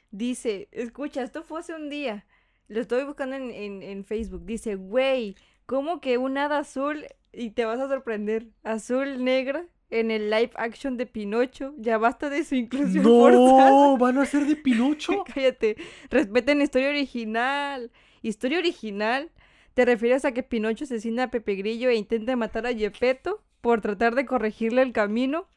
Dice, 0.09 0.69
escucha, 0.71 1.21
esto 1.21 1.43
fue 1.43 1.59
hace 1.59 1.75
un 1.75 1.89
día. 1.89 2.25
Lo 2.69 2.79
estoy 2.79 3.03
buscando 3.03 3.35
en, 3.35 3.51
en, 3.51 3.83
en 3.83 4.05
Facebook. 4.05 4.45
Dice, 4.45 4.75
güey, 4.75 5.35
¿cómo 5.65 5.99
que 5.99 6.17
un 6.17 6.37
hada 6.37 6.59
azul? 6.59 7.05
Y 7.33 7.49
te 7.51 7.65
vas 7.65 7.79
a 7.81 7.89
sorprender. 7.89 8.47
Azul 8.63 9.21
negra 9.21 9.65
en 9.89 10.11
el 10.11 10.29
live 10.29 10.51
action 10.55 10.95
de 10.95 11.07
Pinocho. 11.07 11.73
Ya 11.77 11.97
basta 11.97 12.29
de 12.29 12.45
su 12.45 12.55
inclusión 12.55 13.03
forzada. 13.03 13.69
¡No! 13.69 13.97
¿Van 13.97 14.17
a 14.17 14.25
ser 14.25 14.45
de 14.45 14.55
Pinocho? 14.55 15.25
Cállate. 15.35 15.75
Respeten 16.09 16.59
la 16.59 16.63
historia 16.63 16.87
original. 16.87 17.91
Historia 18.21 18.59
original. 18.59 19.29
¿Te 19.73 19.85
refieres 19.85 20.25
a 20.25 20.33
que 20.33 20.43
Pinocho 20.43 20.83
asesina 20.83 21.23
a 21.23 21.31
Pepe 21.31 21.55
Grillo 21.55 21.89
e 21.89 21.95
intenta 21.95 22.35
matar 22.35 22.65
a 22.65 22.73
Gepetto 22.73 23.41
por 23.61 23.81
tratar 23.81 24.15
de 24.15 24.25
corregirle 24.25 24.81
el 24.81 24.91
camino? 24.91 25.47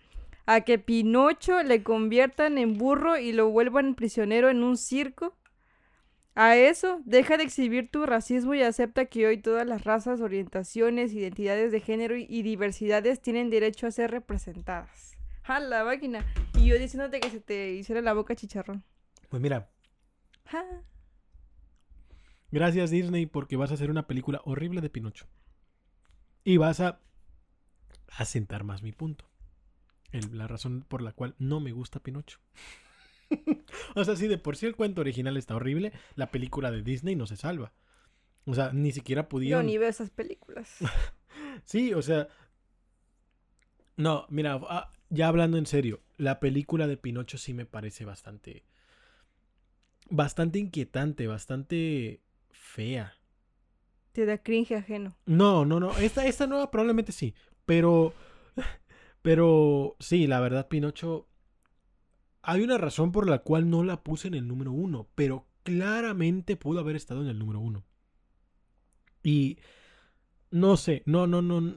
¿A 0.47 0.61
que 0.61 0.79
Pinocho 0.79 1.62
le 1.62 1.83
conviertan 1.83 2.59
en 2.59 2.75
burro 2.79 3.19
y 3.19 3.33
lo 3.33 3.49
vuelvan 3.49 3.95
prisionero 3.95 4.51
en 4.51 4.62
un 4.62 4.77
circo? 4.77 5.35
A 6.37 6.57
eso, 6.57 7.01
deja 7.05 7.37
de 7.37 7.45
exhibir 7.45 7.91
tu 7.91 8.07
racismo 8.07 8.55
y 8.55 8.62
acepta 8.62 9.07
que 9.07 9.27
hoy 9.27 9.39
todas 9.39 9.67
las 9.67 9.85
razas, 9.85 10.21
orientaciones, 10.21 11.12
identidades 11.12 11.71
de 11.73 11.81
género 11.81 12.17
y- 12.17 12.43
diversidades 12.43 13.21
tienen 13.21 13.51
derecho 13.51 13.87
a 13.87 13.93
ser 13.93 14.11
representadas. 14.11 15.17
¡Ja, 15.45 15.61
la 15.61 15.85
máquina! 15.85 16.25
Y 16.59 16.67
yo 16.67 16.79
diciéndote 16.79 17.21
que 17.21 17.31
se 17.31 17.41
te 17.41 17.73
hiciera 17.73 18.01
la 18.01 18.15
boca 18.15 18.35
chicharrón. 18.35 18.83
Pues 19.29 19.41
mira, 19.41 19.69
Ja. 20.47 20.65
Gracias 22.55 22.91
Disney 22.91 23.27
porque 23.27 23.57
vas 23.57 23.71
a 23.73 23.75
hacer 23.75 23.91
una 23.91 24.07
película 24.07 24.41
horrible 24.45 24.81
de 24.81 24.89
Pinocho. 24.89 25.27
Y 26.45 26.57
vas 26.57 26.81
a 26.81 27.01
asentar 28.17 28.63
más 28.65 28.83
mi 28.83 28.93
punto. 28.93 29.27
El- 30.13 30.39
la 30.39 30.47
razón 30.47 30.85
por 30.87 31.03
la 31.03 31.13
cual 31.13 31.35
no 31.39 31.59
me 31.61 31.73
gusta 31.73 32.01
Pinocho. 32.01 32.39
o 33.97 34.05
sea, 34.05 34.15
si 34.17 34.29
de 34.29 34.39
por 34.39 34.57
sí 34.57 34.67
el 34.67 34.77
cuento 34.77 35.01
original 35.01 35.37
está 35.37 35.57
horrible, 35.57 35.93
la 36.15 36.31
película 36.31 36.71
de 36.71 36.83
Disney 36.83 37.17
no 37.17 37.27
se 37.27 37.37
salva. 37.37 37.73
O 38.47 38.55
sea, 38.55 38.73
ni 38.73 38.93
siquiera 38.93 39.23
Yo 39.23 39.29
pudieron... 39.29 39.67
ni 39.67 39.77
veo 39.77 39.89
esas 39.89 40.11
películas. 40.11 40.79
Sí, 41.65 41.93
o 41.95 42.03
sea. 42.03 42.29
No, 43.97 44.27
mira, 44.29 44.61
ah, 44.69 44.91
ya 45.09 45.29
hablando 45.29 45.57
en 45.57 45.67
serio, 45.67 46.01
la 46.17 46.41
película 46.41 46.87
de 46.87 46.97
Pinocho 46.97 47.39
sí 47.39 47.55
me 47.55 47.67
parece 47.67 48.05
bastante. 48.05 48.65
Bastante 50.11 50.59
inquietante, 50.59 51.27
bastante 51.27 52.21
fea. 52.65 53.12
Te 54.12 54.25
da 54.27 54.39
cringe 54.39 54.75
ajeno. 54.77 55.17
No, 55.27 55.65
no, 55.65 55.79
no. 55.81 55.91
Esta, 55.99 56.27
esta 56.27 56.47
nueva 56.47 56.71
probablemente 56.71 57.12
sí. 57.12 57.35
Pero. 57.67 58.12
Pero 59.23 59.97
sí, 60.01 60.27
la 60.27 60.41
verdad, 60.41 60.69
Pinocho. 60.69 61.29
Hay 62.43 62.62
una 62.62 62.79
razón 62.79 63.11
por 63.12 63.29
la 63.29 63.39
cual 63.39 63.71
no 63.71 63.85
la 63.85 64.03
puse 64.03 64.29
en 64.29 64.35
el 64.35 64.47
número 64.47 64.73
uno. 64.73 65.09
Pero 65.15 65.47
claramente 65.62 66.57
pudo 66.57 66.81
haber 66.81 66.97
estado 66.97 67.23
en 67.23 67.29
el 67.29 67.39
número 67.39 67.61
uno. 67.61 67.85
Y. 69.23 69.59
No 70.51 70.77
sé, 70.77 71.03
no, 71.07 71.27
no, 71.27 71.43
no. 71.43 71.77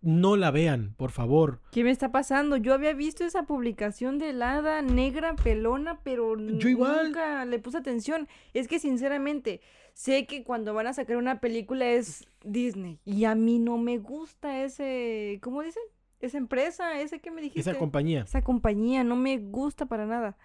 No 0.00 0.36
la 0.36 0.50
vean, 0.50 0.94
por 0.98 1.10
favor. 1.12 1.62
¿Qué 1.72 1.82
me 1.82 1.90
está 1.90 2.12
pasando? 2.12 2.58
Yo 2.58 2.74
había 2.74 2.92
visto 2.92 3.24
esa 3.24 3.44
publicación 3.44 4.18
de 4.18 4.34
la 4.34 4.56
hada 4.58 4.82
negra 4.82 5.34
pelona, 5.34 6.00
pero 6.04 6.36
Yo 6.36 6.68
igual. 6.68 7.06
nunca 7.06 7.46
le 7.46 7.58
puse 7.58 7.78
atención. 7.78 8.28
Es 8.52 8.68
que 8.68 8.78
sinceramente, 8.78 9.62
sé 9.94 10.26
que 10.26 10.44
cuando 10.44 10.74
van 10.74 10.86
a 10.88 10.92
sacar 10.92 11.16
una 11.16 11.40
película 11.40 11.88
es 11.88 12.26
Disney. 12.44 13.00
Y 13.06 13.24
a 13.24 13.34
mí 13.34 13.58
no 13.58 13.78
me 13.78 13.96
gusta 13.98 14.62
ese, 14.62 15.38
¿cómo 15.42 15.62
dicen? 15.62 15.82
Esa 16.20 16.36
empresa, 16.38 17.00
ese 17.00 17.20
que 17.20 17.30
me 17.30 17.40
dijiste. 17.42 17.70
Esa 17.70 17.78
compañía. 17.78 18.22
Esa 18.22 18.42
compañía 18.42 19.02
no 19.04 19.16
me 19.16 19.38
gusta 19.38 19.86
para 19.86 20.04
nada. 20.06 20.36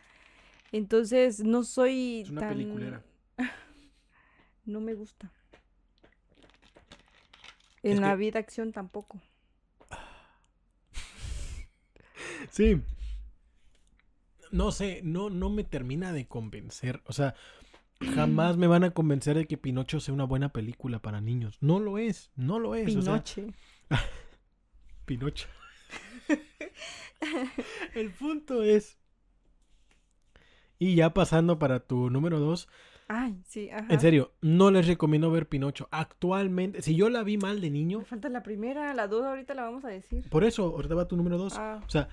Entonces, 0.72 1.44
no 1.44 1.64
soy 1.64 2.22
Es 2.22 2.30
una 2.30 2.42
tan... 2.42 2.50
peliculera. 2.50 3.04
No 4.66 4.82
me 4.82 4.94
gusta. 4.94 5.32
En 7.82 7.94
Es 7.94 8.00
la 8.00 8.12
que- 8.12 8.18
vida 8.18 8.38
acción 8.40 8.72
tampoco. 8.72 9.20
Sí. 12.52 12.82
No 14.52 14.72
sé, 14.72 15.02
no, 15.04 15.30
no 15.30 15.50
me 15.50 15.64
termina 15.64 16.12
de 16.12 16.28
convencer. 16.28 17.02
O 17.06 17.14
sea, 17.14 17.36
jamás 18.16 18.58
me 18.58 18.68
van 18.68 18.84
a 18.84 18.92
convencer 18.92 19.36
de 19.38 19.46
que 19.48 19.58
Pinocho 19.58 20.00
sea 20.00 20.14
una 20.14 20.24
buena 20.26 20.50
película 20.54 21.00
para 21.00 21.22
niños. 21.22 21.58
No 21.62 21.80
lo 21.80 21.98
es, 21.98 22.32
no 22.36 22.60
lo 22.60 22.76
es. 22.76 22.96
o 22.96 23.02
sea, 23.02 23.24
Pinoche. 23.24 23.54
Pinocho. 25.06 25.48
El 27.96 28.12
punto 28.12 28.64
es. 28.64 28.98
Y 30.78 30.96
ya 30.96 31.14
pasando 31.14 31.60
para 31.60 31.82
tu 31.82 32.10
número 32.10 32.40
dos, 32.40 32.70
Ay, 33.10 33.42
sí, 33.46 33.70
ajá. 33.70 33.88
en 33.92 34.00
serio, 34.00 34.32
no 34.42 34.72
les 34.72 34.88
recomiendo 34.88 35.30
ver 35.32 35.50
Pinocho. 35.50 35.90
Actualmente, 35.92 36.82
si 36.82 36.96
yo 36.96 37.10
la 37.10 37.24
vi 37.24 37.38
mal 37.38 37.60
de 37.60 37.70
niño, 37.70 38.00
Me 38.00 38.06
falta 38.06 38.30
la 38.30 38.44
primera, 38.44 38.94
la 38.94 39.08
dos 39.08 39.26
ahorita 39.26 39.54
la 39.56 39.64
vamos 39.64 39.84
a 39.84 39.90
decir. 39.90 40.30
por 40.30 40.44
eso, 40.46 40.64
ahorita 40.68 40.96
va 40.96 41.08
tu 41.08 41.18
número 41.18 41.38
dos. 41.38 41.58
Ah, 41.58 41.82
O 41.86 41.90
sea, 41.90 42.08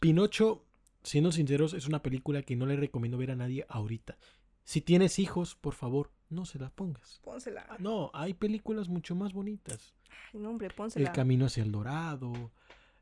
Pinocho, 0.00 0.64
siendo 1.04 1.30
sinceros, 1.30 1.74
es 1.74 1.86
una 1.86 2.02
película 2.02 2.42
que 2.42 2.56
no 2.56 2.66
le 2.66 2.76
recomiendo 2.76 3.18
ver 3.18 3.30
a 3.30 3.36
nadie 3.36 3.66
ahorita. 3.68 4.16
Si 4.64 4.80
tienes 4.80 5.18
hijos, 5.18 5.54
por 5.56 5.74
favor, 5.74 6.10
no 6.30 6.44
se 6.44 6.58
las 6.58 6.70
pongas. 6.70 7.20
pónsela. 7.24 7.66
Ah, 7.68 7.76
No, 7.78 8.10
hay 8.14 8.34
películas 8.34 8.88
mucho 8.88 9.14
más 9.14 9.32
bonitas. 9.32 9.92
Ay, 10.32 10.40
no, 10.40 10.50
hombre, 10.50 10.68
pónsela. 10.70 11.08
El 11.08 11.14
camino 11.14 11.46
hacia 11.46 11.62
el 11.62 11.72
dorado. 11.72 12.52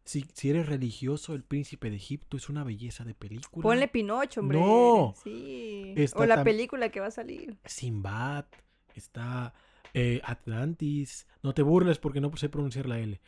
Si, 0.04 0.24
si 0.32 0.50
eres 0.50 0.66
religioso, 0.66 1.34
El 1.34 1.44
príncipe 1.44 1.90
de 1.90 1.96
Egipto 1.96 2.36
es 2.36 2.48
una 2.48 2.64
belleza 2.64 3.04
de 3.04 3.14
película. 3.14 3.62
Ponle 3.62 3.86
Pinocho, 3.88 4.40
hombre. 4.40 4.58
No. 4.58 5.14
Sí. 5.22 5.92
Está 5.96 6.20
o 6.20 6.26
la 6.26 6.42
película 6.42 6.88
que 6.90 7.00
va 7.00 7.06
a 7.06 7.10
salir. 7.12 7.58
Sinbad, 7.66 8.46
está 8.94 9.52
eh, 9.94 10.20
Atlantis. 10.24 11.26
No 11.42 11.52
te 11.54 11.62
burles 11.62 11.98
porque 11.98 12.20
no 12.20 12.34
sé 12.36 12.48
pronunciar 12.48 12.86
la 12.86 12.98
L. 12.98 13.20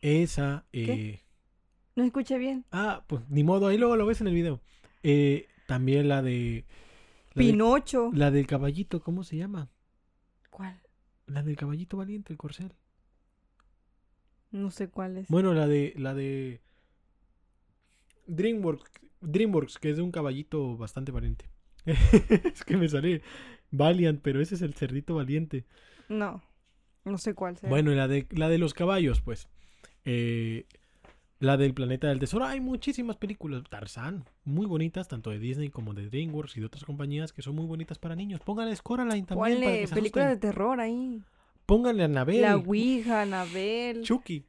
Esa. 0.00 0.64
eh, 0.72 1.20
No 1.94 2.04
escuché 2.04 2.36
bien. 2.38 2.64
Ah, 2.72 3.04
pues 3.06 3.22
ni 3.30 3.44
modo, 3.44 3.68
ahí 3.68 3.78
luego 3.78 3.96
lo 3.96 4.06
ves 4.06 4.20
en 4.20 4.26
el 4.28 4.34
video. 4.34 4.60
Eh, 5.02 5.46
también 5.66 6.08
la 6.08 6.20
de 6.22 6.64
La, 7.32 7.42
de- 7.44 7.50
Pinocho. 7.50 8.10
la 8.12 8.30
del 8.30 8.46
caballito, 8.46 9.00
¿cómo 9.02 9.22
se 9.24 9.36
llama? 9.36 9.70
¿Cuál? 10.50 10.80
La 11.26 11.42
del 11.42 11.56
caballito 11.56 11.96
valiente, 11.96 12.32
el 12.32 12.38
corcel. 12.38 12.74
No 14.50 14.70
sé 14.70 14.88
cuál 14.88 15.16
es. 15.16 15.28
Bueno, 15.28 15.54
la 15.54 15.68
de 15.68 15.94
la 15.96 16.12
de 16.14 16.60
DreamWorks, 18.26 18.90
DreamWorks, 19.20 19.78
que 19.78 19.90
es 19.90 19.96
de 19.96 20.02
un 20.02 20.10
caballito 20.10 20.76
bastante 20.76 21.12
valiente. 21.12 21.48
es 21.86 22.64
que 22.64 22.76
me 22.76 22.88
sale 22.88 23.22
Valiant, 23.70 24.20
pero 24.20 24.40
ese 24.40 24.56
es 24.56 24.62
el 24.62 24.74
cerdito 24.74 25.14
valiente. 25.14 25.66
No. 26.08 26.42
No 27.04 27.16
sé 27.18 27.34
cuál 27.34 27.56
sea. 27.56 27.68
Bueno, 27.68 27.92
la 27.92 28.08
de 28.08 28.26
la 28.30 28.48
de 28.48 28.58
los 28.58 28.74
caballos, 28.74 29.20
pues. 29.20 29.48
Eh, 30.04 30.66
la 31.40 31.56
del 31.56 31.74
planeta 31.74 32.06
del 32.08 32.20
tesoro. 32.20 32.44
Hay 32.44 32.60
muchísimas 32.60 33.16
películas. 33.16 33.64
Tarzán, 33.68 34.24
muy 34.44 34.66
bonitas, 34.66 35.08
tanto 35.08 35.30
de 35.30 35.38
Disney 35.38 35.70
como 35.70 35.92
de 35.94 36.08
DreamWorks 36.08 36.56
y 36.56 36.60
de 36.60 36.66
otras 36.66 36.84
compañías 36.84 37.32
que 37.32 37.42
son 37.42 37.56
muy 37.56 37.66
bonitas 37.66 37.98
para 37.98 38.14
niños. 38.14 38.40
Pónganle 38.42 38.76
Coraline 38.82 39.26
también 39.26 39.58
para 39.58 39.64
Ponle 39.64 39.80
que 39.80 39.86
se 39.88 39.94
películas 39.94 40.28
de 40.28 40.36
terror 40.36 40.78
ahí. 40.80 41.22
Pónganle 41.66 42.02
a 42.02 42.06
Anabel. 42.06 42.42
La 42.42 42.56
Ouija, 42.56 43.22
Anabel. 43.22 44.02
Chucky. 44.02 44.44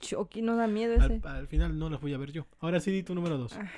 Chucky 0.00 0.42
no 0.42 0.56
da 0.56 0.66
miedo 0.66 0.94
ese. 0.94 1.20
Al, 1.24 1.36
al 1.36 1.46
final 1.46 1.78
no 1.78 1.88
las 1.90 2.00
voy 2.00 2.14
a 2.14 2.18
ver 2.18 2.32
yo. 2.32 2.46
Ahora 2.60 2.80
sí 2.80 2.90
di 2.90 3.02
tu 3.02 3.14
número 3.14 3.38
dos. 3.38 3.52
Ah, 3.54 3.68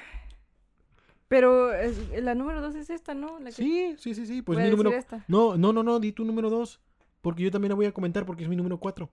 Pero 1.29 1.73
es- 1.73 2.11
la 2.23 2.35
número 2.35 2.61
dos 2.61 2.75
es 2.75 2.91
esta, 2.91 3.15
¿no? 3.15 3.39
La 3.39 3.47
que 3.47 3.53
Sí, 3.53 3.95
sí, 3.99 4.15
sí, 4.15 4.27
sí. 4.27 4.43
Pues 4.43 4.57
voy 4.59 4.65
mi 4.65 4.71
número. 4.71 4.91
esta. 4.93 5.25
No, 5.29 5.57
no, 5.57 5.73
no, 5.73 5.83
no, 5.83 6.01
di 6.01 6.13
tu 6.13 6.25
número 6.25 6.49
dos. 6.51 6.81
Porque 7.21 7.43
yo 7.43 7.51
también 7.51 7.69
la 7.71 7.75
voy 7.77 7.87
a 7.87 7.93
comentar 7.93 8.25
porque 8.25 8.45
es 8.45 8.49
mi 8.49 8.57
número 8.57 8.79
cuatro. 8.79 9.11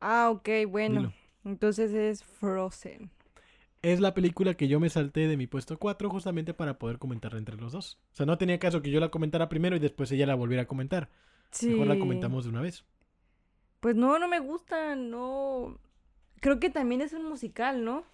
Ah, 0.00 0.30
ok, 0.30 0.48
bueno. 0.68 1.00
Dilo. 1.00 1.12
Entonces 1.44 1.92
es 1.92 2.24
Frozen. 2.24 3.10
Es 3.82 4.00
la 4.00 4.14
película 4.14 4.54
que 4.54 4.66
yo 4.66 4.80
me 4.80 4.88
salté 4.88 5.28
de 5.28 5.36
mi 5.36 5.46
puesto 5.46 5.78
4 5.78 6.08
justamente 6.08 6.54
para 6.54 6.78
poder 6.78 6.98
comentarla 6.98 7.38
entre 7.38 7.56
los 7.56 7.72
dos. 7.72 7.98
O 8.12 8.16
sea, 8.16 8.24
no 8.24 8.38
tenía 8.38 8.58
caso 8.58 8.80
que 8.80 8.90
yo 8.90 8.98
la 8.98 9.10
comentara 9.10 9.50
primero 9.50 9.76
y 9.76 9.78
después 9.78 10.10
ella 10.10 10.26
la 10.26 10.34
volviera 10.34 10.62
a 10.62 10.66
comentar. 10.66 11.10
Sí. 11.50 11.68
Mejor 11.68 11.88
la 11.88 11.98
comentamos 11.98 12.44
de 12.44 12.50
una 12.50 12.62
vez. 12.62 12.84
Pues 13.80 13.94
no, 13.94 14.18
no 14.18 14.26
me 14.26 14.40
gusta, 14.40 14.96
no. 14.96 15.78
Creo 16.40 16.58
que 16.60 16.70
también 16.70 17.02
es 17.02 17.12
un 17.12 17.28
musical, 17.28 17.84
¿no? 17.84 18.04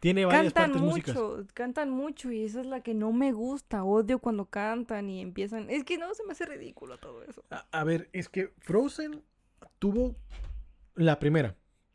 Tiene 0.00 0.24
varias 0.24 0.52
Cantan 0.52 0.72
partes 0.72 0.82
mucho, 0.82 1.46
cantan 1.54 1.90
mucho 1.90 2.32
y 2.32 2.42
esa 2.42 2.60
es 2.60 2.66
la 2.66 2.82
que 2.82 2.92
no 2.92 3.12
me 3.12 3.30
gusta. 3.30 3.84
Odio 3.84 4.18
cuando 4.18 4.46
cantan 4.46 5.08
y 5.08 5.20
empiezan. 5.20 5.70
Es 5.70 5.84
que 5.84 5.96
no, 5.98 6.12
se 6.14 6.24
me 6.24 6.32
hace 6.32 6.44
ridículo 6.44 6.98
todo 6.98 7.22
eso. 7.22 7.44
A, 7.50 7.64
a 7.70 7.84
ver, 7.84 8.10
es 8.12 8.28
que 8.28 8.52
Frozen 8.58 9.22
tuvo 9.78 10.16
la 10.96 11.20
primera. 11.20 11.54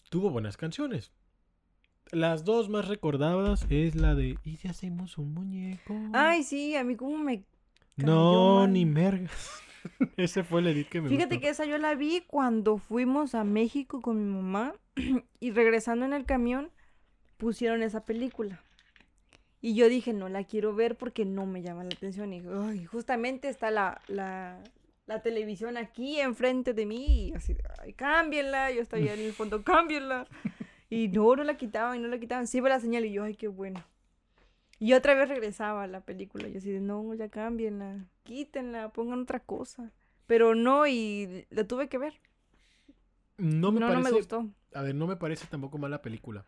Tuvo 0.09 0.29
buenas 0.29 0.57
canciones. 0.57 1.11
Las 2.11 2.45
dos 2.45 2.69
más 2.69 2.87
recordadas 2.87 3.65
es 3.69 3.95
la 3.95 4.15
de 4.15 4.37
¿Y 4.43 4.55
si 4.57 4.67
hacemos 4.69 5.17
un 5.17 5.33
muñeco? 5.33 5.93
Ay, 6.13 6.43
sí, 6.43 6.75
a 6.75 6.83
mí 6.83 6.95
como 6.95 7.17
me... 7.17 7.43
cayó 7.97 8.07
no, 8.07 8.55
mal. 8.61 8.73
ni 8.73 8.85
mergas. 8.85 9.61
Ese 10.17 10.43
fue 10.43 10.61
el 10.61 10.67
edit 10.67 10.87
que 10.89 11.01
me 11.01 11.09
Fíjate 11.09 11.35
gustó. 11.35 11.41
que 11.41 11.49
esa 11.49 11.65
yo 11.65 11.77
la 11.77 11.95
vi 11.95 12.23
cuando 12.25 12.77
fuimos 12.77 13.35
a 13.35 13.43
México 13.43 14.01
con 14.01 14.17
mi 14.23 14.33
mamá 14.33 14.73
y 15.39 15.51
regresando 15.51 16.05
en 16.05 16.13
el 16.13 16.25
camión 16.25 16.71
pusieron 17.37 17.83
esa 17.83 18.05
película. 18.05 18.61
Y 19.59 19.73
yo 19.75 19.89
dije, 19.89 20.13
no 20.13 20.29
la 20.29 20.43
quiero 20.43 20.73
ver 20.73 20.97
porque 20.97 21.25
no 21.25 21.45
me 21.45 21.61
llama 21.61 21.83
la 21.83 21.89
atención. 21.89 22.31
Y 22.31 22.41
ay, 22.47 22.85
justamente 22.85 23.49
está 23.49 23.71
la, 23.71 24.01
la, 24.07 24.63
la 25.07 25.21
televisión 25.21 25.77
aquí 25.77 26.19
enfrente 26.19 26.73
de 26.73 26.85
mí 26.85 27.29
y 27.29 27.33
así, 27.33 27.55
ay, 27.79 27.93
cámbienla. 27.93 28.71
Yo 28.71 28.81
estaba 28.81 29.01
ahí 29.01 29.09
en 29.09 29.19
el 29.19 29.33
fondo, 29.33 29.63
cámbienla. 29.63 30.27
Y 30.89 31.07
no, 31.07 31.35
no 31.35 31.43
la 31.43 31.57
quitaban 31.57 31.97
y 31.97 32.01
no 32.01 32.07
la 32.09 32.19
quitaban. 32.19 32.45
Sí 32.45 32.57
iba 32.57 32.69
la 32.69 32.79
señal 32.79 33.05
y 33.05 33.13
yo, 33.13 33.23
ay, 33.23 33.35
qué 33.35 33.47
bueno. 33.47 33.83
Y 34.79 34.93
otra 34.93 35.15
vez 35.15 35.27
regresaba 35.27 35.83
a 35.83 35.87
la 35.87 36.01
película. 36.01 36.47
Yo 36.49 36.59
así 36.59 36.69
de, 36.69 36.81
no, 36.81 37.13
ya 37.13 37.29
cámbienla, 37.29 38.05
quítenla, 38.23 38.89
pongan 38.89 39.21
otra 39.21 39.39
cosa. 39.39 39.91
Pero 40.27 40.55
no, 40.55 40.85
y 40.85 41.47
la 41.49 41.65
tuve 41.65 41.87
que 41.87 41.97
ver. 41.97 42.19
No 43.37 43.71
me 43.71 43.79
no, 43.79 43.93
no 43.93 44.01
me 44.01 44.11
gustó. 44.11 44.47
A 44.73 44.81
ver, 44.81 44.93
no 44.93 45.07
me 45.07 45.15
parece 45.15 45.47
tampoco 45.47 45.77
mala 45.77 46.01
película. 46.01 46.45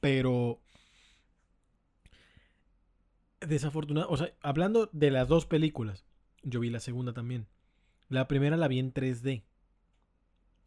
Pero. 0.00 0.58
Desafortunado. 3.40 4.10
O 4.10 4.16
sea, 4.16 4.32
hablando 4.40 4.90
de 4.92 5.12
las 5.12 5.28
dos 5.28 5.46
películas, 5.46 6.04
yo 6.42 6.60
vi 6.60 6.70
la 6.70 6.80
segunda 6.80 7.12
también. 7.12 7.46
La 8.08 8.28
primera 8.28 8.56
la 8.56 8.68
vi 8.68 8.78
en 8.78 8.92
3D. 8.92 9.42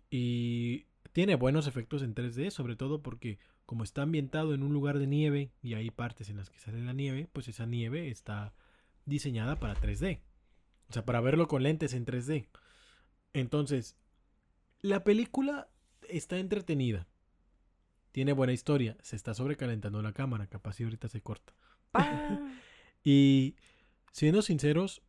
Y 0.09 0.86
tiene 1.13 1.36
buenos 1.36 1.67
efectos 1.67 2.01
en 2.03 2.13
3D, 2.13 2.51
sobre 2.51 2.76
todo 2.76 3.01
porque 3.01 3.39
como 3.65 3.84
está 3.84 4.01
ambientado 4.01 4.53
en 4.53 4.63
un 4.63 4.74
lugar 4.74 4.99
de 4.99 5.07
nieve 5.07 5.51
y 5.61 5.76
hay 5.76 5.89
partes 5.91 6.30
en 6.30 6.38
las 6.38 6.49
que 6.49 6.59
sale 6.59 6.82
la 6.82 6.93
nieve, 6.93 7.30
pues 7.32 7.47
esa 7.47 7.65
nieve 7.65 8.09
está 8.09 8.53
diseñada 9.05 9.59
para 9.59 9.76
3D. 9.76 10.19
O 10.89 10.93
sea, 10.93 11.05
para 11.05 11.22
verlo 11.22 11.47
con 11.47 11.63
lentes 11.63 11.93
en 11.93 12.05
3D. 12.05 12.49
Entonces, 13.34 13.95
la 14.82 15.03
película 15.03 15.69
está 16.09 16.38
entretenida. 16.38 17.07
Tiene 18.11 18.34
buena 18.34 18.51
historia. 18.51 18.97
Se 19.01 19.15
está 19.15 19.34
sobrecalentando 19.34 20.01
la 20.01 20.11
cámara. 20.11 20.47
Capaz 20.47 20.74
si 20.74 20.84
ahorita 20.84 21.07
se 21.07 21.22
corta. 21.22 21.53
Y 23.03 23.55
siendo 24.11 24.43
sinceros, 24.43 25.01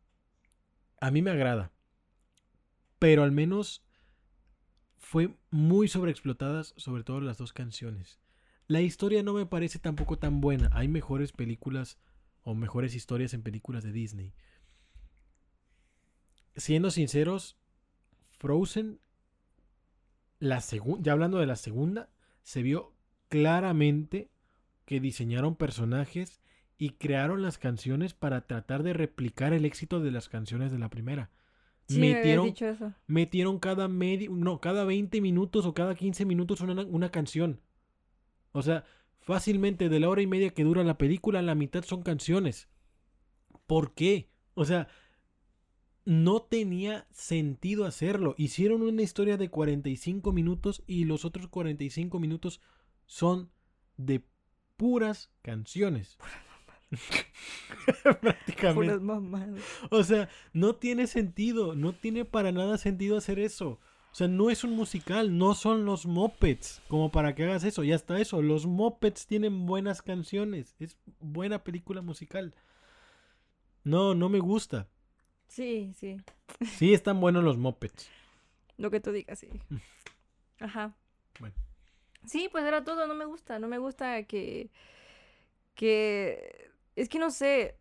a 1.03 1.11
mí 1.11 1.21
me 1.21 1.31
agrada. 1.31 1.73
Pero 2.97 3.23
al 3.23 3.33
menos 3.33 3.83
fue 4.97 5.35
muy 5.51 5.89
sobreexplotadas, 5.89 6.73
sobre 6.77 7.03
todo 7.03 7.19
las 7.19 7.37
dos 7.37 7.51
canciones. 7.51 8.21
La 8.67 8.79
historia 8.79 9.21
no 9.21 9.33
me 9.33 9.45
parece 9.45 9.79
tampoco 9.79 10.17
tan 10.17 10.39
buena. 10.39 10.69
Hay 10.71 10.87
mejores 10.87 11.33
películas 11.33 11.97
o 12.43 12.55
mejores 12.55 12.95
historias 12.95 13.33
en 13.33 13.43
películas 13.43 13.83
de 13.83 13.91
Disney. 13.91 14.33
Siendo 16.55 16.89
sinceros, 16.89 17.57
Frozen, 18.39 19.01
la 20.39 20.63
ya 21.01 21.11
hablando 21.11 21.39
de 21.39 21.47
la 21.47 21.57
segunda, 21.57 22.09
se 22.43 22.63
vio 22.63 22.93
claramente 23.27 24.31
que 24.85 25.01
diseñaron 25.01 25.57
personajes 25.57 26.39
y 26.77 26.91
crearon 26.91 27.41
las 27.41 27.57
canciones 27.57 28.13
para 28.13 28.47
tratar 28.47 28.83
de 28.83 28.93
replicar 28.93 29.53
el 29.53 29.65
éxito 29.65 29.99
de 29.99 30.11
las 30.11 30.29
canciones 30.29 30.71
de 30.71 30.79
la 30.79 30.89
primera. 30.89 31.29
Sí, 31.87 31.99
me 31.99 32.13
metieron, 32.13 32.45
dicho 32.45 32.67
eso. 32.67 32.93
metieron 33.07 33.59
cada 33.59 33.87
medio, 33.87 34.31
no, 34.31 34.61
cada 34.61 34.85
20 34.85 35.19
minutos 35.21 35.65
o 35.65 35.73
cada 35.73 35.95
15 35.95 36.25
minutos 36.25 36.61
una, 36.61 36.81
una 36.83 37.09
canción. 37.09 37.59
O 38.51 38.61
sea, 38.61 38.85
fácilmente 39.19 39.89
de 39.89 39.99
la 39.99 40.09
hora 40.09 40.21
y 40.21 40.27
media 40.27 40.51
que 40.51 40.63
dura 40.63 40.83
la 40.83 40.97
película, 40.97 41.41
la 41.41 41.55
mitad 41.55 41.83
son 41.83 42.03
canciones. 42.03 42.69
¿Por 43.67 43.93
qué? 43.93 44.29
O 44.53 44.65
sea, 44.65 44.87
no 46.05 46.41
tenía 46.41 47.07
sentido 47.11 47.85
hacerlo. 47.85 48.35
Hicieron 48.37 48.81
una 48.81 49.01
historia 49.01 49.37
de 49.37 49.49
45 49.49 50.31
minutos 50.31 50.83
y 50.85 51.05
los 51.05 51.25
otros 51.25 51.47
45 51.47 52.19
minutos 52.19 52.61
son 53.05 53.51
de 53.97 54.23
puras 54.77 55.31
canciones. 55.41 56.17
Prácticamente. 58.21 58.99
O 59.89 60.03
sea, 60.03 60.29
no 60.53 60.75
tiene 60.75 61.07
sentido, 61.07 61.75
no 61.75 61.93
tiene 61.93 62.25
para 62.25 62.51
nada 62.51 62.77
sentido 62.77 63.17
hacer 63.17 63.39
eso. 63.39 63.79
O 64.11 64.15
sea, 64.15 64.27
no 64.27 64.51
es 64.51 64.63
un 64.63 64.75
musical, 64.75 65.37
no 65.37 65.55
son 65.55 65.85
los 65.85 66.05
Muppets 66.05 66.81
como 66.87 67.11
para 67.11 67.33
que 67.33 67.45
hagas 67.45 67.63
eso. 67.63 67.83
Y 67.83 67.93
hasta 67.93 68.19
eso, 68.19 68.41
los 68.41 68.67
Muppets 68.67 69.25
tienen 69.25 69.65
buenas 69.65 70.01
canciones, 70.01 70.75
es 70.79 70.97
buena 71.19 71.63
película 71.63 72.01
musical. 72.01 72.53
No, 73.83 74.13
no 74.13 74.29
me 74.29 74.39
gusta. 74.39 74.87
Sí, 75.47 75.93
sí. 75.95 76.17
Sí 76.77 76.93
están 76.93 77.19
buenos 77.19 77.43
los 77.43 77.57
Muppets. 77.57 78.09
Lo 78.77 78.91
que 78.91 78.99
tú 78.99 79.11
digas, 79.11 79.39
sí. 79.39 79.49
Ajá. 80.59 80.95
Bueno. 81.39 81.55
Sí, 82.25 82.49
pues 82.51 82.63
era 82.65 82.83
todo. 82.83 83.07
No 83.07 83.13
me 83.13 83.25
gusta. 83.25 83.59
No 83.59 83.67
me 83.67 83.77
gusta 83.77 84.23
que. 84.23 84.71
Que. 85.75 86.71
Es 86.95 87.09
que 87.09 87.19
no 87.19 87.29
sé. 87.31 87.77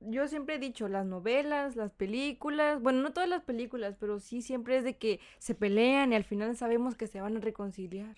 Yo 0.00 0.28
siempre 0.28 0.56
he 0.56 0.58
dicho, 0.58 0.88
las 0.88 1.06
novelas, 1.06 1.74
las 1.74 1.90
películas. 1.92 2.82
Bueno, 2.82 3.00
no 3.00 3.12
todas 3.12 3.28
las 3.28 3.42
películas, 3.42 3.96
pero 3.98 4.18
sí 4.20 4.42
siempre 4.42 4.76
es 4.76 4.84
de 4.84 4.98
que 4.98 5.20
se 5.38 5.54
pelean 5.54 6.12
y 6.12 6.16
al 6.16 6.24
final 6.24 6.54
sabemos 6.56 6.94
que 6.96 7.06
se 7.06 7.20
van 7.20 7.36
a 7.36 7.40
reconciliar. 7.40 8.14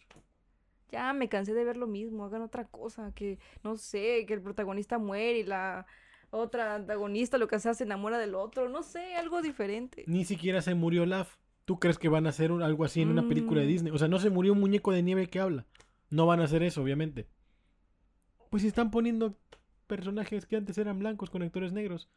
Ya 0.90 1.12
me 1.12 1.28
cansé 1.28 1.54
de 1.54 1.64
ver 1.64 1.76
lo 1.76 1.86
mismo. 1.86 2.24
Hagan 2.24 2.42
otra 2.42 2.64
cosa. 2.66 3.12
Que, 3.14 3.38
no 3.62 3.76
sé, 3.76 4.24
que 4.26 4.34
el 4.34 4.42
protagonista 4.42 4.98
muere 4.98 5.38
y 5.40 5.44
la 5.44 5.86
otra 6.30 6.74
antagonista, 6.74 7.38
lo 7.38 7.46
que 7.46 7.58
sea, 7.60 7.74
se 7.74 7.84
enamora 7.84 8.18
del 8.18 8.34
otro. 8.34 8.68
No 8.68 8.82
sé, 8.82 9.14
algo 9.14 9.40
diferente. 9.40 10.04
Ni 10.08 10.24
siquiera 10.24 10.60
se 10.62 10.74
murió 10.74 11.02
Olaf. 11.04 11.36
¿Tú 11.64 11.78
crees 11.78 11.98
que 11.98 12.08
van 12.08 12.26
a 12.26 12.30
hacer 12.30 12.50
un- 12.50 12.62
algo 12.62 12.84
así 12.84 13.02
en 13.02 13.10
una 13.10 13.28
película 13.28 13.60
de 13.60 13.66
Mm. 13.66 13.70
Disney? 13.70 13.92
O 13.92 13.98
sea, 13.98 14.08
no 14.08 14.18
se 14.18 14.30
murió 14.30 14.54
un 14.54 14.60
muñeco 14.60 14.90
de 14.92 15.02
nieve 15.02 15.28
que 15.28 15.38
habla. 15.38 15.66
No 16.10 16.26
van 16.26 16.40
a 16.40 16.44
hacer 16.44 16.62
eso, 16.62 16.82
obviamente. 16.82 17.28
Pues 18.50 18.62
si 18.62 18.68
están 18.68 18.90
poniendo 18.90 19.36
personajes 19.88 20.46
que 20.46 20.54
antes 20.56 20.78
eran 20.78 21.00
blancos 21.00 21.30
con 21.30 21.42
actores 21.42 21.72
negros. 21.72 22.08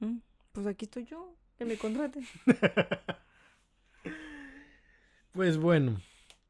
Mm, 0.00 0.16
Pues 0.52 0.66
aquí 0.66 0.86
estoy 0.86 1.04
yo, 1.04 1.36
que 1.56 1.64
me 1.64 1.76
contraten. 1.78 2.26
Pues 5.32 5.58
bueno, 5.58 6.00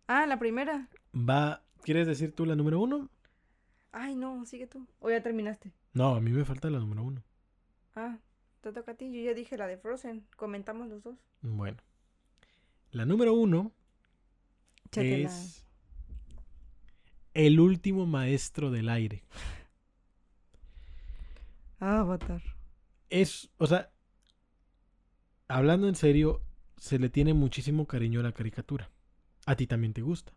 Ah, 0.06 0.26
la 0.26 0.38
primera. 0.38 0.88
va. 1.12 1.62
¿Quieres 1.82 2.06
decir 2.06 2.32
tú 2.32 2.46
la 2.46 2.54
número 2.56 2.78
uno? 2.80 3.08
Ay, 3.92 4.14
no, 4.14 4.44
sigue 4.46 4.66
tú. 4.68 4.86
O 5.00 5.10
ya 5.10 5.22
terminaste. 5.22 5.72
No, 5.92 6.14
a 6.14 6.20
mí 6.20 6.30
me 6.30 6.44
falta 6.44 6.70
la 6.70 6.78
número 6.78 7.02
uno. 7.02 7.22
Ah, 7.96 8.18
te 8.60 8.72
toca 8.72 8.92
a 8.92 8.94
ti. 8.94 9.10
Yo 9.12 9.20
ya 9.24 9.34
dije 9.34 9.56
la 9.56 9.66
de 9.66 9.76
Frozen. 9.76 10.24
Comentamos 10.36 10.88
los 10.88 11.02
dos. 11.02 11.16
Bueno. 11.42 11.78
La 12.92 13.04
número 13.04 13.34
uno 13.34 13.72
es 14.92 15.64
El 17.34 17.58
último 17.60 18.06
maestro 18.06 18.70
del 18.70 18.88
aire. 18.88 19.24
Avatar. 21.78 22.42
Es, 23.10 23.50
o 23.58 23.66
sea, 23.66 23.90
hablando 25.48 25.88
en 25.88 25.94
serio, 25.94 26.42
se 26.76 26.98
le 26.98 27.08
tiene 27.08 27.34
muchísimo 27.34 27.86
cariño 27.86 28.20
a 28.20 28.24
la 28.24 28.32
caricatura. 28.32 28.90
A 29.46 29.54
ti 29.56 29.66
también 29.66 29.92
te 29.92 30.02
gusta 30.02 30.32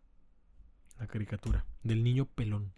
la 1.00 1.08
caricatura 1.08 1.66
del 1.84 2.04
niño 2.04 2.26
pelón. 2.26 2.74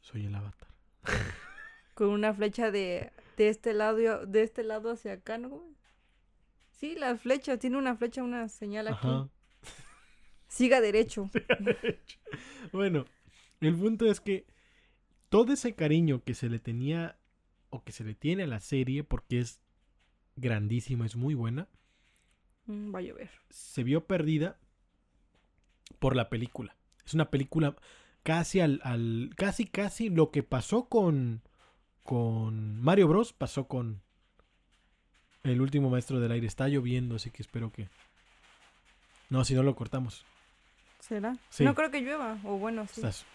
Soy 0.00 0.26
el 0.26 0.34
avatar. 0.34 0.68
Con 1.94 2.08
una 2.08 2.34
flecha 2.34 2.70
de, 2.70 3.12
de 3.36 3.48
este 3.48 3.72
lado 3.72 4.26
de 4.26 4.42
este 4.42 4.64
lado 4.64 4.90
hacia 4.90 5.12
acá, 5.12 5.38
¿no? 5.38 5.62
Sí, 6.72 6.96
las 6.96 7.20
flechas. 7.20 7.58
Tiene 7.58 7.78
una 7.78 7.96
flecha, 7.96 8.22
una 8.22 8.48
señal 8.48 8.88
aquí. 8.88 9.06
Ajá. 9.06 9.28
Siga 10.48 10.80
derecho. 10.80 11.30
Bueno, 12.72 13.04
el 13.60 13.76
punto 13.76 14.06
es 14.06 14.20
que 14.20 14.46
todo 15.34 15.52
ese 15.52 15.74
cariño 15.74 16.22
que 16.22 16.32
se 16.34 16.48
le 16.48 16.60
tenía 16.60 17.16
o 17.70 17.82
que 17.82 17.90
se 17.90 18.04
le 18.04 18.14
tiene 18.14 18.44
a 18.44 18.46
la 18.46 18.60
serie, 18.60 19.02
porque 19.02 19.40
es 19.40 19.58
grandísima, 20.36 21.06
es 21.06 21.16
muy 21.16 21.34
buena, 21.34 21.66
Mm, 22.66 22.94
va 22.94 23.00
a 23.00 23.02
llover. 23.02 23.30
se 23.50 23.82
vio 23.82 24.06
perdida 24.06 24.56
por 25.98 26.14
la 26.14 26.28
película. 26.28 26.76
Es 27.04 27.14
una 27.14 27.30
película 27.30 27.74
casi 28.22 28.60
al, 28.60 28.80
al- 28.84 29.32
casi 29.36 29.66
casi 29.66 30.08
lo 30.08 30.30
que 30.30 30.44
pasó 30.44 30.84
con 30.88 31.42
con 32.04 32.80
Mario 32.80 33.08
Bros 33.08 33.32
pasó 33.32 33.66
con 33.66 34.02
el 35.42 35.60
último 35.60 35.90
maestro 35.90 36.20
del 36.20 36.30
aire. 36.30 36.46
Está 36.46 36.68
lloviendo, 36.68 37.16
así 37.16 37.30
que 37.32 37.42
espero 37.42 37.72
que 37.72 37.88
no, 39.30 39.44
si 39.44 39.54
no 39.54 39.62
lo 39.64 39.74
cortamos. 39.74 40.24
¿Será? 41.00 41.36
Sí. 41.50 41.64
No 41.64 41.74
creo 41.74 41.90
que 41.90 42.02
llueva. 42.02 42.38
O 42.44 42.56
bueno, 42.58 42.86
sí. 42.86 43.00
Estás- 43.00 43.26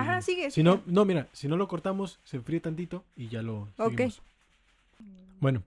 Ajá, 0.00 0.20
sigue, 0.22 0.50
Si 0.50 0.62
no, 0.62 0.78
sigue. 0.78 0.84
no, 0.92 1.04
mira, 1.04 1.28
si 1.32 1.48
no 1.48 1.56
lo 1.56 1.68
cortamos, 1.68 2.20
se 2.24 2.36
enfríe 2.36 2.60
tantito 2.60 3.04
y 3.16 3.28
ya 3.28 3.42
lo 3.42 3.68
Ok. 3.78 3.90
seguimos. 3.90 4.22
Bueno, 5.40 5.62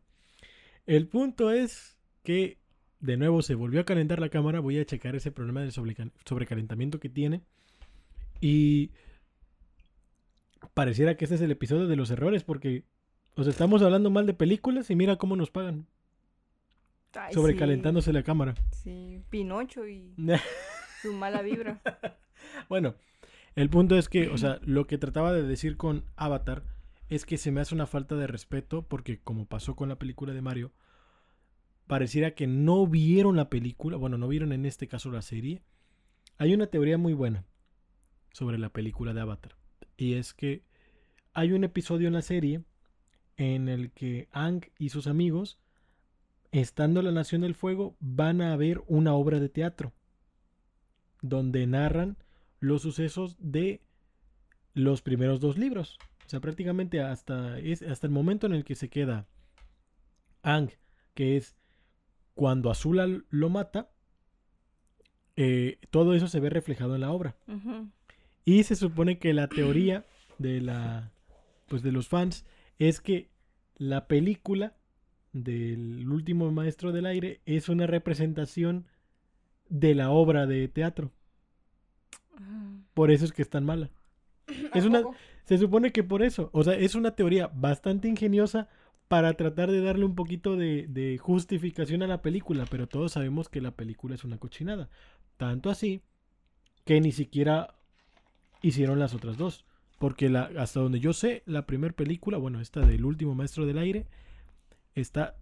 el 0.87 1.07
punto 1.07 1.51
es 1.51 1.97
que 2.23 2.57
de 2.99 3.17
nuevo 3.17 3.41
se 3.41 3.55
volvió 3.55 3.81
a 3.81 3.85
calentar 3.85 4.19
la 4.19 4.29
cámara. 4.29 4.59
Voy 4.59 4.79
a 4.79 4.85
checar 4.85 5.15
ese 5.15 5.31
problema 5.31 5.61
del 5.61 5.71
sobrecal- 5.71 6.11
sobrecalentamiento 6.25 6.99
que 6.99 7.09
tiene. 7.09 7.41
Y 8.41 8.91
pareciera 10.73 11.15
que 11.15 11.25
este 11.25 11.35
es 11.35 11.41
el 11.41 11.51
episodio 11.51 11.87
de 11.87 11.95
los 11.95 12.09
errores 12.11 12.43
porque 12.43 12.83
os 13.35 13.47
estamos 13.47 13.81
hablando 13.81 14.09
mal 14.09 14.25
de 14.25 14.33
películas 14.33 14.89
y 14.89 14.95
mira 14.95 15.17
cómo 15.17 15.35
nos 15.35 15.51
pagan. 15.51 15.85
Ay, 17.13 17.33
Sobrecalentándose 17.33 18.11
la 18.11 18.23
cámara. 18.23 18.55
Sí. 18.71 19.21
Pinocho 19.29 19.87
y 19.87 20.13
su 21.01 21.13
mala 21.13 21.41
vibra. 21.41 21.79
Bueno, 22.67 22.95
el 23.55 23.69
punto 23.69 23.97
es 23.97 24.09
que, 24.09 24.29
o 24.29 24.37
sea, 24.37 24.59
lo 24.63 24.85
que 24.85 24.97
trataba 24.97 25.31
de 25.31 25.43
decir 25.43 25.77
con 25.77 26.03
Avatar 26.17 26.63
es 27.09 27.25
que 27.25 27.37
se 27.37 27.51
me 27.51 27.61
hace 27.61 27.75
una 27.75 27.87
falta 27.87 28.15
de 28.15 28.27
respeto 28.27 28.83
porque 28.83 29.19
como 29.19 29.45
pasó 29.45 29.75
con 29.75 29.89
la 29.89 29.97
película 29.97 30.33
de 30.33 30.41
Mario, 30.41 30.73
pareciera 31.87 32.31
que 32.31 32.47
no 32.47 32.85
vieron 32.87 33.35
la 33.35 33.49
película, 33.49 33.97
bueno, 33.97 34.17
no 34.17 34.27
vieron 34.27 34.51
en 34.51 34.65
este 34.65 34.87
caso 34.87 35.11
la 35.11 35.21
serie. 35.21 35.61
Hay 36.37 36.53
una 36.53 36.67
teoría 36.67 36.97
muy 36.97 37.13
buena 37.13 37.45
sobre 38.33 38.57
la 38.57 38.69
película 38.69 39.13
de 39.13 39.21
Avatar 39.21 39.55
y 39.95 40.13
es 40.13 40.33
que 40.33 40.63
hay 41.33 41.51
un 41.53 41.63
episodio 41.63 42.07
en 42.07 42.13
la 42.13 42.21
serie 42.21 42.63
en 43.37 43.69
el 43.69 43.91
que 43.91 44.27
Ang 44.31 44.65
y 44.77 44.89
sus 44.89 45.07
amigos, 45.07 45.59
estando 46.51 46.99
en 46.99 47.05
la 47.05 47.11
Nación 47.11 47.41
del 47.41 47.55
Fuego, 47.55 47.95
van 47.99 48.41
a 48.41 48.55
ver 48.57 48.81
una 48.87 49.13
obra 49.13 49.39
de 49.39 49.49
teatro 49.49 49.93
donde 51.21 51.67
narran 51.67 52.17
los 52.65 52.81
sucesos 52.81 53.35
de 53.39 53.81
los 54.73 55.01
primeros 55.01 55.39
dos 55.39 55.57
libros. 55.57 55.97
O 56.25 56.29
sea, 56.29 56.39
prácticamente 56.39 57.01
hasta, 57.01 57.59
es, 57.59 57.81
hasta 57.83 58.07
el 58.07 58.13
momento 58.13 58.47
en 58.47 58.53
el 58.53 58.63
que 58.63 58.75
se 58.75 58.89
queda 58.89 59.27
Ang, 60.41 60.71
que 61.13 61.37
es 61.37 61.55
cuando 62.33 62.71
Azula 62.71 63.07
lo 63.29 63.49
mata, 63.49 63.91
eh, 65.35 65.79
todo 65.91 66.15
eso 66.15 66.27
se 66.27 66.39
ve 66.39 66.49
reflejado 66.49 66.95
en 66.95 67.01
la 67.01 67.11
obra. 67.11 67.35
Y 68.43 68.63
se 68.63 68.75
supone 68.75 69.19
que 69.19 69.33
la 69.33 69.47
teoría 69.47 70.05
de 70.37 70.61
la 70.61 71.11
pues 71.67 71.81
de 71.81 71.91
los 71.91 72.07
fans 72.07 72.45
es 72.77 73.01
que 73.01 73.29
la 73.77 74.07
película 74.07 74.75
del 75.33 76.07
último 76.09 76.51
maestro 76.51 76.91
del 76.91 77.05
aire 77.05 77.41
es 77.45 77.69
una 77.69 77.87
representación 77.87 78.85
de 79.69 79.95
la 79.95 80.11
obra 80.11 80.45
de 80.45 80.67
teatro. 80.67 81.11
Por 82.93 83.11
eso 83.11 83.25
es 83.25 83.31
que 83.31 83.41
es 83.41 83.49
tan 83.49 83.65
mala. 83.65 83.89
Es 84.73 84.85
¿A 84.85 84.87
una-? 84.87 85.03
Se 85.45 85.57
supone 85.57 85.91
que 85.91 86.03
por 86.03 86.23
eso. 86.23 86.49
O 86.53 86.63
sea, 86.63 86.73
es 86.75 86.95
una 86.95 87.11
teoría 87.11 87.51
bastante 87.53 88.07
ingeniosa 88.07 88.67
para 89.07 89.33
tratar 89.33 89.71
de 89.71 89.81
darle 89.81 90.05
un 90.05 90.15
poquito 90.15 90.55
de, 90.55 90.87
de 90.87 91.17
justificación 91.17 92.01
a 92.01 92.07
la 92.07 92.21
película, 92.21 92.65
pero 92.69 92.87
todos 92.87 93.11
sabemos 93.11 93.49
que 93.49 93.61
la 93.61 93.71
película 93.71 94.15
es 94.15 94.23
una 94.23 94.37
cochinada. 94.37 94.89
Tanto 95.37 95.69
así 95.69 96.01
que 96.85 97.01
ni 97.01 97.11
siquiera 97.11 97.75
hicieron 98.61 98.99
las 98.99 99.13
otras 99.13 99.37
dos. 99.37 99.65
Porque 99.99 100.29
la, 100.29 100.51
hasta 100.57 100.79
donde 100.79 100.99
yo 100.99 101.13
sé, 101.13 101.43
la 101.45 101.65
primera 101.65 101.93
película, 101.93 102.37
bueno, 102.37 102.59
esta 102.59 102.81
del 102.81 103.05
último 103.05 103.33
maestro 103.33 103.65
del 103.65 103.77
aire, 103.77 104.07
está, 104.93 105.35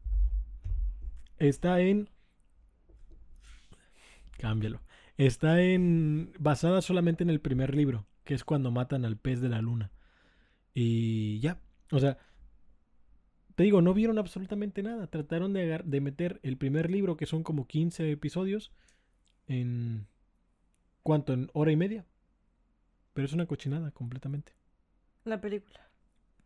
está 1.40 1.80
en... 1.82 2.10
Cámbialo. 4.38 4.80
Está 5.18 5.62
en... 5.62 6.34
basada 6.40 6.82
solamente 6.82 7.24
en 7.24 7.30
el 7.30 7.40
primer 7.40 7.76
libro, 7.76 8.08
que 8.24 8.34
es 8.34 8.44
cuando 8.44 8.72
matan 8.72 9.06
al 9.06 9.18
pez 9.18 9.42
de 9.42 9.50
la 9.50 9.62
luna. 9.62 9.92
Y 10.74 11.40
ya. 11.40 11.60
O 11.92 12.00
sea, 12.00 12.18
te 13.56 13.64
digo, 13.64 13.82
no 13.82 13.94
vieron 13.94 14.18
absolutamente 14.18 14.82
nada. 14.82 15.08
Trataron 15.08 15.54
de, 15.54 15.82
de 15.84 16.02
meter 16.02 16.40
el 16.44 16.58
primer 16.58 16.90
libro, 16.90 17.16
que 17.18 17.26
son 17.28 17.44
como 17.44 17.68
15 17.68 18.12
episodios, 18.12 18.72
en... 19.48 20.08
¿Cuánto? 21.04 21.34
¿En 21.34 21.50
hora 21.54 21.72
y 21.72 21.76
media? 21.76 22.06
Pero 23.14 23.26
es 23.26 23.34
una 23.34 23.46
cochinada 23.46 23.92
completamente. 23.92 24.54
La 25.26 25.40
película. 25.42 25.82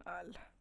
Ala. 0.03 0.51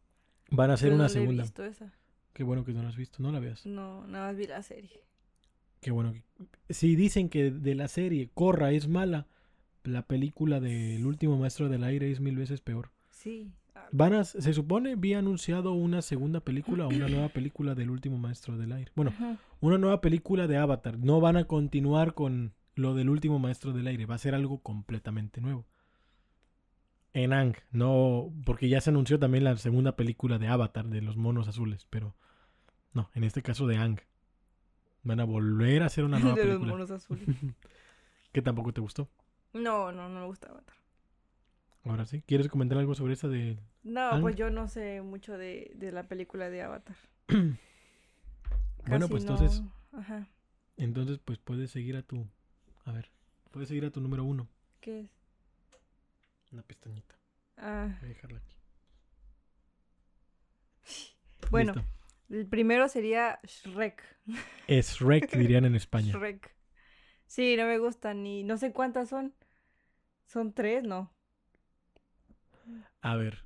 Van 0.51 0.71
a 0.71 0.75
hacer 0.75 0.89
Yo 0.89 0.95
una 0.95 1.03
no 1.03 1.09
la 1.09 1.09
he 1.09 1.13
segunda. 1.13 1.43
visto 1.43 1.65
esa. 1.65 1.93
Qué 2.33 2.43
bueno 2.43 2.63
que 2.63 2.73
no 2.73 2.83
la 2.83 2.89
has 2.89 2.95
visto, 2.95 3.21
no 3.23 3.31
la 3.31 3.39
veas. 3.39 3.65
No, 3.65 4.05
nada 4.07 4.27
más 4.27 4.37
vi 4.37 4.45
la 4.47 4.61
serie. 4.61 5.01
Qué 5.81 5.91
bueno. 5.91 6.13
que- 6.13 6.23
Si 6.73 6.95
dicen 6.95 7.29
que 7.29 7.51
de 7.51 7.75
la 7.75 7.87
serie 7.87 8.29
Corra 8.33 8.71
es 8.71 8.87
mala, 8.87 9.27
la 9.83 10.01
película 10.05 10.59
del 10.59 11.05
último 11.05 11.37
maestro 11.37 11.69
del 11.69 11.83
aire 11.83 12.11
es 12.11 12.19
mil 12.19 12.35
veces 12.35 12.61
peor. 12.61 12.91
Sí. 13.09 13.51
Van 13.91 14.13
a, 14.13 14.23
se 14.25 14.53
supone, 14.53 14.93
había 14.93 15.19
anunciado 15.19 15.71
una 15.73 16.01
segunda 16.01 16.41
película 16.41 16.85
o 16.87 16.89
una 16.89 17.07
nueva 17.07 17.29
película 17.29 17.73
del 17.75 17.89
último 17.89 18.17
maestro 18.17 18.57
del 18.57 18.71
aire. 18.73 18.91
Bueno, 18.95 19.11
Ajá. 19.11 19.37
una 19.61 19.77
nueva 19.77 20.01
película 20.01 20.47
de 20.47 20.57
Avatar. 20.57 20.97
No 20.99 21.21
van 21.21 21.37
a 21.37 21.45
continuar 21.45 22.13
con 22.15 22.53
lo 22.75 22.95
del 22.95 23.09
último 23.09 23.39
maestro 23.39 23.71
del 23.73 23.87
aire. 23.87 24.05
Va 24.05 24.15
a 24.15 24.19
ser 24.19 24.35
algo 24.35 24.59
completamente 24.61 25.39
nuevo. 25.41 25.65
En 27.13 27.33
Ang, 27.33 27.55
no, 27.71 28.31
porque 28.45 28.69
ya 28.69 28.81
se 28.81 28.89
anunció 28.89 29.17
también 29.19 29.43
la 29.43 29.55
segunda 29.57 29.95
película 29.95 30.37
de 30.37 30.47
Avatar 30.47 30.87
de 30.87 31.01
los 31.01 31.17
monos 31.17 31.47
azules, 31.47 31.87
pero 31.89 32.15
no, 32.93 33.09
en 33.15 33.23
este 33.23 33.41
caso 33.41 33.65
de 33.67 33.77
Ang. 33.77 33.99
Van 35.03 35.19
a 35.19 35.23
volver 35.25 35.83
a 35.83 35.85
hacer 35.87 36.03
una 36.03 36.19
nueva 36.19 36.35
de 36.37 36.43
los 36.43 36.49
película. 36.55 36.71
monos 36.73 36.91
azules. 36.91 37.25
que 38.31 38.41
tampoco 38.41 38.73
te 38.73 38.81
gustó. 38.81 39.09
No, 39.53 39.91
no, 39.91 40.09
no 40.09 40.19
me 40.19 40.25
gusta 40.25 40.49
Avatar. 40.49 40.75
Ahora 41.83 42.05
sí, 42.05 42.21
¿quieres 42.23 42.49
comentar 42.49 42.77
algo 42.77 42.93
sobre 42.95 43.13
esa 43.13 43.27
de 43.29 43.57
No, 43.83 44.09
Ang. 44.11 44.21
pues 44.21 44.35
yo 44.35 44.49
no 44.49 44.67
sé 44.67 45.01
mucho 45.01 45.37
de, 45.37 45.71
de 45.75 45.91
la 45.93 46.03
película 46.07 46.49
de 46.49 46.61
Avatar. 46.63 46.95
Bueno, 48.87 49.09
pues 49.09 49.25
no- 49.25 49.31
entonces, 49.33 49.63
Ajá. 49.91 50.27
entonces 50.77 51.19
pues 51.19 51.39
puedes 51.39 51.71
seguir 51.71 51.97
a 51.97 52.03
tu, 52.03 52.25
a 52.85 52.93
ver, 52.93 53.11
puedes 53.51 53.67
seguir 53.67 53.83
a 53.85 53.91
tu 53.91 53.99
número 53.99 54.23
uno, 54.23 54.47
¿Qué 54.79 55.01
es? 55.01 55.09
una 56.53 56.61
pestañita. 56.63 57.15
Ah, 57.57 57.97
Voy 57.99 58.05
a 58.05 58.13
dejarla 58.13 58.37
aquí. 58.39 58.55
bueno, 61.51 61.73
Listo. 61.73 61.89
El 62.29 62.47
primero 62.47 62.87
sería 62.89 63.39
Shrek. 63.43 64.03
Es 64.67 64.95
Shrek, 64.95 65.31
dirían 65.37 65.65
en 65.65 65.75
España. 65.75 66.13
Shrek. 66.13 66.55
Sí, 67.25 67.55
no 67.57 67.65
me 67.65 67.77
gusta 67.77 68.13
ni... 68.13 68.43
No 68.43 68.57
sé 68.57 68.71
cuántas 68.71 69.09
son. 69.09 69.33
¿Son 70.25 70.53
tres? 70.53 70.83
No. 70.83 71.13
A 73.01 73.15
ver, 73.15 73.45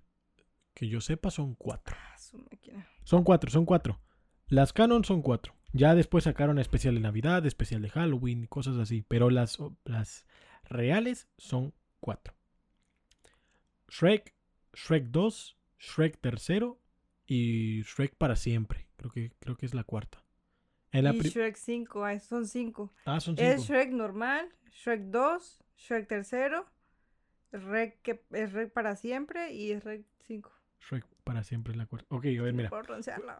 que 0.73 0.87
yo 0.87 1.01
sepa 1.01 1.31
son 1.31 1.55
cuatro. 1.55 1.95
Ah, 1.99 2.17
su 2.17 2.37
máquina. 2.37 2.87
Son 3.03 3.23
cuatro, 3.23 3.51
son 3.51 3.65
cuatro. 3.65 3.99
Las 4.47 4.73
canon 4.73 5.03
son 5.03 5.21
cuatro. 5.21 5.55
Ya 5.73 5.95
después 5.95 6.25
sacaron 6.25 6.59
especial 6.59 6.95
de 6.95 7.01
Navidad, 7.01 7.45
especial 7.45 7.81
de 7.81 7.89
Halloween, 7.89 8.45
cosas 8.47 8.77
así. 8.77 9.03
Pero 9.07 9.29
las, 9.29 9.57
las 9.85 10.25
reales 10.63 11.27
son 11.37 11.73
cuatro. 11.99 12.33
Shrek, 13.87 14.33
Shrek 14.73 15.05
2, 15.11 15.57
Shrek 15.79 16.19
tercero, 16.19 16.80
y 17.33 17.83
Shrek 17.83 18.15
para 18.15 18.35
siempre. 18.35 18.87
Creo 18.97 19.09
que, 19.09 19.31
creo 19.39 19.55
que 19.55 19.65
es 19.65 19.73
la 19.73 19.85
cuarta. 19.85 20.21
En 20.91 21.05
la 21.05 21.13
y 21.13 21.21
Shrek 21.21 21.55
5, 21.55 22.03
ay, 22.03 22.19
son 22.19 22.45
5. 22.45 22.93
ah, 23.05 23.21
son 23.21 23.35
Es 23.37 23.61
cinco. 23.61 23.73
Shrek 23.73 23.91
normal, 23.93 24.49
Shrek 24.73 25.03
2, 25.03 25.59
Shrek 25.77 26.07
tercero, 26.09 26.65
Shrek 27.53 28.01
que 28.01 28.21
es 28.31 28.51
Shrek 28.51 28.73
para 28.73 28.97
siempre 28.97 29.53
y 29.53 29.73
Shrek 29.73 30.05
5. 30.23 30.51
Shrek 30.81 31.05
para 31.23 31.45
siempre 31.45 31.71
es 31.71 31.77
la 31.77 31.85
cuarta. 31.85 32.13
Ok, 32.13 32.25
a 32.25 32.41
ver, 32.41 32.53
mira. 32.53 32.69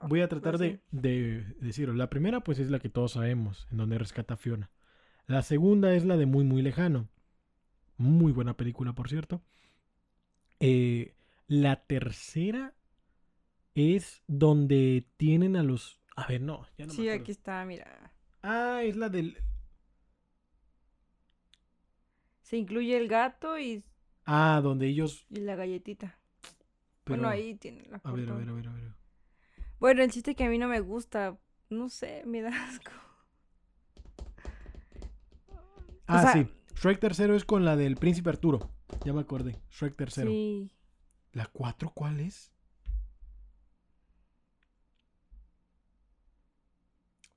Voy 0.04 0.22
a 0.22 0.30
tratar 0.30 0.58
de, 0.58 0.80
de 0.92 1.44
decirlo. 1.60 1.94
La 1.94 2.10
primera, 2.10 2.40
pues, 2.40 2.60
es 2.60 2.72
la 2.72 2.80
que 2.80 2.88
todos 2.88 3.12
sabemos, 3.12 3.68
en 3.72 3.78
donde 3.78 3.98
rescata 3.98 4.36
a 4.36 4.38
Fiona. 4.38 4.72
La 5.28 5.42
segunda 5.42 5.94
es 5.96 6.06
la 6.06 6.16
de 6.16 6.28
Muy, 6.28 6.46
Muy 6.46 6.62
Lejano. 6.62 7.10
Muy 7.98 8.32
buena 8.32 8.56
película, 8.56 8.94
por 8.94 9.10
cierto. 9.10 9.42
Eh, 10.62 11.14
la 11.48 11.76
tercera 11.76 12.74
es 13.76 14.22
donde 14.28 15.08
tienen 15.18 15.56
a 15.56 15.64
los... 15.64 16.00
A 16.16 16.28
ver, 16.28 16.42
no, 16.42 16.68
ya 16.78 16.86
no 16.86 16.94
Sí, 16.94 17.08
aquí 17.10 17.32
está, 17.32 17.64
mira. 17.66 18.12
Ah, 18.44 18.82
es 18.84 18.96
la 18.96 19.10
del... 19.10 19.38
Se 22.42 22.58
incluye 22.58 22.98
el 22.98 23.08
gato 23.08 23.58
y, 23.58 23.84
Ah, 24.26 24.60
donde 24.62 24.88
ellos... 24.88 25.26
y 25.30 25.40
la 25.40 25.56
galletita. 25.56 26.18
pero- 27.04 27.22
Bueno, 27.22 27.30
ahí 27.30 27.56
tiene 27.56 27.84
la 27.90 28.02
A 28.04 28.12
ver, 28.12 28.30
a 28.30 28.36
ver, 28.36 28.50
a 28.50 28.54
ver, 28.54 28.68
a 28.68 28.74
ver. 28.74 28.92
Bueno, 29.80 30.04
el 30.04 30.12
chiste 30.12 30.36
que 30.36 30.44
a 30.44 30.50
mí 30.50 30.58
no 30.58 30.68
me 30.68 30.80
gusta, 30.82 31.38
no 31.70 31.90
sé, 31.90 32.24
me 32.26 32.42
da 32.42 32.50
asco. 32.68 32.92
Ah, 36.08 36.22
sea- 36.24 36.34
sí. 36.34 36.48
Shrek 36.76 37.00
tercero 37.00 37.36
es 37.36 37.46
con 37.46 37.64
la 37.64 37.76
del 37.76 37.96
Príncipe 37.96 38.30
Arturo. 38.30 38.70
Ya 39.06 39.14
me 39.14 39.22
acordé. 39.22 39.62
Shrek 39.72 39.96
tercero. 39.96 40.30
Sí. 40.32 40.72
¿La 41.34 41.46
cuatro 41.46 41.92
cuál 41.94 42.20
es? 42.20 42.52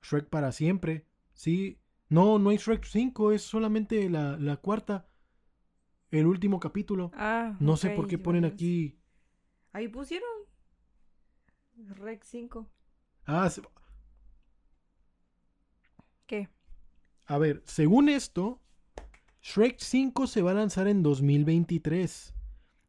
Shrek 0.05 0.29
para 0.29 0.51
siempre. 0.51 1.05
Sí. 1.33 1.79
No, 2.09 2.37
no 2.39 2.49
hay 2.51 2.57
Shrek 2.57 2.85
5, 2.85 3.31
es 3.31 3.41
solamente 3.41 4.09
la, 4.09 4.37
la 4.37 4.57
cuarta. 4.57 5.07
El 6.11 6.27
último 6.27 6.59
capítulo. 6.59 7.11
Ah, 7.15 7.57
No 7.59 7.75
sé 7.77 7.89
por 7.89 8.07
qué 8.07 8.17
ponen 8.17 8.41
bueno, 8.43 8.53
aquí. 8.53 8.99
Ahí 9.73 9.87
pusieron. 9.87 10.29
Rec 11.97 12.23
5. 12.23 12.69
Ah, 13.25 13.49
se- 13.49 13.61
¿Qué? 16.27 16.49
a 17.27 17.37
ver, 17.37 17.61
según 17.65 18.07
esto, 18.09 18.61
Shrek 19.41 19.79
5 19.79 20.27
se 20.27 20.41
va 20.41 20.51
a 20.51 20.55
lanzar 20.55 20.87
en 20.87 21.01
2023. 21.03 22.33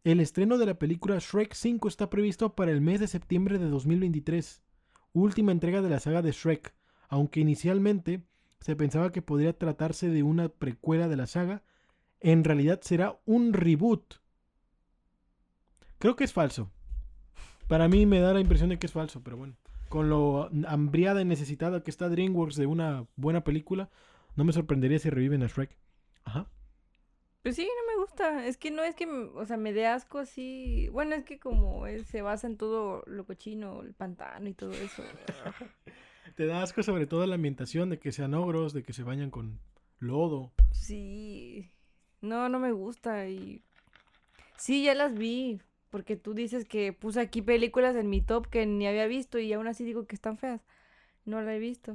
El 0.04 0.20
estreno 0.20 0.56
de 0.58 0.66
la 0.66 0.78
película 0.78 1.18
Shrek 1.18 1.52
5 1.54 1.88
está 1.88 2.08
previsto 2.10 2.54
para 2.54 2.70
el 2.70 2.80
mes 2.80 3.00
de 3.00 3.08
septiembre 3.08 3.58
de 3.58 3.68
2023, 3.68 4.62
última 5.14 5.52
entrega 5.52 5.82
de 5.82 5.90
la 5.90 6.00
saga 6.00 6.22
de 6.22 6.32
Shrek, 6.32 6.74
aunque 7.08 7.40
inicialmente 7.40 8.22
se 8.60 8.76
pensaba 8.76 9.12
que 9.12 9.22
podría 9.22 9.52
tratarse 9.52 10.08
de 10.08 10.22
una 10.22 10.48
precuela 10.48 11.08
de 11.08 11.16
la 11.16 11.26
saga, 11.26 11.62
en 12.20 12.44
realidad 12.44 12.80
será 12.82 13.18
un 13.24 13.52
reboot. 13.52 14.14
Creo 15.98 16.16
que 16.16 16.24
es 16.24 16.32
falso. 16.32 16.70
Para 17.68 17.88
mí 17.88 18.06
me 18.06 18.20
da 18.20 18.32
la 18.32 18.40
impresión 18.40 18.70
de 18.70 18.78
que 18.78 18.86
es 18.86 18.92
falso, 18.92 19.22
pero 19.22 19.36
bueno. 19.36 19.56
Con 19.88 20.08
lo 20.08 20.50
hambriada 20.66 21.22
y 21.22 21.24
necesitada 21.24 21.82
que 21.82 21.90
está 21.90 22.08
DreamWorks 22.08 22.56
de 22.56 22.66
una 22.66 23.06
buena 23.16 23.44
película, 23.44 23.88
no 24.34 24.44
me 24.44 24.52
sorprendería 24.52 24.98
si 24.98 25.10
reviven 25.10 25.42
a 25.42 25.46
Shrek. 25.46 25.76
Ajá. 26.24 26.50
Pues 27.42 27.54
sí, 27.54 27.64
no 27.64 27.92
me 27.92 28.00
gusta. 28.00 28.46
Es 28.46 28.56
que 28.56 28.72
no 28.72 28.82
es 28.82 28.96
que, 28.96 29.06
o 29.06 29.46
sea, 29.46 29.56
me 29.56 29.72
dé 29.72 29.86
asco 29.86 30.18
así. 30.18 30.88
Bueno, 30.90 31.14
es 31.14 31.24
que 31.24 31.38
como 31.38 31.86
él 31.86 32.04
se 32.04 32.20
basa 32.20 32.48
en 32.48 32.56
todo 32.56 33.04
lo 33.06 33.24
cochino, 33.24 33.82
el 33.82 33.94
pantano 33.94 34.48
y 34.48 34.54
todo 34.54 34.72
eso. 34.72 35.04
Te 36.34 36.46
da 36.46 36.62
asco 36.62 36.82
sobre 36.82 37.06
todo 37.06 37.26
la 37.26 37.36
ambientación 37.36 37.88
de 37.90 37.98
que 37.98 38.12
sean 38.12 38.34
ogros, 38.34 38.72
de 38.72 38.82
que 38.82 38.92
se 38.92 39.02
bañan 39.02 39.30
con 39.30 39.60
lodo. 39.98 40.52
Sí. 40.72 41.70
No, 42.20 42.48
no 42.48 42.58
me 42.58 42.72
gusta. 42.72 43.28
Y. 43.28 43.62
Sí, 44.56 44.84
ya 44.84 44.94
las 44.94 45.14
vi. 45.14 45.60
Porque 45.90 46.16
tú 46.16 46.34
dices 46.34 46.64
que 46.66 46.92
puse 46.92 47.20
aquí 47.20 47.42
películas 47.42 47.96
en 47.96 48.10
mi 48.10 48.20
top 48.20 48.48
que 48.48 48.66
ni 48.66 48.86
había 48.86 49.06
visto 49.06 49.38
y 49.38 49.52
aún 49.52 49.66
así 49.68 49.84
digo 49.84 50.06
que 50.06 50.14
están 50.16 50.36
feas. 50.36 50.60
No 51.24 51.40
la 51.40 51.54
he 51.54 51.58
visto. 51.58 51.94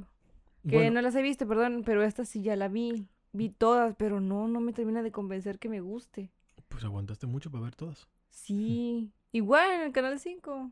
Que 0.68 0.76
Bueno, 0.76 0.92
no 0.92 1.02
las 1.02 1.14
he 1.14 1.22
visto, 1.22 1.46
perdón, 1.46 1.82
pero 1.84 2.02
esta 2.02 2.24
sí 2.24 2.42
ya 2.42 2.56
la 2.56 2.68
vi. 2.68 3.06
Vi 3.32 3.50
todas, 3.50 3.94
pero 3.96 4.20
no, 4.20 4.48
no 4.48 4.60
me 4.60 4.72
termina 4.72 5.02
de 5.02 5.12
convencer 5.12 5.58
que 5.58 5.68
me 5.68 5.80
guste. 5.80 6.30
pues 6.68 6.84
aguantaste 6.84 7.26
mucho 7.26 7.50
para 7.50 7.64
ver 7.64 7.74
todas. 7.74 8.08
Sí. 8.30 9.12
Igual 9.30 9.70
en 9.72 9.80
el 9.82 9.92
canal 9.92 10.18
5. 10.18 10.70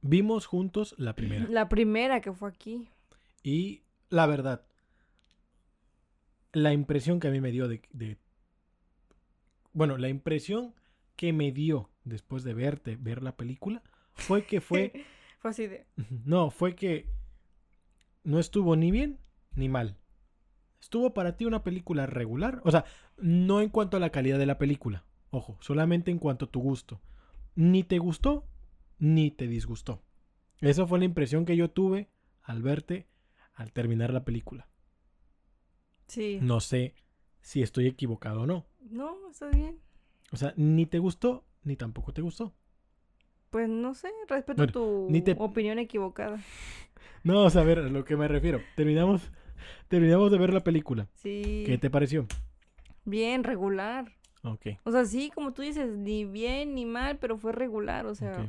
Vimos 0.00 0.46
juntos 0.46 0.94
la 0.98 1.14
primera. 1.14 1.46
La 1.48 1.68
primera 1.68 2.20
que 2.20 2.32
fue 2.32 2.48
aquí. 2.48 2.88
Y 3.42 3.82
la 4.10 4.26
verdad, 4.26 4.64
la 6.52 6.72
impresión 6.72 7.20
que 7.20 7.28
a 7.28 7.30
mí 7.30 7.40
me 7.40 7.50
dio 7.50 7.68
de, 7.68 7.82
de- 7.92 8.18
Bueno, 9.72 9.96
la 9.96 10.08
impresión 10.08 10.74
que 11.16 11.32
me 11.32 11.52
dio 11.52 11.90
después 12.04 12.42
de 12.44 12.54
verte 12.54 12.96
ver 12.96 13.22
la 13.22 13.36
película 13.36 13.82
fue 14.14 14.44
que 14.44 14.60
fue... 14.60 14.92
Fue 15.40 15.52
así 15.52 15.68
de. 15.68 15.86
no, 16.24 16.50
fue 16.50 16.74
que 16.74 17.08
no 18.24 18.40
estuvo 18.40 18.74
ni 18.74 18.90
bien 18.90 19.20
ni 19.54 19.68
mal. 19.68 19.96
Estuvo 20.80 21.14
para 21.14 21.36
ti 21.36 21.44
una 21.44 21.62
película 21.62 22.06
regular. 22.06 22.60
O 22.64 22.72
sea, 22.72 22.84
no 23.18 23.60
en 23.60 23.68
cuanto 23.68 23.96
a 23.96 24.00
la 24.00 24.10
calidad 24.10 24.36
de 24.40 24.46
la 24.46 24.58
película. 24.58 25.04
Ojo, 25.30 25.56
solamente 25.60 26.10
en 26.10 26.18
cuanto 26.18 26.46
a 26.46 26.50
tu 26.50 26.58
gusto. 26.60 27.00
Ni 27.54 27.84
te 27.84 27.98
gustó, 27.98 28.47
ni 28.98 29.30
te 29.30 29.46
disgustó. 29.46 30.02
Esa 30.60 30.86
fue 30.86 30.98
la 30.98 31.04
impresión 31.04 31.44
que 31.44 31.56
yo 31.56 31.70
tuve 31.70 32.08
al 32.42 32.62
verte 32.62 33.06
al 33.54 33.72
terminar 33.72 34.12
la 34.12 34.24
película. 34.24 34.68
Sí. 36.06 36.38
No 36.40 36.60
sé 36.60 36.94
si 37.40 37.62
estoy 37.62 37.86
equivocado 37.86 38.42
o 38.42 38.46
no. 38.46 38.66
No, 38.90 39.16
está 39.30 39.48
bien. 39.48 39.78
O 40.32 40.36
sea, 40.36 40.52
ni 40.56 40.86
te 40.86 40.98
gustó, 40.98 41.44
ni 41.62 41.76
tampoco 41.76 42.12
te 42.12 42.22
gustó. 42.22 42.54
Pues 43.50 43.68
no 43.68 43.94
sé, 43.94 44.10
respeto 44.28 44.58
Bueno, 44.58 44.72
tu 44.72 45.06
ni 45.10 45.22
te- 45.22 45.36
opinión 45.38 45.78
equivocada. 45.78 46.38
No, 47.24 47.44
o 47.44 47.50
sea, 47.50 47.62
a 47.62 47.64
ver, 47.64 47.80
a 47.80 47.88
lo 47.88 48.04
que 48.04 48.16
me 48.16 48.28
refiero. 48.28 48.60
Terminamos, 48.76 49.30
terminamos 49.88 50.30
de 50.30 50.38
ver 50.38 50.52
la 50.52 50.60
película. 50.62 51.08
Sí. 51.14 51.64
¿Qué 51.66 51.76
te 51.76 51.90
pareció? 51.90 52.26
Bien, 53.04 53.42
regular. 53.42 54.12
Ok. 54.44 54.66
O 54.84 54.92
sea, 54.92 55.04
sí, 55.04 55.30
como 55.34 55.52
tú 55.52 55.62
dices, 55.62 55.90
ni 55.96 56.24
bien 56.24 56.74
ni 56.76 56.86
mal, 56.86 57.18
pero 57.18 57.36
fue 57.36 57.50
regular, 57.52 58.06
o 58.06 58.14
sea. 58.14 58.48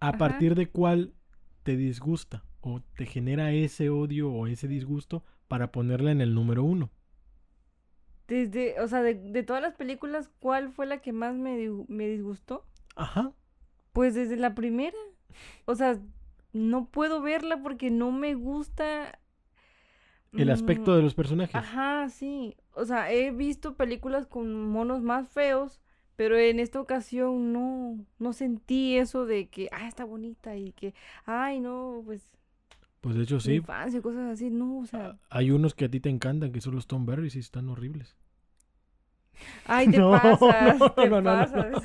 ¿A 0.00 0.16
Ajá. 0.16 0.18
partir 0.18 0.54
de 0.54 0.68
cuál 0.70 1.14
te 1.62 1.76
disgusta 1.76 2.44
o 2.60 2.80
te 2.96 3.06
genera 3.06 3.52
ese 3.52 3.90
odio 3.90 4.30
o 4.32 4.46
ese 4.46 4.68
disgusto 4.68 5.24
para 5.48 5.72
ponerla 5.72 6.12
en 6.12 6.20
el 6.20 6.34
número 6.34 6.64
uno? 6.64 6.90
Desde, 8.28 8.80
o 8.80 8.88
sea, 8.88 9.02
de, 9.02 9.14
de 9.14 9.42
todas 9.42 9.60
las 9.62 9.74
películas, 9.74 10.30
¿cuál 10.40 10.70
fue 10.72 10.86
la 10.86 10.98
que 11.02 11.12
más 11.12 11.34
me, 11.34 11.68
me 11.88 12.08
disgustó? 12.08 12.64
Ajá. 12.96 13.32
Pues 13.92 14.14
desde 14.14 14.36
la 14.36 14.54
primera. 14.54 14.96
O 15.66 15.74
sea, 15.74 15.98
no 16.52 16.86
puedo 16.90 17.22
verla 17.22 17.62
porque 17.62 17.90
no 17.90 18.12
me 18.12 18.34
gusta. 18.34 19.18
El 20.34 20.50
aspecto 20.50 20.96
mm, 20.96 20.96
de 20.96 21.02
los 21.02 21.14
personajes. 21.14 21.78
Ajá, 21.78 22.08
sí. 22.10 22.56
O 22.74 22.84
sea, 22.84 23.12
he 23.12 23.30
visto 23.32 23.76
películas 23.76 24.26
con 24.26 24.68
monos 24.70 25.02
más 25.02 25.28
feos, 25.30 25.80
pero 26.20 26.36
en 26.36 26.60
esta 26.60 26.78
ocasión 26.82 27.54
no, 27.54 27.98
no 28.18 28.32
sentí 28.34 28.98
eso 28.98 29.24
de 29.24 29.48
que, 29.48 29.70
ah, 29.72 29.88
está 29.88 30.04
bonita 30.04 30.54
y 30.54 30.72
que, 30.72 30.92
ay, 31.24 31.60
no, 31.60 32.02
pues, 32.04 32.28
Pues 33.00 33.16
de 33.16 33.22
hecho 33.24 33.40
sí. 33.40 33.54
infancia, 33.56 34.02
cosas 34.02 34.30
así, 34.32 34.50
no, 34.50 34.80
o 34.80 34.86
sea, 34.86 35.18
Hay 35.30 35.50
unos 35.50 35.74
que 35.74 35.86
a 35.86 35.90
ti 35.90 35.98
te 35.98 36.10
encantan, 36.10 36.52
que 36.52 36.60
son 36.60 36.74
los 36.74 36.86
Tom 36.86 37.06
Berries 37.06 37.34
y 37.36 37.38
están 37.38 37.68
horribles. 37.70 38.16
ay, 39.64 39.88
te 39.88 39.98
No, 40.00 40.10
pasas, 40.10 40.78
no, 40.80 40.90
te 40.92 41.08
no, 41.08 41.20
no, 41.22 41.36
no. 41.36 41.48
pasas. 41.48 41.82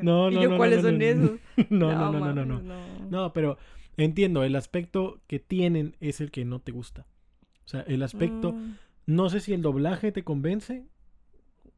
No, 0.00 0.30
y 0.30 0.34
no, 0.34 0.40
yo, 0.40 0.50
no, 0.50 0.56
¿cuáles 0.56 0.82
no, 0.82 0.82
son 0.82 0.98
no, 0.98 1.04
esos? 1.04 1.40
No, 1.70 1.94
no, 1.94 2.08
no, 2.08 2.20
no, 2.20 2.32
no, 2.32 2.44
no. 2.44 2.62
no. 2.62 3.08
No, 3.08 3.32
pero 3.32 3.58
entiendo, 3.96 4.42
el 4.44 4.56
aspecto 4.56 5.20
que 5.26 5.38
tienen 5.40 5.96
es 6.00 6.20
el 6.20 6.30
que 6.30 6.44
no 6.44 6.60
te 6.60 6.72
gusta. 6.72 7.06
O 7.64 7.68
sea, 7.68 7.82
el 7.82 8.02
aspecto, 8.02 8.56
Mm, 8.56 8.78
no 9.06 9.28
sé 9.30 9.40
si 9.40 9.52
el 9.52 9.62
doblaje 9.62 10.12
te 10.12 10.24
convence. 10.24 10.86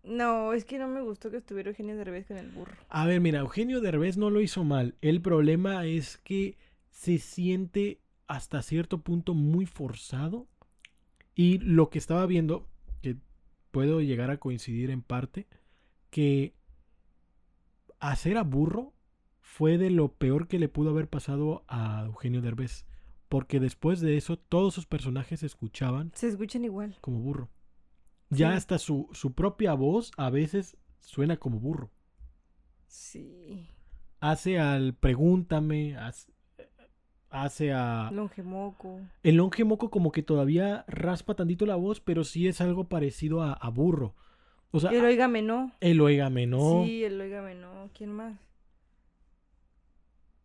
No, 0.03 0.53
es 0.53 0.65
que 0.65 0.79
no 0.79 0.89
me 0.89 1.01
gustó 1.01 1.31
que 1.31 1.37
estuviera 1.37 1.71
Eugenio 1.71 1.97
Derbez 1.97 2.27
con 2.27 2.37
el 2.37 2.51
burro. 2.51 2.75
A 2.89 3.07
ver, 3.07 3.21
mira, 3.21 3.41
Eugenio 3.41 3.81
Derbez 3.81 4.17
no 4.17 4.31
lo 4.31 4.41
hizo 4.41 4.65
mal. 4.65 4.97
El 5.01 5.21
problema 5.23 5.87
es 5.87 6.19
que 6.19 6.57
se 6.91 7.19
siente 7.19 8.01
hasta 8.27 8.63
cierto 8.63 8.99
punto 9.03 9.35
muy 9.35 9.67
forzado. 9.67 10.49
Y 11.35 11.59
lo 11.59 11.89
que 11.89 11.99
estaba 11.99 12.27
viendo, 12.27 12.69
que 13.01 13.17
puedo 13.71 14.01
llegar 14.01 14.31
a 14.31 14.39
coincidir 14.39 14.91
en 14.91 15.03
parte, 15.03 15.47
que 16.11 16.55
hacer 18.01 18.37
a 18.37 18.43
burro 18.43 18.93
fue 19.41 19.79
de 19.79 19.91
lo 19.91 20.09
peor 20.13 20.49
que 20.49 20.59
le 20.59 20.69
pudo 20.69 20.91
haber 20.91 21.09
pasado 21.09 21.65
a 21.69 22.05
Eugenio 22.07 22.43
Derbez. 22.43 22.85
Porque 23.29 23.61
después 23.61 24.01
de 24.01 24.17
eso 24.17 24.37
todos 24.37 24.75
sus 24.75 24.87
personajes 24.87 25.41
se 25.41 25.47
escuchaban 25.47 26.11
Se 26.15 26.29
escuchan 26.29 26.65
igual. 26.65 26.97
como 27.01 27.19
burro. 27.21 27.49
Ya 28.35 28.51
Sí. 28.51 28.57
hasta 28.57 28.79
su, 28.79 29.09
su 29.13 29.35
propia 29.35 29.75
voz 29.75 30.11
a 30.17 30.31
veces 30.31 30.77
suena 31.01 31.37
como 31.37 31.61
burro. 31.61 31.91
Sí. 32.87 33.69
hace 34.21 34.59
al 34.59 34.95
Pregúntame, 34.95 35.97
hace, 35.97 36.33
hace 37.31 37.73
a... 37.73 38.11
Longemoco. 38.13 39.01
El 39.23 39.37
longe 39.37 39.65
moco 39.65 39.91
como 39.91 40.13
que 40.13 40.23
todavía 40.23 40.85
raspa 40.89 41.35
tantito 41.35 41.67
la 41.67 41.77
voz, 41.77 42.01
pero 42.01 42.25
sí 42.25 42.47
es 42.49 42.61
algo 42.61 42.89
parecido 42.89 43.43
a, 43.43 43.53
a 43.53 43.69
burro. 43.69 44.15
O 44.71 44.81
sea, 44.81 44.91
El 44.91 45.05
Óigame 45.05 45.43
No. 45.43 45.73
el 45.81 46.01
oígame, 46.01 46.47
¿no? 46.47 46.85
Sí, 46.85 47.05
el 47.05 47.21
Óigame 47.21 47.55
No. 47.55 47.91
¿Quién 47.95 48.13
más? 48.13 48.39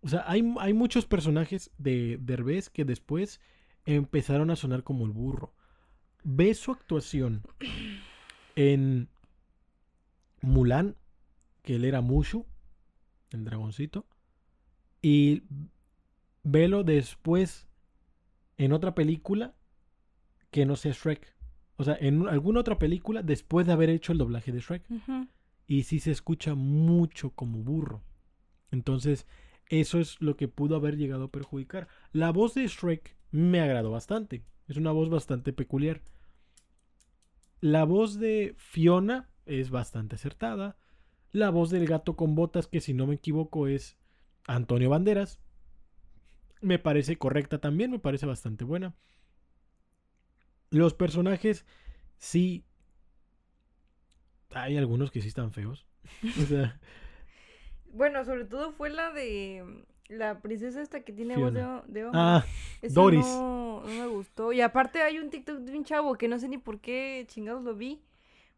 O 0.02 0.10
sea, 0.10 0.24
hay, 0.28 0.44
hay 0.60 0.74
muchos 0.74 1.06
personajes 1.06 1.72
de 1.78 2.18
Derbez 2.22 2.70
que 2.70 2.86
después 2.86 3.42
empezaron 3.86 4.52
a 4.52 4.56
sonar 4.56 4.84
como 4.84 5.06
el 5.06 5.12
burro. 5.12 5.54
Ve 6.30 6.54
su 6.56 6.72
actuación 6.72 7.42
en 8.58 9.08
Mulan, 10.42 10.98
que 11.62 11.76
él 11.76 11.86
era 11.86 12.02
Mushu, 12.02 12.46
el 13.30 13.46
dragoncito, 13.46 14.06
y 15.02 15.44
velo 16.44 16.84
después 16.84 17.70
en 18.58 18.74
otra 18.74 18.94
película 18.94 19.56
que 20.52 20.66
no 20.66 20.76
sea 20.76 20.92
Shrek. 20.92 21.34
O 21.78 21.86
sea, 21.86 21.98
en 21.98 22.28
alguna 22.28 22.60
otra 22.60 22.78
película 22.78 23.24
después 23.24 23.66
de 23.66 23.72
haber 23.72 23.90
hecho 23.90 24.12
el 24.12 24.18
doblaje 24.18 24.52
de 24.52 24.60
Shrek. 24.60 24.84
Y 25.66 25.84
sí 25.84 26.02
se 26.02 26.12
escucha 26.12 26.56
mucho 26.56 27.30
como 27.30 27.60
burro. 27.60 28.04
Entonces, 28.72 29.28
eso 29.70 29.98
es 29.98 30.22
lo 30.22 30.36
que 30.36 30.50
pudo 30.50 30.76
haber 30.76 30.98
llegado 30.98 31.24
a 31.24 31.32
perjudicar. 31.32 31.88
La 32.12 32.32
voz 32.32 32.54
de 32.54 32.68
Shrek 32.68 33.16
me 33.32 33.62
agradó 33.62 33.92
bastante. 33.92 34.44
Es 34.68 34.76
una 34.76 34.92
voz 34.92 35.10
bastante 35.10 35.54
peculiar. 35.54 36.02
La 37.60 37.84
voz 37.86 38.20
de 38.20 38.56
Fiona 38.58 39.30
es 39.46 39.70
bastante 39.70 40.16
acertada. 40.16 40.78
La 41.32 41.50
voz 41.50 41.70
del 41.70 41.88
gato 41.88 42.16
con 42.16 42.36
botas, 42.36 42.68
que 42.68 42.82
si 42.82 42.94
no 42.94 43.08
me 43.08 43.16
equivoco 43.16 43.68
es 43.68 43.98
Antonio 44.48 44.90
Banderas. 44.90 45.40
Me 46.62 46.80
parece 46.80 47.18
correcta 47.18 47.60
también, 47.60 47.92
me 47.92 48.00
parece 48.00 48.26
bastante 48.26 48.64
buena. 48.64 48.96
Los 50.70 50.94
personajes 50.94 51.66
sí 52.18 52.66
hay 54.52 54.78
algunos 54.78 55.12
que 55.12 55.22
sí 55.22 55.28
están 55.28 55.52
feos. 55.52 55.86
O 56.42 56.46
sea, 56.46 56.80
Bueno, 57.86 58.24
sobre 58.26 58.46
todo 58.46 58.72
fue 58.72 58.90
la 58.90 59.12
de 59.12 59.86
la 60.10 60.40
princesa 60.40 60.82
esta 60.82 61.02
que 61.02 61.14
tiene 61.14 61.38
voz 61.38 61.54
de, 61.54 61.64
hombre. 61.64 62.04
ah, 62.14 62.46
Doris. 62.90 63.26
No, 63.26 63.82
no 63.86 63.88
me 63.88 64.08
gustó. 64.08 64.54
Y 64.54 64.62
aparte 64.62 65.02
hay 65.02 65.20
un 65.20 65.30
TikTok 65.30 65.60
de 65.60 65.78
un 65.78 65.84
chavo 65.84 66.18
que 66.18 66.28
no 66.28 66.40
sé 66.40 66.48
ni 66.48 66.58
por 66.58 66.80
qué 66.80 67.26
chingados 67.28 67.64
lo 67.64 67.76
vi. 67.76 68.02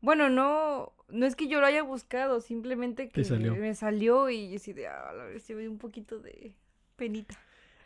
Bueno, 0.01 0.29
no, 0.29 0.93
no 1.09 1.25
es 1.25 1.35
que 1.35 1.47
yo 1.47 1.59
lo 1.59 1.65
haya 1.65 1.83
buscado, 1.83 2.39
simplemente 2.39 3.09
que 3.09 3.23
salió. 3.23 3.55
me 3.55 3.73
salió 3.75 4.29
y 4.29 4.55
así 4.55 4.71
de, 4.73 4.87
ah, 4.87 5.11
sí 5.39 5.53
me 5.53 5.61
dio 5.61 5.71
un 5.71 5.77
poquito 5.77 6.19
de 6.19 6.53
penita. 6.95 7.37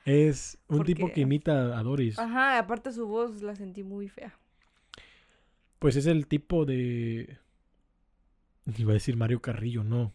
es 0.06 0.58
un 0.68 0.84
tipo 0.84 1.12
que 1.12 1.22
imita 1.22 1.78
a 1.78 1.84
Doris. 1.84 2.20
Ajá, 2.20 2.60
aparte 2.60 2.92
su 2.92 3.08
voz 3.08 3.42
la 3.42 3.56
sentí 3.56 3.84
muy 3.84 4.10
fea. 4.10 4.38
Pues 5.80 5.96
es 5.96 6.06
el 6.06 6.28
tipo 6.28 6.66
de. 6.66 7.38
Iba 8.78 8.92
a 8.92 8.94
decir 8.94 9.18
Mario 9.18 9.42
Carrillo, 9.42 9.84
no. 9.84 10.14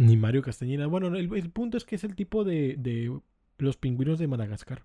Ni 0.00 0.16
Mario 0.16 0.40
Castañeda. 0.42 0.86
Bueno, 0.86 1.08
el, 1.08 1.32
el 1.34 1.50
punto 1.50 1.76
es 1.76 1.84
que 1.84 1.96
es 1.96 2.04
el 2.04 2.14
tipo 2.16 2.42
de, 2.44 2.76
de 2.78 3.20
los 3.58 3.76
pingüinos 3.76 4.18
de 4.18 4.26
Madagascar. 4.28 4.84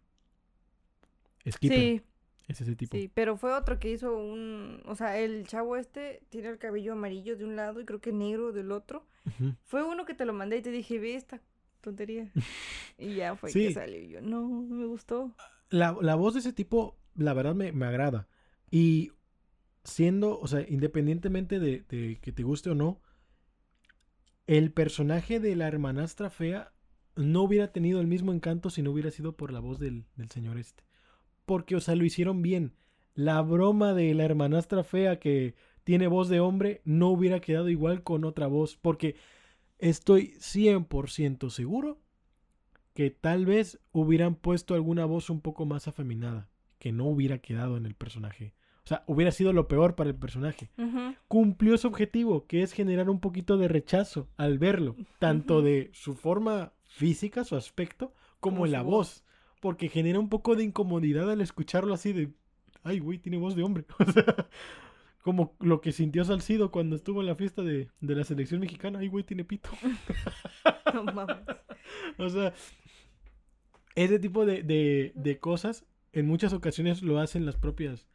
Skipper. 1.50 1.78
Sí, 1.78 2.02
Es 2.48 2.62
ese 2.62 2.76
tipo. 2.76 2.98
sí, 2.98 3.10
pero 3.14 3.38
fue 3.38 3.54
otro 3.54 3.80
que 3.80 3.92
hizo 3.92 4.16
un, 4.16 4.82
o 4.86 4.96
sea, 4.96 5.18
el 5.20 5.46
chavo 5.48 5.78
este 5.78 6.22
tiene 6.30 6.50
el 6.50 6.58
cabello 6.58 6.94
amarillo 6.94 7.36
de 7.38 7.46
un 7.46 7.56
lado 7.56 7.80
y 7.80 7.86
creo 7.86 8.02
que 8.02 8.12
negro 8.12 8.52
del 8.52 8.72
otro. 8.72 9.06
Fue 9.64 9.84
uno 9.84 10.06
que 10.06 10.14
te 10.14 10.26
lo 10.26 10.34
mandé 10.34 10.58
y 10.58 10.62
te 10.62 10.72
dije, 10.72 11.00
ve 11.00 11.16
esta 11.16 11.42
tontería. 11.82 12.32
y 12.98 13.16
ya 13.16 13.36
fue 13.36 13.50
Sí. 13.52 13.68
que 13.68 13.74
salió 13.74 14.02
y 14.02 14.10
yo, 14.10 14.22
no, 14.22 14.42
no 14.42 14.76
me 14.76 14.86
gustó. 14.86 15.34
La, 15.70 15.96
la 16.02 16.16
voz 16.16 16.34
de 16.34 16.42
ese 16.42 16.54
tipo, 16.54 16.98
la 17.16 17.34
verdad, 17.34 17.56
me, 17.56 17.72
me 17.72 17.86
agrada. 17.86 18.28
Y 18.70 19.12
siendo, 19.84 20.40
o 20.40 20.48
sea, 20.48 20.66
independientemente 20.68 21.60
de, 21.60 21.86
de 21.90 22.20
que 22.22 22.32
te 22.32 22.44
guste 22.44 22.70
o 22.72 22.76
no, 22.76 23.02
el 24.48 24.72
personaje 24.72 25.40
de 25.40 25.56
la 25.56 25.68
hermanastra 25.68 26.30
fea 26.30 26.72
no 27.16 27.44
hubiera 27.44 27.72
tenido 27.72 28.02
el 28.02 28.08
mismo 28.08 28.34
encanto 28.34 28.70
si 28.70 28.82
no 28.82 28.92
hubiera 28.92 29.12
sido 29.12 29.36
por 29.36 29.52
la 29.52 29.60
voz 29.60 29.80
del, 29.80 30.06
señor 30.30 30.58
este. 30.58 30.84
Porque, 31.46 31.76
o 31.76 31.80
sea, 31.80 31.96
lo 31.96 32.06
hicieron 32.06 32.42
bien. 32.42 32.74
La 33.14 33.42
broma 33.42 33.94
de 33.94 34.14
la 34.14 34.26
hermanastra 34.26 34.84
fea 34.84 35.20
que 35.20 35.56
tiene 35.84 36.08
voz 36.08 36.28
de 36.28 36.40
hombre 36.40 36.82
no 36.84 37.10
hubiera 37.10 37.40
quedado 37.40 37.70
igual 37.70 38.04
con 38.04 38.26
otra 38.26 38.48
voz. 38.48 38.76
Porque 38.76 39.16
estoy 39.80 40.34
100% 40.40 41.50
seguro 41.50 42.02
que 42.94 43.12
tal 43.12 43.46
vez 43.46 43.80
hubieran 43.92 44.36
puesto 44.36 44.74
alguna 44.74 45.06
voz 45.06 45.30
un 45.30 45.42
poco 45.42 45.66
más 45.66 45.88
afeminada, 45.88 46.50
que 46.80 46.92
no 46.92 47.06
hubiera 47.06 47.40
quedado 47.40 47.78
en 47.78 47.86
el 47.86 47.96
personaje. 47.96 48.54
O 48.86 48.88
sea, 48.88 49.04
hubiera 49.08 49.32
sido 49.32 49.52
lo 49.52 49.68
peor 49.68 49.96
para 49.96 50.10
el 50.12 50.16
personaje. 50.16 50.70
Cumplió 51.28 51.76
su 51.78 51.88
objetivo, 51.88 52.46
que 52.46 52.62
es 52.62 52.72
generar 52.72 53.10
un 53.10 53.20
poquito 53.20 53.58
de 53.58 53.68
rechazo 53.68 54.28
al 54.38 54.60
verlo, 54.60 54.96
tanto 55.18 55.62
de 55.64 55.90
su 55.94 56.14
forma 56.16 56.72
física, 56.86 57.44
su 57.44 57.56
aspecto, 57.56 58.14
como, 58.40 58.68
la 58.68 58.84
voz. 58.84 58.92
voz, 58.92 59.24
porque 59.60 59.90
genera 59.90 60.20
un 60.20 60.30
poco 60.30 60.56
de 60.56 60.64
incomodidad 60.64 61.32
al 61.32 61.42
escucharlo 61.42 61.96
así 61.96 62.14
de, 62.14 62.30
ay, 62.84 63.00
güey, 63.00 63.18
tiene 63.18 63.38
voz 63.38 63.56
de 63.56 63.64
hombre. 63.64 63.86
O 64.00 64.12
sea, 64.12 64.48
como 65.24 65.56
lo 65.60 65.82
que 65.82 65.92
sintió 65.92 66.24
Salcido 66.24 66.70
cuando 66.70 66.96
estuvo 66.96 67.22
en 67.22 67.26
la 67.26 67.34
fiesta 67.36 67.64
de, 67.64 67.90
de 68.00 68.16
la 68.16 68.24
selección 68.24 68.60
mexicana, 68.60 69.00
ay, 69.00 69.08
güey, 69.08 69.24
tiene 69.24 69.44
pito. 69.44 69.70
No 70.94 71.04
mames. 71.06 71.38
O 72.20 72.30
sea, 72.30 72.54
ese 73.96 74.20
tipo 74.20 74.46
de, 74.46 74.62
de- 74.64 75.12
de 75.16 75.40
cosas 75.40 75.86
en 76.14 76.28
muchas 76.28 76.54
ocasiones 76.54 77.02
lo 77.02 77.20
hacen 77.20 77.46
las 77.46 77.56
propias 77.58 78.08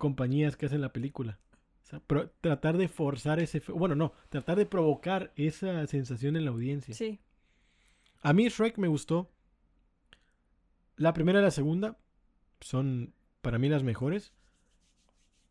compañías 0.00 0.56
que 0.56 0.66
hacen 0.66 0.80
la 0.80 0.92
película. 0.92 1.38
O 1.84 1.86
sea, 1.86 2.00
pro- 2.00 2.32
tratar 2.40 2.76
de 2.76 2.88
forzar 2.88 3.38
ese... 3.38 3.62
Bueno, 3.68 3.94
no, 3.94 4.12
tratar 4.28 4.58
de 4.58 4.66
provocar 4.66 5.32
esa 5.36 5.86
sensación 5.86 6.34
en 6.36 6.44
la 6.44 6.50
audiencia. 6.50 6.94
Sí. 6.94 7.20
A 8.22 8.32
mí 8.32 8.48
Shrek 8.48 8.78
me 8.78 8.88
gustó. 8.88 9.30
La 10.96 11.12
primera 11.12 11.38
y 11.38 11.42
la 11.42 11.52
segunda 11.52 11.98
son 12.60 13.14
para 13.40 13.58
mí 13.58 13.68
las 13.68 13.84
mejores. 13.84 14.32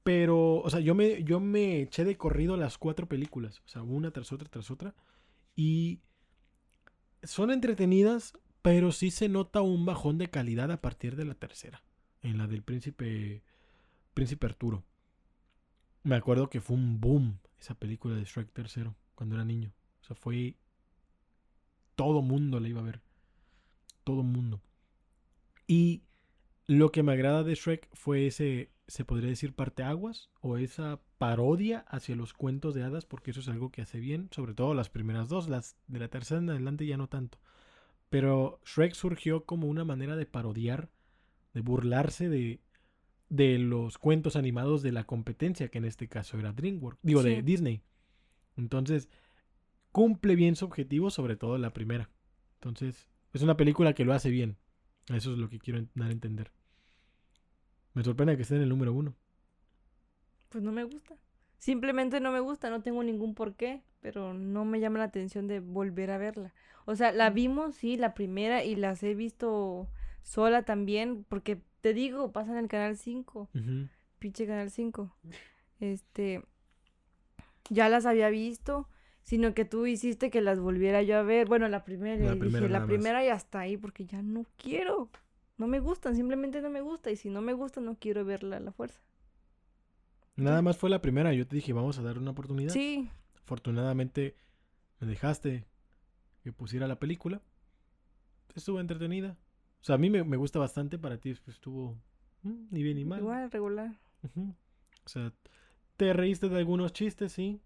Pero, 0.04 0.58
o 0.58 0.70
sea, 0.70 0.80
yo 0.80 0.96
me, 0.96 1.24
yo 1.24 1.40
me 1.40 1.82
eché 1.82 2.04
de 2.04 2.18
corrido 2.18 2.58
las 2.58 2.78
cuatro 2.78 3.08
películas. 3.08 3.62
O 3.66 3.68
sea, 3.68 3.84
una 3.84 4.12
tras 4.12 4.32
otra, 4.32 4.50
tras 4.50 4.72
otra. 4.72 4.96
Y 5.56 6.02
son 7.24 7.52
entretenidas, 7.52 8.34
pero 8.62 8.92
sí 8.92 9.12
se 9.12 9.30
nota 9.30 9.62
un 9.62 9.86
bajón 9.86 10.18
de 10.18 10.30
calidad 10.30 10.72
a 10.72 10.82
partir 10.82 11.16
de 11.16 11.26
la 11.26 11.36
tercera. 11.36 11.84
En 12.22 12.38
la 12.38 12.48
del 12.48 12.64
príncipe, 12.64 13.44
príncipe 14.20 14.48
Arturo. 14.48 14.84
Me 16.04 16.18
acuerdo 16.18 16.50
que 16.50 16.60
fue 16.60 16.76
un 16.76 17.00
boom 17.00 17.40
esa 17.58 17.74
película 17.76 18.16
de 18.16 18.26
Shrek 18.26 18.52
tercero 18.52 18.98
cuando 19.16 19.36
era 19.36 19.46
niño. 19.46 19.72
O 20.02 20.04
sea, 20.04 20.14
fue 20.14 20.58
todo 21.96 22.22
mundo 22.22 22.60
la 22.60 22.68
iba 22.68 22.82
a 22.82 22.84
ver. 22.84 23.02
Todo 24.04 24.24
mundo. 24.24 24.62
Y 25.68 26.04
lo 26.68 26.92
que 26.92 27.02
me 27.02 27.14
agrada 27.14 27.44
de 27.44 27.56
Shrek 27.56 27.88
fue 27.94 28.28
ese, 28.28 28.74
se 28.90 29.06
podría 29.06 29.30
decir, 29.30 29.56
parteaguas 29.56 30.30
o 30.42 30.58
esa 30.58 31.00
parodia 31.18 31.86
hacia 31.88 32.18
los 32.18 32.34
cuentos 32.34 32.76
de 32.76 32.84
hadas, 32.84 33.06
porque 33.06 33.32
eso 33.32 33.40
es 33.40 33.48
algo 33.48 33.72
que 33.72 33.84
hace 33.84 34.02
bien, 34.02 34.28
sobre 34.32 34.54
todo 34.54 34.74
las 34.74 34.90
primeras 34.90 35.30
dos, 35.30 35.48
las 35.48 35.78
de 35.88 36.00
la 36.00 36.10
tercera 36.10 36.42
en 36.42 36.50
adelante 36.50 36.86
ya 36.86 36.98
no 36.98 37.08
tanto. 37.08 37.38
Pero 38.10 38.60
Shrek 38.66 38.96
surgió 38.96 39.46
como 39.46 39.68
una 39.68 39.86
manera 39.86 40.18
de 40.18 40.26
parodiar, 40.26 40.90
de 41.54 41.62
burlarse 41.62 42.28
de, 42.28 42.60
de 43.30 43.60
los 43.60 43.98
cuentos 43.98 44.36
animados 44.36 44.82
de 44.82 44.92
la 44.92 45.04
competencia, 45.06 45.70
que 45.70 45.78
en 45.78 45.86
este 45.86 46.08
caso 46.08 46.38
era 46.40 46.52
DreamWorks, 46.52 47.00
digo, 47.04 47.24
de. 47.24 47.42
Disney. 47.44 47.82
Entonces, 48.58 49.10
cumple 49.92 50.36
bien 50.36 50.56
su 50.56 50.66
objetivo, 50.66 51.10
sobre 51.10 51.36
todo 51.36 51.58
la 51.58 51.72
primera. 51.72 52.10
Entonces, 52.56 53.08
es 53.34 53.42
una 53.42 53.56
película 53.56 53.94
que 53.94 54.06
lo 54.06 54.14
hace 54.14 54.30
bien. 54.30 54.58
Eso 55.08 55.32
es 55.32 55.38
lo 55.38 55.50
que 55.50 55.60
quiero 55.60 55.86
dar 55.96 56.10
a 56.10 56.14
entender. 56.14 56.52
Me 57.94 58.04
sorprende 58.04 58.36
que 58.36 58.44
esté 58.44 58.56
en 58.56 58.64
el 58.64 58.70
número 58.70 58.94
uno. 58.94 59.16
Pues 60.50 60.64
no 60.64 60.72
me 60.72 60.84
gusta. 60.84 61.16
Simplemente 61.58 62.20
no 62.20 62.32
me 62.32 62.40
gusta, 62.40 62.70
no 62.70 62.82
tengo 62.82 63.04
ningún 63.04 63.36
porqué, 63.36 63.84
pero 64.02 64.34
no 64.34 64.66
me 64.66 64.80
llama 64.80 65.00
la 65.00 65.06
atención 65.06 65.48
de 65.48 65.60
volver 65.60 66.12
a 66.12 66.18
verla. 66.18 66.54
O 66.86 66.96
sea, 66.96 67.12
la 67.12 67.30
vimos, 67.30 67.76
sí, 67.76 67.98
la 67.98 68.14
primera, 68.14 68.64
y 68.64 68.76
las 68.76 69.04
he 69.04 69.14
visto 69.14 69.90
sola 70.24 70.64
también, 70.64 71.26
porque 71.28 71.62
te 71.82 71.94
digo, 71.94 72.32
pasa 72.32 72.52
en 72.52 72.58
el 72.58 72.68
canal 72.68 72.98
5, 72.98 73.50
Ujú. 73.54 73.88
pinche 74.20 74.46
canal 74.48 74.70
5. 74.72 75.16
Este, 75.80 76.44
ya 77.70 77.90
las 77.90 78.06
había 78.06 78.30
visto, 78.30 78.90
sino 79.22 79.54
que 79.54 79.66
tú 79.66 79.86
hiciste 79.86 80.30
que 80.30 80.42
las 80.42 80.60
volviera 80.60 81.02
yo 81.04 81.18
a 81.18 81.24
ver. 81.24 81.48
Bueno, 81.48 81.68
la 81.68 81.84
primera, 81.84 82.24
La 82.24 82.36
y 82.36 82.40
primera 82.40 82.68
dije, 82.68 82.70
la 82.80 82.86
primera 82.86 83.26
y 83.26 83.30
hasta 83.30 83.60
ahí, 83.60 83.78
porque 83.78 84.06
ya 84.06 84.22
no 84.22 84.46
quiero. 84.58 85.10
No 85.58 85.68
me 85.68 85.80
gustan, 85.80 86.16
simplemente 86.16 86.62
no 86.62 86.70
me 86.70 86.82
gusta, 86.82 87.12
y 87.12 87.16
si 87.16 87.30
no 87.30 87.42
me 87.42 87.54
gusta, 87.54 87.82
no 87.82 87.96
quiero 88.00 88.24
verla 88.26 88.58
a 88.58 88.60
la 88.62 88.72
fuerza. 88.72 89.02
Nada 90.36 90.62
más 90.62 90.78
fue 90.78 90.90
la 90.90 91.02
primera. 91.02 91.34
Yo 91.34 91.46
te 91.48 91.56
dije, 91.58 91.74
vamos 91.74 92.00
a 92.00 92.02
dar 92.02 92.18
una 92.18 92.32
oportunidad. 92.32 92.74
Sí, 92.74 93.10
Afortunadamente, 93.44 94.36
me 95.00 95.08
dejaste 95.08 95.66
que 96.44 96.54
pusiera 96.54 96.88
la 96.88 97.00
película. 97.00 97.42
Estuvo 98.56 98.80
entretenida. 98.80 99.38
O 99.82 99.84
sea, 99.84 99.96
a 99.96 99.98
mí 99.98 100.10
me, 100.10 100.24
me 100.24 100.38
gusta 100.38 100.60
bastante, 100.60 100.98
para 100.98 101.18
ti 101.18 101.34
pues, 101.34 101.56
estuvo 101.56 101.98
mm, 102.44 102.66
ni 102.72 102.84
bien 102.84 102.98
ni 102.98 103.06
mal. 103.06 103.20
Igual, 103.20 103.52
regular. 103.52 104.00
O 104.36 105.10
sea, 105.10 105.34
te 105.98 106.14
reíste 106.14 106.50
de 106.50 106.58
algunos 106.58 106.94
chistes, 106.94 107.32
sí. 107.32 107.62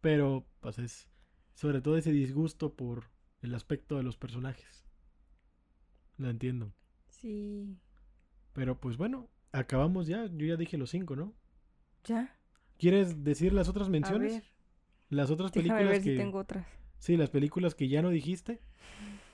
Pero, 0.00 0.46
pues 0.60 0.78
es 0.78 1.08
sobre 1.54 1.80
todo 1.80 1.96
ese 1.96 2.12
disgusto 2.12 2.74
por 2.74 3.10
el 3.42 3.52
aspecto 3.54 3.96
de 3.96 4.04
los 4.04 4.16
personajes. 4.16 4.86
Lo 6.16 6.30
entiendo. 6.30 6.72
Sí. 7.08 7.76
Pero 8.52 8.78
pues 8.80 8.96
bueno, 8.96 9.28
acabamos 9.52 10.06
ya. 10.06 10.26
Yo 10.26 10.46
ya 10.46 10.56
dije 10.56 10.78
los 10.78 10.90
cinco, 10.90 11.16
¿no? 11.16 11.34
¿Ya? 12.04 12.36
¿Quieres 12.78 13.24
decir 13.24 13.52
las 13.52 13.68
otras 13.68 13.88
A 13.88 13.90
menciones? 13.90 14.34
ver, 14.34 14.44
Las 15.10 15.30
otras 15.30 15.50
déjame 15.52 15.80
películas 15.80 15.90
ver 15.90 16.02
que... 16.04 16.10
si 16.12 16.16
tengo 16.16 16.38
otras. 16.38 16.66
Sí, 16.98 17.16
las 17.16 17.30
películas 17.30 17.74
que 17.74 17.88
ya 17.88 18.02
no 18.02 18.10
dijiste. 18.10 18.60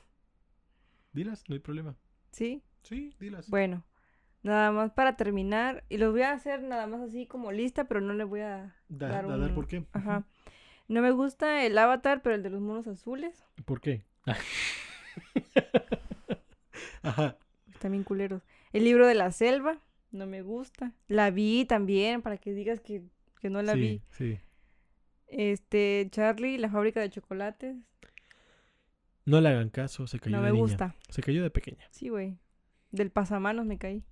Dilas, 1.14 1.44
no 1.48 1.54
hay 1.54 1.60
problema. 1.60 1.96
¿Sí? 2.32 2.62
Sí, 2.82 3.14
dilas. 3.18 3.48
Bueno, 3.48 3.84
nada 4.42 4.70
más 4.72 4.92
para 4.92 5.16
terminar. 5.16 5.84
Y 5.88 5.96
los 5.98 6.12
voy 6.12 6.22
a 6.22 6.32
hacer 6.32 6.62
nada 6.62 6.86
más 6.86 7.00
así 7.00 7.26
como 7.26 7.52
lista, 7.52 7.84
pero 7.84 8.00
no 8.02 8.12
le 8.12 8.24
voy 8.24 8.40
a 8.40 8.74
Da- 8.88 9.08
dar 9.08 9.38
dar 9.38 9.54
por 9.54 9.66
qué. 9.66 9.86
Ajá. 9.92 10.24
No 10.88 11.00
me 11.00 11.12
gusta 11.12 11.64
el 11.64 11.78
avatar, 11.78 12.20
pero 12.20 12.34
el 12.34 12.42
de 12.42 12.50
los 12.50 12.60
monos 12.60 12.86
azules. 12.86 13.42
¿Por 13.64 13.80
qué? 13.80 14.04
Ajá. 17.02 17.36
Están 17.72 17.92
bien 17.92 18.04
culeros. 18.04 18.42
El 18.72 18.84
libro 18.84 19.06
de 19.06 19.14
la 19.14 19.30
selva. 19.32 19.78
No 20.10 20.26
me 20.26 20.42
gusta. 20.42 20.92
La 21.08 21.30
vi 21.30 21.64
también, 21.64 22.22
para 22.22 22.38
que 22.38 22.52
digas 22.52 22.80
que, 22.80 23.02
que 23.40 23.50
no 23.50 23.62
la 23.62 23.74
sí, 23.74 23.80
vi. 23.80 24.02
sí. 24.10 24.38
Este, 25.26 26.06
Charlie, 26.10 26.58
la 26.58 26.70
fábrica 26.70 27.00
de 27.00 27.10
chocolates. 27.10 27.76
No 29.26 29.40
le 29.40 29.48
hagan 29.48 29.70
caso, 29.70 30.06
se 30.06 30.18
cayó 30.20 30.36
No 30.36 30.42
de 30.42 30.48
me 30.48 30.52
niña. 30.52 30.62
gusta. 30.62 30.96
Se 31.08 31.22
cayó 31.22 31.42
de 31.42 31.50
pequeña. 31.50 31.86
Sí, 31.90 32.08
güey. 32.08 32.38
Del 32.90 33.10
pasamanos 33.10 33.64
me 33.66 33.78
caí. 33.78 34.04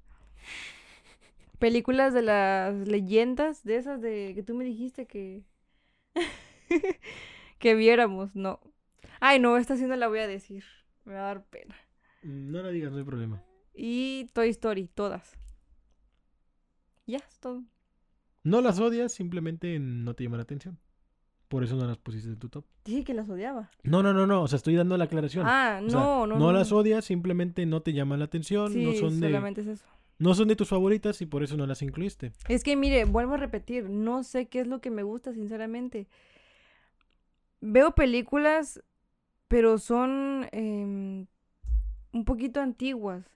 Películas 1.59 2.13
de 2.13 2.23
las 2.23 2.75
leyendas, 2.89 3.63
de 3.63 3.77
esas 3.77 4.01
de 4.01 4.33
que 4.35 4.43
tú 4.43 4.55
me 4.55 4.65
dijiste 4.65 5.07
que 5.07 5.45
que 7.59 7.75
viéramos, 7.75 8.35
no. 8.35 8.61
Ay, 9.21 9.39
no, 9.39 9.57
esta 9.57 9.77
sí 9.77 9.85
no 9.85 9.95
la 9.97 10.09
voy 10.09 10.19
a 10.21 10.27
decir. 10.27 10.65
Me 11.05 11.15
va 11.15 11.21
a 11.21 11.25
dar 11.27 11.45
pena. 11.47 11.77
No 12.23 12.63
la 12.63 12.71
digas, 12.71 12.91
no 12.93 12.99
hay 12.99 13.05
problema. 13.05 13.43
Y 13.75 14.27
Toy 14.33 14.49
Story, 14.51 14.89
todas. 14.89 15.37
Ya, 17.07 17.19
es 17.19 17.39
todo. 17.39 17.63
No 18.45 18.61
las 18.61 18.81
odias, 18.81 19.13
simplemente 19.13 19.79
no 19.79 20.15
te 20.15 20.25
llaman 20.25 20.39
la 20.39 20.45
atención. 20.45 20.79
Por 21.53 21.65
eso 21.65 21.77
no 21.77 21.85
las 21.87 21.99
pusiste 21.99 22.31
en 22.31 22.39
tu 22.39 22.49
top. 22.49 22.65
Dije 22.87 23.05
que 23.05 23.13
las 23.13 23.29
odiaba. 23.29 23.71
No, 23.83 24.03
no, 24.03 24.15
no, 24.15 24.27
no. 24.27 24.41
O 24.41 24.49
sea, 24.49 24.57
estoy 24.57 24.75
dando 24.75 24.97
la 24.97 25.05
aclaración. 25.05 25.45
Ah, 25.47 25.83
O 25.85 25.91
sea, 25.91 26.01
no, 26.01 26.27
no, 26.27 26.39
no, 26.39 26.47
no. 26.47 26.53
las 26.55 26.73
odias, 26.73 27.05
simplemente 27.05 27.67
no 27.67 27.83
te 27.83 27.93
llaman 27.93 28.21
la 28.21 28.25
atención. 28.25 28.73
Sí, 28.73 28.83
no 28.83 28.95
son 28.95 29.21
de. 29.21 29.27
solamente 29.29 29.61
es 29.61 29.67
eso. 29.67 29.85
No 30.19 30.35
son 30.35 30.49
de 30.49 30.57
tus 30.57 30.69
favoritas 30.71 31.21
y 31.21 31.27
por 31.27 31.43
eso 31.43 31.59
no 31.59 31.67
las 31.67 31.83
incluiste. 31.83 32.33
Es 32.49 32.65
que 32.65 32.75
mire, 32.75 33.05
vuelvo 33.05 33.35
a 33.35 33.37
repetir, 33.37 33.91
no 33.91 34.23
sé 34.25 34.47
qué 34.47 34.61
es 34.61 34.67
lo 34.67 34.81
que 34.81 34.89
me 34.91 35.03
gusta, 35.03 35.35
sinceramente. 35.35 36.07
Veo 37.61 37.91
películas, 37.95 38.83
pero 39.49 39.77
son 39.77 40.49
em, 40.53 41.27
un 42.13 42.25
poquito 42.25 42.61
antiguas 42.63 43.27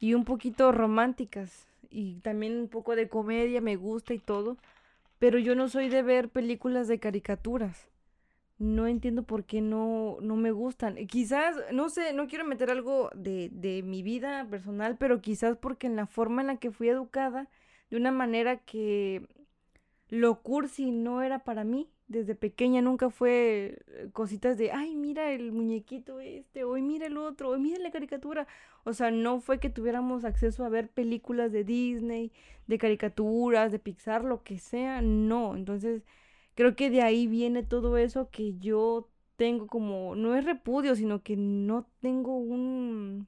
y 0.00 0.14
un 0.14 0.24
poquito 0.24 0.72
románticas 0.72 1.68
y 1.90 2.16
también 2.22 2.58
un 2.58 2.68
poco 2.68 2.96
de 2.96 3.08
comedia 3.08 3.60
me 3.60 3.76
gusta 3.76 4.14
y 4.14 4.18
todo, 4.18 4.56
pero 5.18 5.38
yo 5.38 5.54
no 5.54 5.68
soy 5.68 5.88
de 5.88 6.02
ver 6.02 6.28
películas 6.30 6.88
de 6.88 6.98
caricaturas. 7.00 7.88
No 8.58 8.86
entiendo 8.86 9.24
por 9.24 9.44
qué 9.44 9.60
no, 9.60 10.18
no 10.22 10.36
me 10.36 10.50
gustan. 10.52 10.98
Eh, 10.98 11.06
Quizás, 11.06 11.56
no 11.72 11.90
sé, 11.90 12.12
no 12.14 12.26
quiero 12.28 12.44
meter 12.46 12.70
algo 12.70 13.10
de, 13.14 13.50
de 13.52 13.82
mi 13.82 14.02
vida 14.02 14.46
personal, 14.50 14.96
pero 14.98 15.20
quizás 15.20 15.56
porque 15.58 15.86
en 15.88 15.96
la 15.96 16.06
forma 16.06 16.42
en 16.42 16.48
la 16.48 16.56
que 16.58 16.70
fui 16.70 16.88
educada, 16.88 17.48
de 17.90 17.96
una 17.98 18.12
manera 18.12 18.58
que 18.58 19.28
lo 20.08 20.42
cursi 20.42 20.90
no 20.92 21.22
era 21.22 21.40
para 21.40 21.64
mí. 21.64 21.88
Desde 22.08 22.36
pequeña 22.36 22.82
nunca 22.82 23.10
fue 23.10 23.78
eh, 23.88 24.08
cositas 24.12 24.56
de, 24.58 24.70
ay, 24.70 24.94
mira 24.94 25.32
el 25.32 25.50
muñequito 25.50 26.20
este, 26.20 26.62
hoy 26.62 26.80
mira 26.80 27.06
el 27.06 27.16
otro, 27.16 27.50
hoy 27.50 27.58
mira 27.58 27.80
la 27.80 27.90
caricatura. 27.90 28.46
O 28.84 28.92
sea, 28.92 29.10
no 29.10 29.40
fue 29.40 29.58
que 29.58 29.70
tuviéramos 29.70 30.24
acceso 30.24 30.64
a 30.64 30.68
ver 30.68 30.88
películas 30.88 31.50
de 31.50 31.64
Disney, 31.64 32.30
de 32.68 32.78
caricaturas, 32.78 33.72
de 33.72 33.80
Pixar, 33.80 34.24
lo 34.24 34.44
que 34.44 34.58
sea, 34.58 35.02
no. 35.02 35.56
Entonces, 35.56 36.04
creo 36.54 36.76
que 36.76 36.90
de 36.90 37.02
ahí 37.02 37.26
viene 37.26 37.64
todo 37.64 37.98
eso 37.98 38.30
que 38.30 38.56
yo 38.58 39.08
tengo 39.36 39.66
como, 39.66 40.14
no 40.14 40.34
es 40.36 40.44
repudio, 40.44 40.94
sino 40.94 41.22
que 41.22 41.36
no 41.36 41.88
tengo 42.00 42.36
un, 42.36 43.26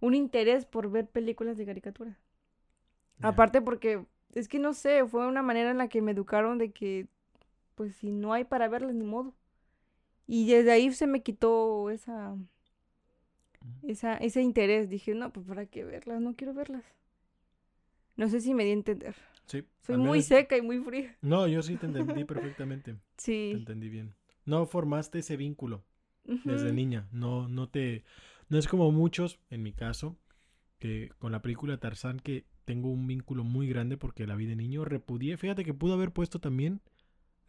un 0.00 0.14
interés 0.14 0.64
por 0.64 0.90
ver 0.90 1.08
películas 1.08 1.56
de 1.56 1.66
caricaturas. 1.66 2.16
Ya. 3.18 3.28
Aparte 3.28 3.60
porque 3.62 4.04
es 4.34 4.48
que 4.48 4.58
no 4.58 4.72
sé, 4.74 5.06
fue 5.06 5.26
una 5.26 5.42
manera 5.42 5.70
en 5.70 5.78
la 5.78 5.88
que 5.88 6.02
me 6.02 6.12
educaron 6.12 6.58
de 6.58 6.72
que 6.72 7.08
pues 7.74 7.96
si 7.96 8.10
no 8.12 8.32
hay 8.32 8.44
para 8.44 8.68
verlas 8.68 8.94
ni 8.94 9.04
modo. 9.04 9.34
Y 10.26 10.46
desde 10.48 10.72
ahí 10.72 10.92
se 10.92 11.06
me 11.06 11.22
quitó 11.22 11.90
esa 11.90 12.36
esa 13.82 14.16
ese 14.16 14.42
interés, 14.42 14.88
dije, 14.88 15.14
no, 15.14 15.32
pues 15.32 15.46
para 15.46 15.66
qué 15.66 15.84
verlas, 15.84 16.20
no 16.20 16.34
quiero 16.34 16.54
verlas. 16.54 16.84
No 18.16 18.28
sé 18.28 18.40
si 18.40 18.54
me 18.54 18.64
di 18.64 18.70
a 18.70 18.74
entender. 18.74 19.14
Sí. 19.46 19.64
Soy 19.82 19.96
muy 19.96 20.10
menos- 20.18 20.24
seca 20.26 20.56
y 20.56 20.62
muy 20.62 20.78
fría. 20.80 21.16
No, 21.22 21.46
yo 21.46 21.62
sí 21.62 21.76
te 21.76 21.86
entendí 21.86 22.24
perfectamente. 22.24 22.94
Te 22.94 22.98
Sí. 23.16 23.50
entendí 23.52 23.88
bien. 23.88 24.14
No 24.44 24.66
formaste 24.66 25.20
ese 25.20 25.36
vínculo 25.36 25.84
desde 26.24 26.72
niña. 26.72 27.08
No, 27.12 27.48
no 27.48 27.68
te. 27.68 28.04
No 28.48 28.58
es 28.58 28.68
como 28.68 28.90
muchos, 28.92 29.38
en 29.50 29.62
mi 29.62 29.72
caso, 29.72 30.16
que 30.78 31.10
con 31.18 31.32
la 31.32 31.42
película 31.42 31.78
Tarzán, 31.78 32.18
que 32.20 32.44
tengo 32.64 32.90
un 32.90 33.06
vínculo 33.06 33.44
muy 33.44 33.68
grande 33.68 33.96
porque 33.96 34.26
la 34.26 34.34
vi 34.36 34.46
de 34.46 34.56
niño. 34.56 34.84
Repudié. 34.84 35.36
Fíjate 35.36 35.64
que 35.64 35.74
pudo 35.74 35.94
haber 35.94 36.12
puesto 36.12 36.38
también 36.40 36.80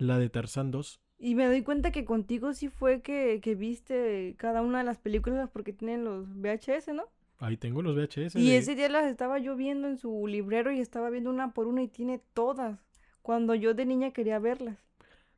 la 0.04 0.20
de 0.20 0.30
Tarzán 0.30 0.72
2. 0.72 1.00
Y 1.20 1.36
me 1.36 1.46
doy 1.48 1.62
cuenta 1.64 1.92
que 1.92 2.04
contigo 2.06 2.54
sí 2.54 2.68
fue 2.70 3.02
que, 3.02 3.40
que 3.42 3.56
viste 3.56 4.36
cada 4.38 4.62
una 4.62 4.80
de 4.80 4.84
las 4.84 4.98
películas 4.98 5.50
porque 5.52 5.72
tienen 5.74 6.04
los 6.04 6.28
VHS, 6.36 6.90
¿no? 6.94 7.04
Ahí 7.40 7.58
tengo 7.58 7.82
los 7.82 7.96
VHS. 7.96 8.36
Y 8.36 8.50
de- 8.52 8.58
ese 8.58 8.76
día 8.76 8.90
las 8.90 9.06
estaba 9.06 9.40
yo 9.40 9.56
viendo 9.56 9.88
en 9.88 9.98
su 9.98 10.28
librero 10.28 10.72
y 10.72 10.80
estaba 10.80 11.10
viendo 11.10 11.30
una 11.30 11.54
por 11.54 11.68
una 11.68 11.82
y 11.84 11.88
tiene 11.88 12.20
todas. 12.34 12.80
Cuando 13.22 13.56
yo 13.56 13.74
de 13.74 13.86
niña 13.86 14.12
quería 14.12 14.40
verlas. 14.40 14.78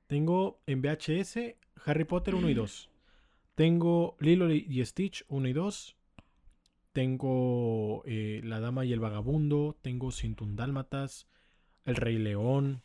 Tengo 0.07 0.59
en 0.65 0.81
VHS 0.81 1.55
Harry 1.85 2.03
Potter 2.05 2.35
1 2.35 2.49
y 2.49 2.53
2. 2.55 2.89
Tengo 3.55 4.17
Lilo 4.19 4.51
y 4.51 4.83
Stitch 4.85 5.23
1 5.29 5.47
y 5.47 5.53
2. 5.53 5.95
Tengo 6.93 8.03
eh, 8.05 8.41
La 8.43 8.59
Dama 8.59 8.85
y 8.85 8.93
el 8.93 8.99
Vagabundo. 8.99 9.77
Tengo 9.81 10.11
Sintun 10.11 10.55
Dálmatas. 10.55 11.27
El 11.83 11.95
Rey 11.95 12.17
León. 12.17 12.81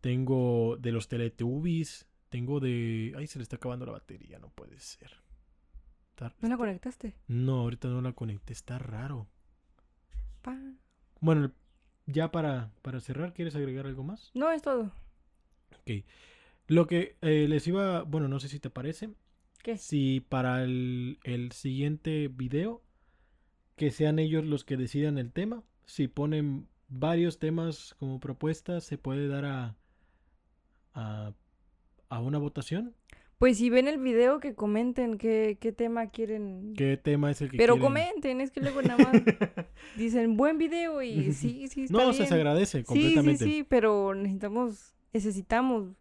Tengo 0.00 0.76
de 0.78 0.92
los 0.92 1.08
Teletubbies. 1.08 2.06
Tengo 2.28 2.60
de... 2.60 3.14
Ay, 3.16 3.26
se 3.26 3.38
le 3.38 3.42
está 3.42 3.56
acabando 3.56 3.86
la 3.86 3.92
batería. 3.92 4.38
No 4.38 4.50
puede 4.50 4.78
ser. 4.78 5.12
Está- 6.10 6.34
¿No 6.40 6.48
la 6.48 6.56
conectaste? 6.56 7.14
No, 7.26 7.60
ahorita 7.60 7.88
no 7.88 8.00
la 8.02 8.12
conecté. 8.12 8.52
Está 8.52 8.78
raro. 8.78 9.26
Pa. 10.42 10.58
Bueno, 11.20 11.52
ya 12.06 12.30
para, 12.30 12.70
para 12.82 13.00
cerrar, 13.00 13.32
¿quieres 13.34 13.54
agregar 13.56 13.86
algo 13.86 14.02
más? 14.04 14.30
No, 14.34 14.50
es 14.50 14.62
todo. 14.62 14.92
Ok. 15.80 16.04
Lo 16.66 16.86
que 16.86 17.16
eh, 17.22 17.46
les 17.48 17.66
iba, 17.66 18.02
bueno, 18.02 18.28
no 18.28 18.40
sé 18.40 18.48
si 18.48 18.60
te 18.60 18.68
parece, 18.70 19.10
¿Qué? 19.62 19.78
si 19.78 20.20
para 20.20 20.62
el, 20.64 21.18
el 21.24 21.50
siguiente 21.52 22.28
video, 22.28 22.82
que 23.76 23.90
sean 23.90 24.18
ellos 24.18 24.44
los 24.44 24.64
que 24.64 24.76
decidan 24.76 25.16
el 25.18 25.32
tema, 25.32 25.62
si 25.86 26.08
ponen 26.08 26.68
varios 26.88 27.38
temas 27.38 27.94
como 27.98 28.20
propuesta, 28.20 28.80
se 28.80 28.98
puede 28.98 29.28
dar 29.28 29.44
a, 29.46 29.76
a, 30.94 31.32
a 32.08 32.20
una 32.20 32.38
votación. 32.38 32.94
Pues 33.38 33.58
si 33.58 33.70
ven 33.70 33.86
el 33.86 33.98
video, 33.98 34.40
que 34.40 34.54
comenten 34.56 35.16
qué, 35.16 35.58
qué 35.60 35.70
tema 35.70 36.08
quieren. 36.10 36.74
¿Qué 36.76 36.96
tema 36.96 37.30
es 37.30 37.40
el 37.40 37.50
que 37.50 37.56
Pero 37.56 37.74
quieren? 37.74 37.82
comenten, 37.94 38.40
es 38.40 38.50
que 38.50 38.60
luego 38.60 38.82
nada 38.82 38.96
más 38.98 39.22
dicen 39.96 40.36
buen 40.36 40.58
video 40.58 41.02
y 41.02 41.32
sí, 41.34 41.68
sí, 41.68 41.84
está 41.84 41.96
no, 41.96 42.08
o 42.08 42.12
sea, 42.12 42.26
se 42.26 42.34
bien. 42.34 42.46
agradece 42.46 42.78
Sí, 42.78 42.84
completamente. 42.84 43.44
sí, 43.44 43.52
sí, 43.58 43.62
pero 43.62 44.14
necesitamos, 44.14 44.96
necesitamos 45.12 45.94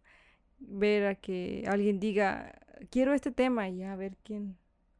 ver 0.57 1.05
a 1.05 1.15
que 1.15 1.63
alguien 1.67 1.99
diga, 1.99 2.53
quiero 2.89 3.13
este 3.13 3.31
tema 3.31 3.69
y 3.69 3.83
a 3.83 3.95
ver 3.95 4.17
quién, 4.23 4.57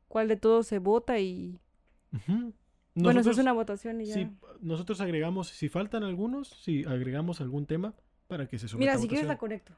cuál 0.07 0.27
de 0.27 0.35
todos 0.37 0.67
se 0.67 0.77
vota 0.77 1.19
y... 1.19 1.59
Bueno, 2.93 3.19
eso 3.19 3.31
es 3.31 3.37
una 3.37 3.53
votación 3.53 4.01
y 4.01 4.05
ya. 4.07 4.13
Sí, 4.13 4.27
nosotros 4.61 5.01
agregamos, 5.01 5.49
si 5.49 5.69
faltan 5.69 6.03
algunos, 6.03 6.49
si 6.49 6.83
agregamos 6.83 7.41
algún 7.41 7.65
tema 7.65 7.95
para 8.27 8.47
que 8.47 8.57
se 8.59 8.67
someta 8.67 8.91
Mira, 8.91 8.93
a 8.93 9.01
si 9.01 9.07
quieres 9.07 9.27
la 9.27 9.37
conecto. 9.37 9.73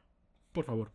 Por 0.52 0.66
favor. 0.66 0.92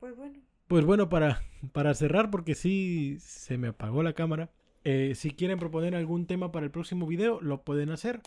Pues 0.00 0.16
bueno. 0.16 0.40
Pues 0.66 0.84
bueno, 0.84 1.08
para, 1.08 1.42
para 1.72 1.94
cerrar, 1.94 2.30
porque 2.30 2.54
sí 2.54 3.16
se 3.20 3.58
me 3.58 3.68
apagó 3.68 4.02
la 4.02 4.14
cámara. 4.14 4.50
eh, 4.84 5.14
si 5.14 5.30
quieren 5.30 5.58
proponer 5.58 5.94
algún 5.94 6.26
tema 6.26 6.52
para 6.52 6.66
el 6.66 6.70
próximo 6.72 7.06
video, 7.06 7.40
lo 7.40 7.62
pueden 7.64 7.90
hacer. 7.90 8.20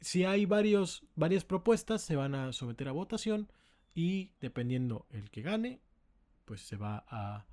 Si 0.00 0.24
hay 0.24 0.46
varios, 0.46 1.04
varias 1.14 1.44
propuestas, 1.44 2.02
se 2.02 2.16
van 2.16 2.34
a 2.34 2.52
someter 2.52 2.88
a 2.88 2.92
votación. 2.92 3.48
Y 3.94 4.32
dependiendo 4.40 5.06
el 5.10 5.30
que 5.30 5.42
gane, 5.42 5.80
pues 6.44 6.60
se 6.62 6.76
va 6.76 7.04
a 7.08 7.46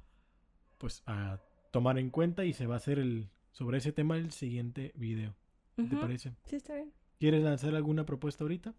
pues 0.78 1.04
a 1.06 1.40
tomar 1.72 2.00
en 2.00 2.10
cuenta 2.10 2.44
y 2.44 2.54
se 2.54 2.66
va 2.66 2.74
a 2.76 2.78
hacer 2.78 2.98
el 3.00 3.30
sobre 3.52 3.78
ese 3.78 3.92
tema 3.92 4.18
el 4.18 4.32
siguiente 4.32 4.92
video. 4.96 5.36
¿Qué 5.76 5.84
¿Te 5.84 5.96
parece? 5.98 6.34
Sí, 6.46 6.56
está 6.56 6.74
bien. 6.76 6.92
¿Quieres 7.20 7.44
lanzar 7.44 7.76
alguna 7.76 8.06
propuesta 8.06 8.44
ahorita? 8.44 8.74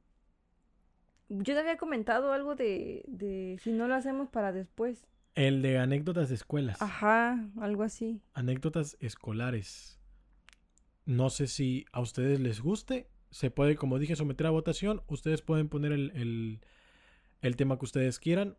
Yo 1.38 1.54
te 1.54 1.60
había 1.60 1.76
comentado 1.76 2.32
algo 2.32 2.54
de, 2.54 3.04
de 3.06 3.58
si 3.62 3.72
no 3.72 3.88
lo 3.88 3.94
hacemos 3.94 4.28
para 4.28 4.52
después. 4.52 5.06
El 5.34 5.62
de 5.62 5.78
anécdotas 5.78 6.28
de 6.28 6.34
escuelas. 6.34 6.80
Ajá, 6.82 7.48
algo 7.60 7.82
así. 7.84 8.20
Anécdotas 8.34 8.96
escolares. 9.00 9.98
No 11.06 11.30
sé 11.30 11.46
si 11.46 11.86
a 11.92 12.00
ustedes 12.00 12.38
les 12.40 12.60
guste. 12.60 13.08
Se 13.30 13.50
puede, 13.50 13.76
como 13.76 13.98
dije, 13.98 14.14
someter 14.14 14.46
a 14.46 14.50
votación. 14.50 15.02
Ustedes 15.08 15.40
pueden 15.42 15.68
poner 15.68 15.92
el, 15.92 16.10
el- 16.14 16.60
el 17.40 17.56
tema 17.56 17.78
que 17.78 17.86
ustedes 17.86 18.18
quieran. 18.18 18.56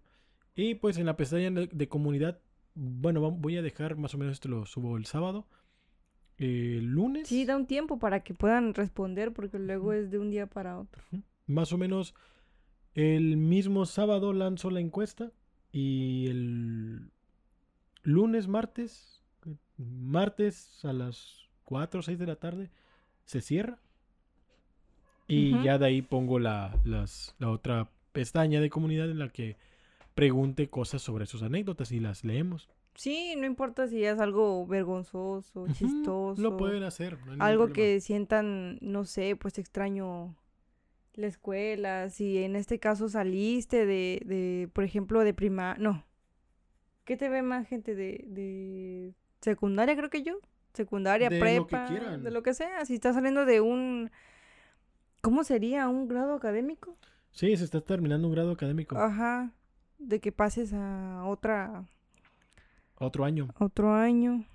Y 0.56 0.76
pues 0.76 0.98
en 0.98 1.06
la 1.06 1.16
pestaña 1.16 1.52
de, 1.52 1.68
de 1.72 1.88
comunidad, 1.88 2.40
bueno, 2.76 3.32
voy 3.32 3.58
a 3.58 3.62
dejar 3.62 3.96
más 3.96 4.14
o 4.16 4.18
menos 4.18 4.34
esto 4.34 4.50
lo 4.50 4.66
subo 4.66 4.98
el 4.98 5.06
sábado. 5.06 5.48
El 6.38 6.86
lunes. 6.88 7.28
Sí, 7.28 7.46
da 7.46 7.56
un 7.56 7.68
tiempo 7.68 8.00
para 8.00 8.24
que 8.24 8.34
puedan 8.34 8.74
responder 8.74 9.32
porque 9.32 9.60
luego 9.60 9.94
es 9.94 10.10
de 10.10 10.18
un 10.18 10.32
día 10.32 10.48
para 10.48 10.80
otro. 10.80 11.04
Más 11.46 11.72
o 11.72 11.78
menos 11.78 12.16
el 12.96 13.38
mismo 13.38 13.86
sábado 13.86 14.34
lanzo 14.34 14.70
la 14.70 14.80
encuesta 14.80 15.32
y 15.72 16.28
el 16.28 17.10
lunes, 18.04 18.48
martes, 18.48 19.22
martes 19.78 20.84
a 20.86 20.94
las 20.94 21.48
4 21.66 22.00
o 22.00 22.04
6 22.04 22.20
de 22.20 22.28
la 22.28 22.36
tarde 22.36 22.70
se 23.26 23.42
cierra. 23.42 23.80
Y 25.28 25.64
ya 25.64 25.78
de 25.78 25.86
ahí 25.86 26.02
pongo 26.02 26.38
la, 26.38 26.78
las- 26.84 27.34
la 27.40 27.50
otra 27.50 27.90
pestaña 28.12 28.60
de 28.62 28.70
comunidad 28.70 29.10
en 29.10 29.20
la 29.20 29.30
que 29.30 29.56
pregunte 30.14 30.70
cosas 30.70 31.02
sobre 31.02 31.26
sus 31.26 31.42
anécdotas 31.42 31.92
y 31.92 32.00
las 32.00 32.24
leemos. 32.24 32.70
Sí, 32.94 33.34
no 33.38 33.48
importa 33.48 33.88
si 33.88 34.04
es 34.04 34.20
algo 34.20 34.68
vergonzoso, 34.68 35.66
chistoso. 35.74 36.40
Lo 36.40 36.58
pueden 36.58 36.84
hacer. 36.84 37.18
no 37.26 37.44
algo 37.44 37.70
que 37.74 38.00
sientan, 38.02 38.78
no 38.82 39.06
sé, 39.06 39.36
pues 39.36 39.58
extraño 39.58 40.36
la 41.16 41.28
escuela, 41.28 42.10
si 42.10 42.40
en 42.44 42.56
este 42.56 42.80
caso 42.80 43.08
saliste 43.10 43.86
de, 43.86 44.22
de 44.26 44.70
por 44.74 44.84
ejemplo, 44.84 45.24
de 45.24 45.34
prima, 45.34 45.76
no, 45.80 46.04
¿qué 47.06 47.18
te 47.18 47.30
ve 47.30 47.42
más 47.42 47.68
gente 47.68 47.96
de, 47.96 48.24
de 48.28 49.14
secundaria, 49.42 49.96
creo 49.96 50.10
que 50.10 50.24
yo? 50.24 50.40
Secundaria, 50.74 51.30
De 51.30 51.36
lo 51.40 51.46
que 51.46 51.52
prepa, 51.70 51.86
quieran. 51.88 52.24
de 52.24 52.32
lo 52.32 52.42
que 52.42 52.54
sea, 52.56 52.84
si 52.86 52.96
estás 52.96 53.14
saliendo 53.16 53.46
de 53.46 53.62
un, 53.62 54.10
¿cómo 55.22 55.44
sería? 55.44 55.88
¿Un 55.88 56.08
grado 56.08 56.34
académico? 56.34 56.98
Sí, 57.32 57.56
se 57.58 57.64
está 57.64 57.82
terminando 57.82 58.28
un 58.28 58.34
grado 58.34 58.52
académico. 58.52 58.98
Ajá, 58.98 59.52
de 60.00 60.20
que 60.20 60.32
pases 60.32 60.74
a 60.74 61.26
otra, 61.26 61.86
Otro 62.98 63.24
año. 63.26 63.50
otro 63.60 63.94
año. 63.94 64.46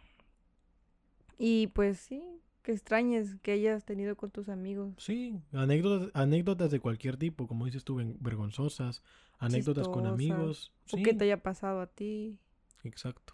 Y 1.38 1.68
pues 1.68 1.98
sí, 2.00 2.22
que 2.68 2.72
extrañes 2.74 3.36
que 3.40 3.52
hayas 3.52 3.86
tenido 3.86 4.14
con 4.14 4.30
tus 4.30 4.50
amigos. 4.50 4.92
Sí, 4.98 5.40
anécdotas, 5.54 6.10
anécdotas 6.12 6.70
de 6.70 6.80
cualquier 6.80 7.16
tipo, 7.16 7.46
como 7.46 7.64
dices 7.64 7.82
tú, 7.82 7.96
vergonzosas, 8.20 9.02
anécdotas 9.38 9.88
con 9.88 10.04
amigos. 10.06 10.70
O 10.92 10.98
Sí, 10.98 11.02
que 11.02 11.14
te 11.14 11.24
haya 11.24 11.42
pasado 11.42 11.80
a 11.80 11.86
ti. 11.86 12.38
exacto. 12.84 13.32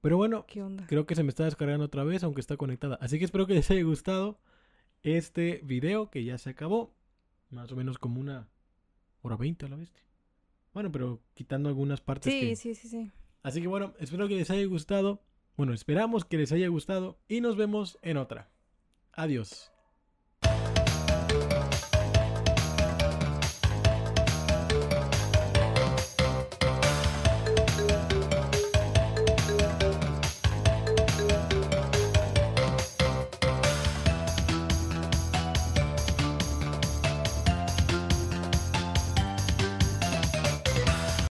Pero 0.00 0.16
bueno, 0.16 0.44
¿Qué 0.48 0.60
onda? 0.60 0.84
creo 0.88 1.06
que 1.06 1.14
se 1.14 1.22
me 1.22 1.28
está 1.28 1.44
descargando 1.44 1.84
otra 1.84 2.02
vez, 2.02 2.24
aunque 2.24 2.40
está 2.40 2.56
conectada. 2.56 2.96
Así 3.00 3.20
que 3.20 3.24
espero 3.24 3.46
que 3.46 3.54
les 3.54 3.70
haya 3.70 3.84
gustado 3.84 4.40
este 5.04 5.60
video 5.62 6.10
que 6.10 6.24
ya 6.24 6.36
se 6.36 6.50
acabó. 6.50 6.92
Más 7.50 7.70
o 7.70 7.76
menos 7.76 7.96
como 7.98 8.20
una 8.20 8.48
hora 9.22 9.36
veinte 9.36 9.66
a 9.66 9.68
la 9.68 9.76
bestia. 9.76 10.02
Bueno, 10.74 10.90
pero 10.90 11.22
quitando 11.34 11.68
algunas 11.68 12.00
partes 12.00 12.32
Sí, 12.32 12.40
que... 12.40 12.56
sí, 12.56 12.74
sí, 12.74 12.88
sí. 12.88 13.12
Así 13.44 13.60
que 13.62 13.68
bueno, 13.68 13.94
espero 14.00 14.26
que 14.26 14.34
les 14.34 14.50
haya 14.50 14.66
gustado. 14.66 15.22
Bueno, 15.56 15.72
esperamos 15.72 16.24
que 16.24 16.36
les 16.36 16.52
haya 16.52 16.68
gustado 16.68 17.18
y 17.28 17.40
nos 17.40 17.56
vemos 17.56 17.98
en 18.02 18.18
otra. 18.18 18.50
Adiós. 19.12 19.72